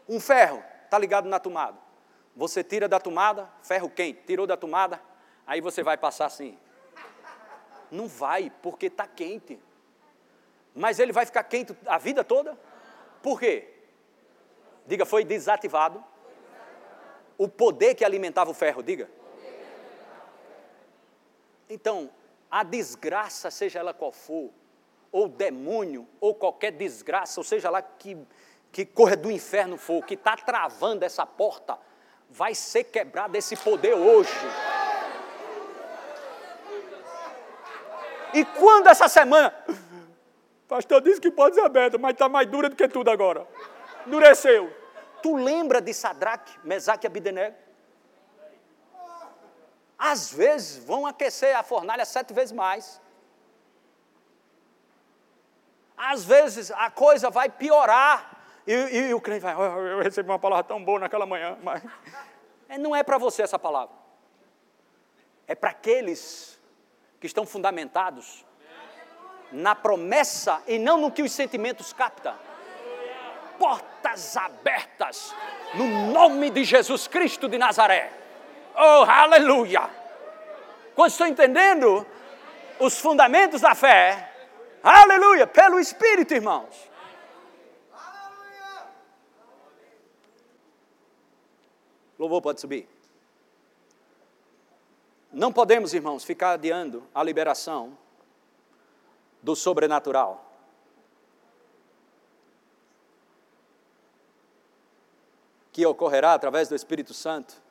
Um 0.10 0.20
ferro 0.20 0.62
está 0.84 1.00
ligado 1.00 1.30
na 1.30 1.40
tomada. 1.40 1.87
Você 2.38 2.64
tira 2.64 2.88
da 2.88 3.00
tomada, 3.00 3.50
ferro 3.64 3.90
quente, 3.90 4.22
tirou 4.28 4.46
da 4.46 4.56
tomada, 4.56 5.02
aí 5.46 5.60
você 5.60 5.82
vai 5.82 5.98
passar 5.98 6.28
assim. 6.28 6.56
Não 7.90 8.08
vai, 8.08 8.52
porque 8.62 8.86
está 8.86 9.08
quente. 9.08 9.60
Mas 10.76 11.00
ele 11.00 11.12
vai 11.12 11.26
ficar 11.26 11.44
quente 11.44 11.76
a 11.88 11.98
vida 11.98 12.24
toda? 12.24 12.56
Por 13.24 13.40
quê? 13.40 13.74
Diga, 14.86 15.04
foi 15.04 15.26
desativado. 15.26 16.04
O 17.40 17.50
poder 17.50 17.96
que 17.96 18.06
alimentava 18.06 18.52
o 18.52 18.54
ferro, 18.54 18.84
diga. 18.84 19.10
Então, 21.68 22.12
a 22.52 22.64
desgraça, 22.64 23.50
seja 23.50 23.80
ela 23.80 23.96
qual 23.96 24.12
for, 24.12 24.52
ou 25.12 25.28
demônio, 25.28 26.08
ou 26.22 26.36
qualquer 26.36 26.72
desgraça, 26.72 27.40
ou 27.40 27.44
seja 27.44 27.72
lá 27.72 27.82
que, 27.82 28.16
que 28.72 28.86
corra 28.86 29.16
do 29.18 29.32
inferno 29.32 29.76
for, 29.76 30.06
que 30.06 30.14
está 30.14 30.36
travando 30.36 31.04
essa 31.04 31.26
porta, 31.26 31.80
vai 32.30 32.54
ser 32.54 32.86
quebrado 32.86 33.36
esse 33.38 33.56
poder 33.56 33.94
hoje. 33.94 34.32
E 38.34 38.46
quando 38.46 38.88
essa 38.88 39.08
semana, 39.08 39.54
pastor 40.68 41.02
disse 41.02 41.20
que 41.20 41.32
pode 41.32 41.56
ser 41.56 41.62
aberta, 41.62 41.98
mas 41.98 42.14
está 42.14 42.28
mais 42.30 42.48
dura 42.48 42.70
do 42.70 42.76
que 42.76 42.88
tudo 42.88 43.10
agora. 43.10 43.48
endureceu. 44.06 44.72
Tu 45.22 45.36
lembra 45.36 45.82
de 45.82 45.94
Sadraque, 45.94 46.54
Mesaque 46.64 47.06
e 47.06 47.08
Abidenego? 47.08 47.56
Às 49.98 50.32
vezes 50.32 50.86
vão 50.86 51.08
aquecer 51.08 51.58
a 51.58 51.64
fornalha 51.64 52.06
sete 52.06 52.34
vezes 52.34 52.52
mais. 52.52 53.02
Às 55.98 56.24
vezes 56.24 56.70
a 56.72 56.92
coisa 56.92 57.32
vai 57.32 57.50
piorar. 57.50 58.37
E, 58.68 58.74
e, 58.74 59.10
e 59.10 59.14
o 59.14 59.22
crente 59.22 59.40
vai, 59.40 59.56
oh, 59.56 59.80
eu 59.88 60.02
recebi 60.02 60.30
uma 60.30 60.38
palavra 60.38 60.66
tão 60.66 60.84
boa 60.84 61.00
naquela 61.00 61.26
manhã, 61.26 61.58
mas 61.64 61.82
é, 62.68 62.78
não 62.78 62.94
é 62.94 63.02
para 63.02 63.18
você 63.18 63.42
essa 63.42 63.58
palavra. 63.58 63.96
É 65.48 65.56
para 65.56 65.70
aqueles 65.70 66.60
que 67.22 67.26
estão 67.26 67.46
fundamentados 67.46 68.46
na 69.54 69.74
promessa 69.74 70.62
e 70.68 70.78
não 70.78 70.98
no 70.98 71.10
que 71.10 71.24
os 71.24 71.32
sentimentos 71.32 71.94
captam. 71.94 72.36
Portas 73.58 74.36
abertas 74.36 75.34
no 75.74 76.12
nome 76.12 76.50
de 76.50 76.66
Jesus 76.66 77.08
Cristo 77.08 77.48
de 77.48 77.58
Nazaré. 77.58 78.12
Oh, 78.76 79.04
aleluia! 79.10 79.90
Quando 80.94 81.10
estou 81.10 81.26
entendendo 81.26 82.06
os 82.80 83.00
fundamentos 83.00 83.62
da 83.62 83.74
fé, 83.74 84.32
aleluia, 84.84 85.48
pelo 85.48 85.80
Espírito, 85.80 86.34
irmãos. 86.34 86.87
Louvor 92.18 92.42
pode 92.42 92.60
subir. 92.60 92.88
Não 95.32 95.52
podemos, 95.52 95.94
irmãos, 95.94 96.24
ficar 96.24 96.52
adiando 96.52 97.04
a 97.14 97.22
liberação 97.22 97.98
do 99.42 99.56
sobrenatural. 99.56 100.44
Que 105.72 105.86
ocorrerá 105.86 106.34
através 106.34 106.68
do 106.68 106.76
Espírito 106.76 107.14
Santo 107.14 107.62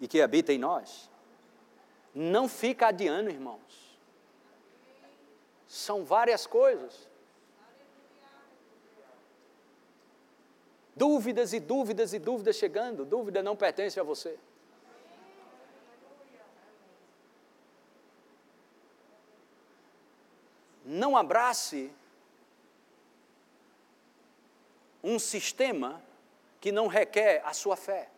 e 0.00 0.08
que 0.08 0.20
habita 0.20 0.52
em 0.52 0.58
nós. 0.58 1.08
Não 2.14 2.48
fica 2.48 2.88
adiando, 2.88 3.30
irmãos. 3.30 3.98
São 5.68 6.04
várias 6.04 6.46
coisas. 6.46 7.08
Dúvidas 10.96 11.52
e 11.52 11.58
dúvidas 11.58 12.12
e 12.12 12.18
dúvidas 12.18 12.56
chegando. 12.56 13.04
Dúvida 13.04 13.42
não 13.42 13.56
pertence 13.56 13.98
a 13.98 14.02
você. 14.02 14.38
Não 20.84 21.16
abrace 21.16 21.90
um 25.02 25.18
sistema 25.18 26.02
que 26.60 26.70
não 26.70 26.86
requer 26.86 27.42
a 27.44 27.52
sua 27.52 27.76
fé. 27.76 28.10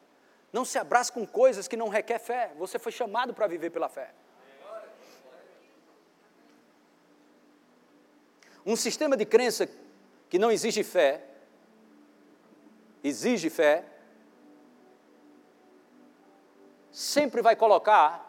Não 0.52 0.64
se 0.64 0.78
abrace 0.78 1.10
com 1.10 1.26
coisas 1.26 1.66
que 1.66 1.76
não 1.76 1.88
requer 1.88 2.18
fé. 2.18 2.52
Você 2.58 2.78
foi 2.78 2.92
chamado 2.92 3.32
para 3.32 3.46
viver 3.46 3.70
pela 3.70 3.88
fé. 3.88 4.12
Um 8.64 8.76
sistema 8.76 9.16
de 9.16 9.24
crença 9.24 9.68
que 10.28 10.38
não 10.38 10.50
exige 10.50 10.82
fé 10.82 11.35
exige 13.08 13.48
fé, 13.50 13.84
sempre 16.90 17.42
vai 17.42 17.54
colocar 17.54 18.24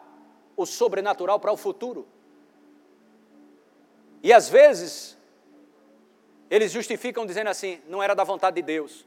o 0.56 0.66
sobrenatural 0.66 1.40
para 1.40 1.52
o 1.52 1.56
futuro. 1.56 2.06
E 4.22 4.32
às 4.32 4.48
vezes, 4.48 5.16
eles 6.50 6.72
justificam 6.72 7.24
dizendo 7.24 7.48
assim: 7.48 7.80
não 7.86 8.02
era 8.02 8.14
da 8.14 8.24
vontade 8.24 8.56
de 8.56 8.62
Deus. 8.62 9.06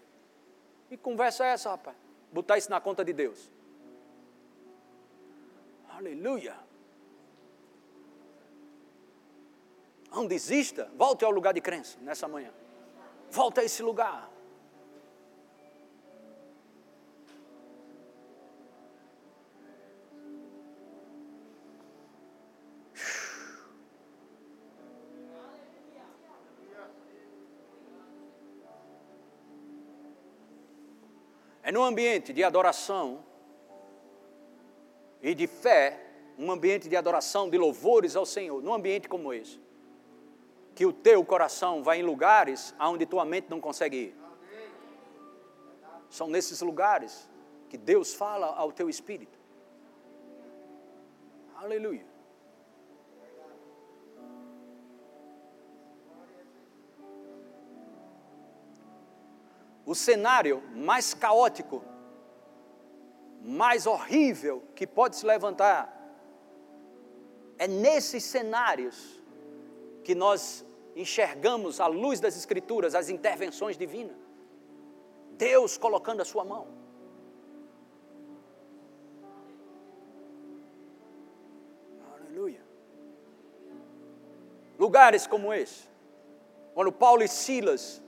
E 0.90 0.98
conversa 0.98 1.46
é 1.46 1.50
essa, 1.50 1.70
rapaz? 1.70 1.96
Botar 2.32 2.58
isso 2.58 2.70
na 2.70 2.80
conta 2.82 3.04
de 3.04 3.14
Deus. 3.14 3.52
Aleluia. 5.90 6.56
Não 10.12 10.26
desista, 10.26 10.92
volte 10.98 11.24
ao 11.24 11.32
lugar 11.32 11.54
de 11.54 11.62
crença 11.62 11.98
nessa 12.02 12.28
manhã. 12.28 12.52
Volta 13.30 13.62
a 13.62 13.64
esse 13.64 13.82
lugar. 13.82 14.30
É 31.72 31.74
num 31.74 31.86
ambiente 31.86 32.34
de 32.34 32.44
adoração 32.44 33.24
e 35.22 35.34
de 35.34 35.48
fé, 35.48 36.06
um 36.38 36.52
ambiente 36.52 36.90
de 36.90 36.98
adoração, 36.98 37.50
de 37.50 37.58
louvores 37.58 38.14
ao 38.14 38.26
Senhor, 38.26 38.62
num 38.62 38.74
ambiente 38.74 39.08
como 39.08 39.34
esse, 39.34 39.58
que 40.76 40.86
o 40.86 40.92
teu 40.92 41.24
coração 41.24 41.82
vai 41.82 42.02
em 42.02 42.04
lugares 42.04 42.76
aonde 42.78 43.06
tua 43.06 43.24
mente 43.24 43.50
não 43.50 43.62
consegue 43.62 43.98
ir. 43.98 44.16
São 46.10 46.28
nesses 46.28 46.60
lugares 46.60 47.30
que 47.70 47.78
Deus 47.78 48.14
fala 48.14 48.48
ao 48.48 48.74
teu 48.74 48.90
espírito. 48.90 49.40
Aleluia. 51.56 52.06
O 59.92 59.96
cenário 59.96 60.64
mais 60.74 61.14
caótico, 61.14 61.84
mais 63.42 63.86
horrível 63.86 64.64
que 64.74 64.88
pode 64.88 65.18
se 65.18 65.26
levantar, 65.26 65.82
é 67.58 67.68
nesses 67.68 68.24
cenários 68.24 69.22
que 70.06 70.16
nós 70.16 70.66
enxergamos 70.96 71.82
à 71.82 71.88
luz 71.88 72.22
das 72.22 72.38
Escrituras 72.38 72.96
as 72.96 73.10
intervenções 73.10 73.78
divinas. 73.78 74.16
Deus 75.32 75.78
colocando 75.78 76.22
a 76.22 76.26
sua 76.26 76.46
mão. 76.46 76.66
Aleluia. 82.16 82.64
Lugares 84.80 85.28
como 85.28 85.54
esse, 85.54 85.84
quando 86.74 86.94
Paulo 86.94 87.24
e 87.24 87.28
Silas 87.28 88.02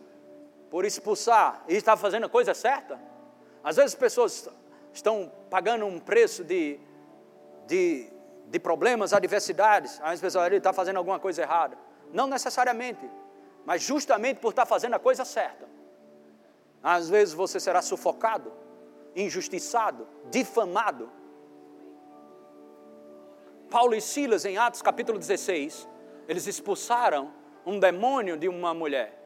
por 0.74 0.86
expulsar 0.86 1.64
e 1.68 1.76
está 1.76 1.96
fazendo 1.96 2.26
a 2.26 2.30
coisa 2.30 2.52
certa. 2.56 3.00
Às 3.64 3.76
vezes 3.76 3.94
as 3.94 4.00
pessoas 4.00 4.50
estão 4.92 5.32
pagando 5.48 5.86
um 5.86 6.00
preço 6.00 6.44
de, 6.44 6.80
de, 7.68 8.12
de 8.48 8.60
problemas, 8.60 9.14
adversidades. 9.14 10.00
Às 10.02 10.10
vezes 10.10 10.22
pessoas 10.22 10.48
ele 10.48 10.58
está 10.58 10.74
fazendo 10.74 10.98
alguma 10.98 11.20
coisa 11.20 11.44
errada. 11.44 11.78
Não 12.12 12.26
necessariamente, 12.26 13.08
mas 13.64 13.84
justamente 13.84 14.40
por 14.40 14.50
estar 14.50 14.66
fazendo 14.66 14.96
a 14.96 15.00
coisa 15.00 15.24
certa. 15.24 15.70
Às 16.82 17.08
vezes 17.08 17.36
você 17.36 17.60
será 17.60 17.80
sufocado, 17.84 18.52
injustiçado, 19.16 20.08
difamado. 20.32 21.08
Paulo 23.70 23.94
e 23.94 24.02
Silas, 24.02 24.44
em 24.44 24.58
Atos 24.58 24.82
capítulo 24.82 25.20
16, 25.20 25.88
eles 26.28 26.48
expulsaram 26.48 27.32
um 27.64 27.78
demônio 27.80 28.36
de 28.36 28.50
uma 28.50 28.74
mulher. 28.74 29.23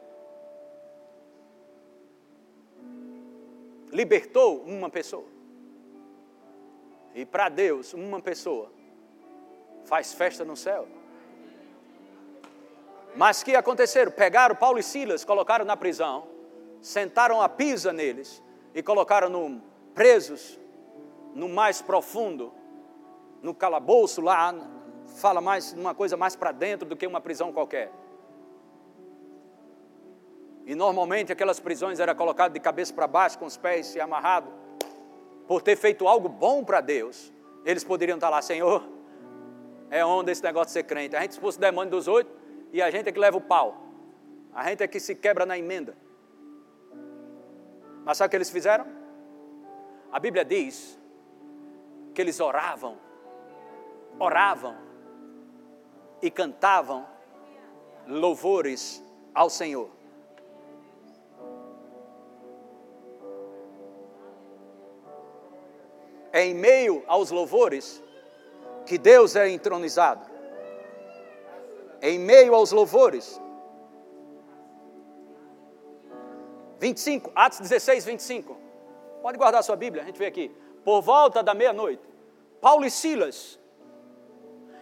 Libertou 3.92 4.62
uma 4.62 4.90
pessoa. 4.90 5.26
E 7.14 7.24
para 7.24 7.48
Deus, 7.48 7.94
uma 7.94 8.20
pessoa 8.20 8.70
faz 9.84 10.12
festa 10.12 10.44
no 10.44 10.56
céu. 10.56 10.86
Mas 13.16 13.42
que 13.42 13.56
aconteceram? 13.56 14.12
Pegaram 14.12 14.54
Paulo 14.54 14.78
e 14.78 14.82
Silas, 14.82 15.24
colocaram 15.24 15.64
na 15.64 15.76
prisão, 15.76 16.28
sentaram 16.80 17.40
a 17.40 17.48
pisa 17.48 17.92
neles 17.92 18.42
e 18.74 18.82
colocaram 18.82 19.28
no, 19.28 19.60
presos 19.94 20.58
no 21.34 21.48
mais 21.48 21.82
profundo, 21.82 22.52
no 23.42 23.54
calabouço 23.54 24.20
lá, 24.20 24.54
fala 25.16 25.40
mais 25.40 25.72
uma 25.72 25.94
coisa 25.94 26.16
mais 26.16 26.36
para 26.36 26.52
dentro 26.52 26.88
do 26.88 26.96
que 26.96 27.06
uma 27.06 27.20
prisão 27.20 27.52
qualquer. 27.52 27.90
E 30.68 30.74
normalmente 30.74 31.32
aquelas 31.32 31.58
prisões 31.58 31.98
eram 31.98 32.14
colocadas 32.14 32.52
de 32.52 32.60
cabeça 32.60 32.92
para 32.92 33.06
baixo, 33.06 33.38
com 33.38 33.46
os 33.46 33.56
pés 33.56 33.96
amarrados. 33.96 34.52
Por 35.46 35.62
ter 35.62 35.76
feito 35.76 36.06
algo 36.06 36.28
bom 36.28 36.62
para 36.62 36.82
Deus, 36.82 37.32
eles 37.64 37.82
poderiam 37.82 38.16
estar 38.16 38.28
lá, 38.28 38.42
Senhor, 38.42 38.86
é 39.88 40.04
onda 40.04 40.30
esse 40.30 40.42
negócio 40.42 40.66
de 40.66 40.72
ser 40.72 40.82
crente. 40.82 41.16
A 41.16 41.22
gente 41.22 41.30
expulsa 41.32 41.56
o 41.56 41.60
demônio 41.62 41.90
dos 41.90 42.06
oito 42.06 42.30
e 42.70 42.82
a 42.82 42.90
gente 42.90 43.08
é 43.08 43.12
que 43.12 43.18
leva 43.18 43.38
o 43.38 43.40
pau. 43.40 43.78
A 44.54 44.62
gente 44.68 44.82
é 44.82 44.86
que 44.86 45.00
se 45.00 45.14
quebra 45.14 45.46
na 45.46 45.56
emenda. 45.56 45.96
Mas 48.04 48.18
sabe 48.18 48.26
o 48.26 48.30
que 48.30 48.36
eles 48.36 48.50
fizeram? 48.50 48.86
A 50.12 50.20
Bíblia 50.20 50.44
diz 50.44 50.98
que 52.14 52.20
eles 52.20 52.40
oravam, 52.40 52.98
oravam 54.18 54.76
e 56.20 56.30
cantavam 56.30 57.06
louvores 58.06 59.02
ao 59.34 59.48
Senhor. 59.48 59.96
É 66.32 66.44
em 66.44 66.54
meio 66.54 67.02
aos 67.06 67.30
louvores 67.30 68.02
que 68.84 68.98
Deus 68.98 69.36
é 69.36 69.48
entronizado. 69.48 70.26
É 72.00 72.10
em 72.10 72.18
meio 72.18 72.54
aos 72.54 72.72
louvores. 72.72 73.40
25, 76.78 77.32
Atos 77.34 77.60
16, 77.60 78.04
25. 78.04 78.56
Pode 79.22 79.36
guardar 79.36 79.62
sua 79.62 79.76
Bíblia, 79.76 80.02
a 80.02 80.06
gente 80.06 80.18
vê 80.18 80.26
aqui. 80.26 80.54
Por 80.84 81.02
volta 81.02 81.42
da 81.42 81.52
meia-noite, 81.54 82.02
Paulo 82.60 82.84
e 82.84 82.90
Silas, 82.90 83.58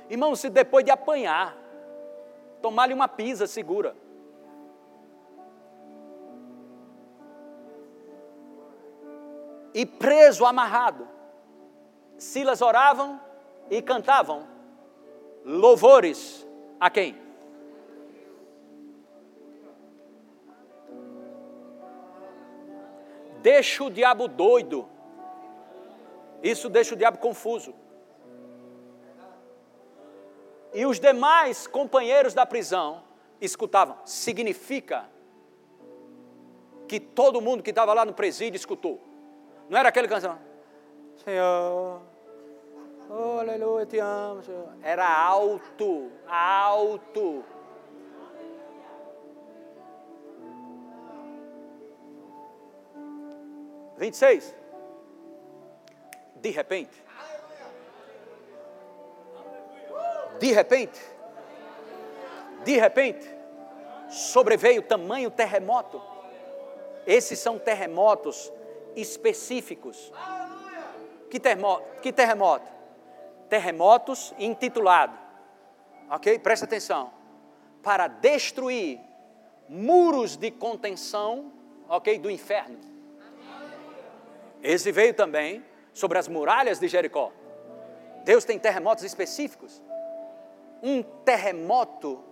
irmãos, 0.09 0.41
se 0.41 0.51
depois 0.51 0.85
de 0.85 0.91
apanhar, 0.91 1.57
tomar-lhe 2.61 2.95
uma 2.95 3.09
pisa 3.09 3.47
segura, 3.47 3.97
e 9.75 9.85
preso, 9.85 10.45
amarrado, 10.47 11.07
Silas 12.19 12.63
oravam 12.63 13.21
e 13.71 13.83
cantavam 13.83 14.47
louvores 15.45 16.47
a 16.81 16.91
quem? 16.91 17.17
Deixa 23.43 23.85
o 23.85 23.91
diabo 23.91 24.27
doido. 24.27 24.89
Isso 26.43 26.69
deixa 26.69 26.95
o 26.95 26.99
diabo 26.99 27.19
confuso. 27.19 27.75
E 30.75 30.85
os 30.85 30.99
demais 30.99 31.67
companheiros 31.67 32.35
da 32.35 32.45
prisão 32.45 33.03
escutavam. 33.41 33.97
Significa 34.05 35.09
que 36.89 36.99
todo 36.99 37.41
mundo 37.41 37.63
que 37.63 37.71
estava 37.71 37.95
lá 37.95 38.05
no 38.05 38.13
presídio 38.13 38.57
escutou. 38.57 39.01
Não 39.69 39.79
era 39.79 39.89
aquele 39.89 40.09
canção. 40.09 40.39
Senhor, 41.27 42.03
oh, 43.11 43.41
aleluia, 43.41 43.85
te 43.85 43.99
amo, 43.99 44.45
Senhor. 44.45 44.69
Era 44.81 45.09
alto, 45.09 46.13
alto. 46.29 47.45
Vinte 53.99 54.15
e 54.15 54.17
seis. 54.17 54.55
De 56.37 56.51
repente. 56.51 57.03
De 60.39 60.53
repente. 60.53 61.01
De 62.63 62.79
repente. 62.79 63.35
Sobreveio 64.09 64.81
tamanho 64.81 65.33
terremoto. 65.33 66.01
Esses 67.05 67.41
são 67.41 67.59
terremotos 67.59 68.53
específicos. 68.95 70.13
Que 71.31 71.41
terremoto? 71.41 72.01
Que 72.01 72.13
terremoto? 72.13 72.67
Terremotos 73.49 74.35
intitulado. 74.39 75.17
Ok? 76.11 76.39
Presta 76.39 76.67
atenção. 76.67 77.13
Para 77.83 78.09
destruir 78.09 79.01
muros 79.69 80.37
de 80.37 80.51
contenção, 80.51 81.53
ok? 81.89 82.19
Do 82.19 82.31
inferno. 82.31 82.79
Esse 84.63 84.91
veio 84.91 85.15
também 85.15 85.65
sobre 85.93 86.19
as 86.19 86.29
muralhas 86.29 86.79
de 86.79 86.89
Jericó. 86.89 87.33
Deus 88.25 88.45
tem 88.45 88.59
terremotos 88.59 89.05
específicos. 89.05 89.83
Um 90.83 91.03
terremoto 91.03 92.23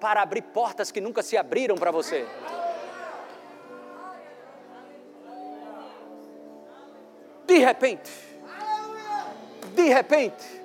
para 0.00 0.22
abrir 0.22 0.42
portas 0.42 0.90
que 0.90 1.00
nunca 1.00 1.22
se 1.22 1.36
abriram 1.36 1.76
para 1.76 1.90
você. 1.90 2.26
De 7.56 7.64
repente, 7.64 8.12
de 9.74 9.88
repente, 9.88 10.62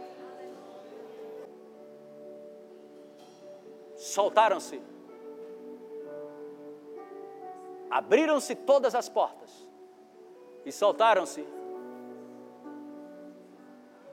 soltaram-se, 3.96 4.82
abriram-se 7.90 8.56
todas 8.56 8.94
as 8.94 9.08
portas 9.08 9.50
e 10.66 10.72
soltaram-se 10.74 11.48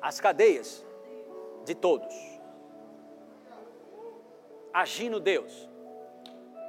as 0.01 0.20
cadeias 0.20 0.87
de 1.64 1.74
todos. 1.74 2.14
Agindo 4.72 5.18
Deus, 5.18 5.68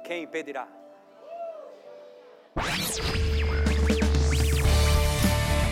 quem 0.04 0.24
impedirá? 0.24 0.66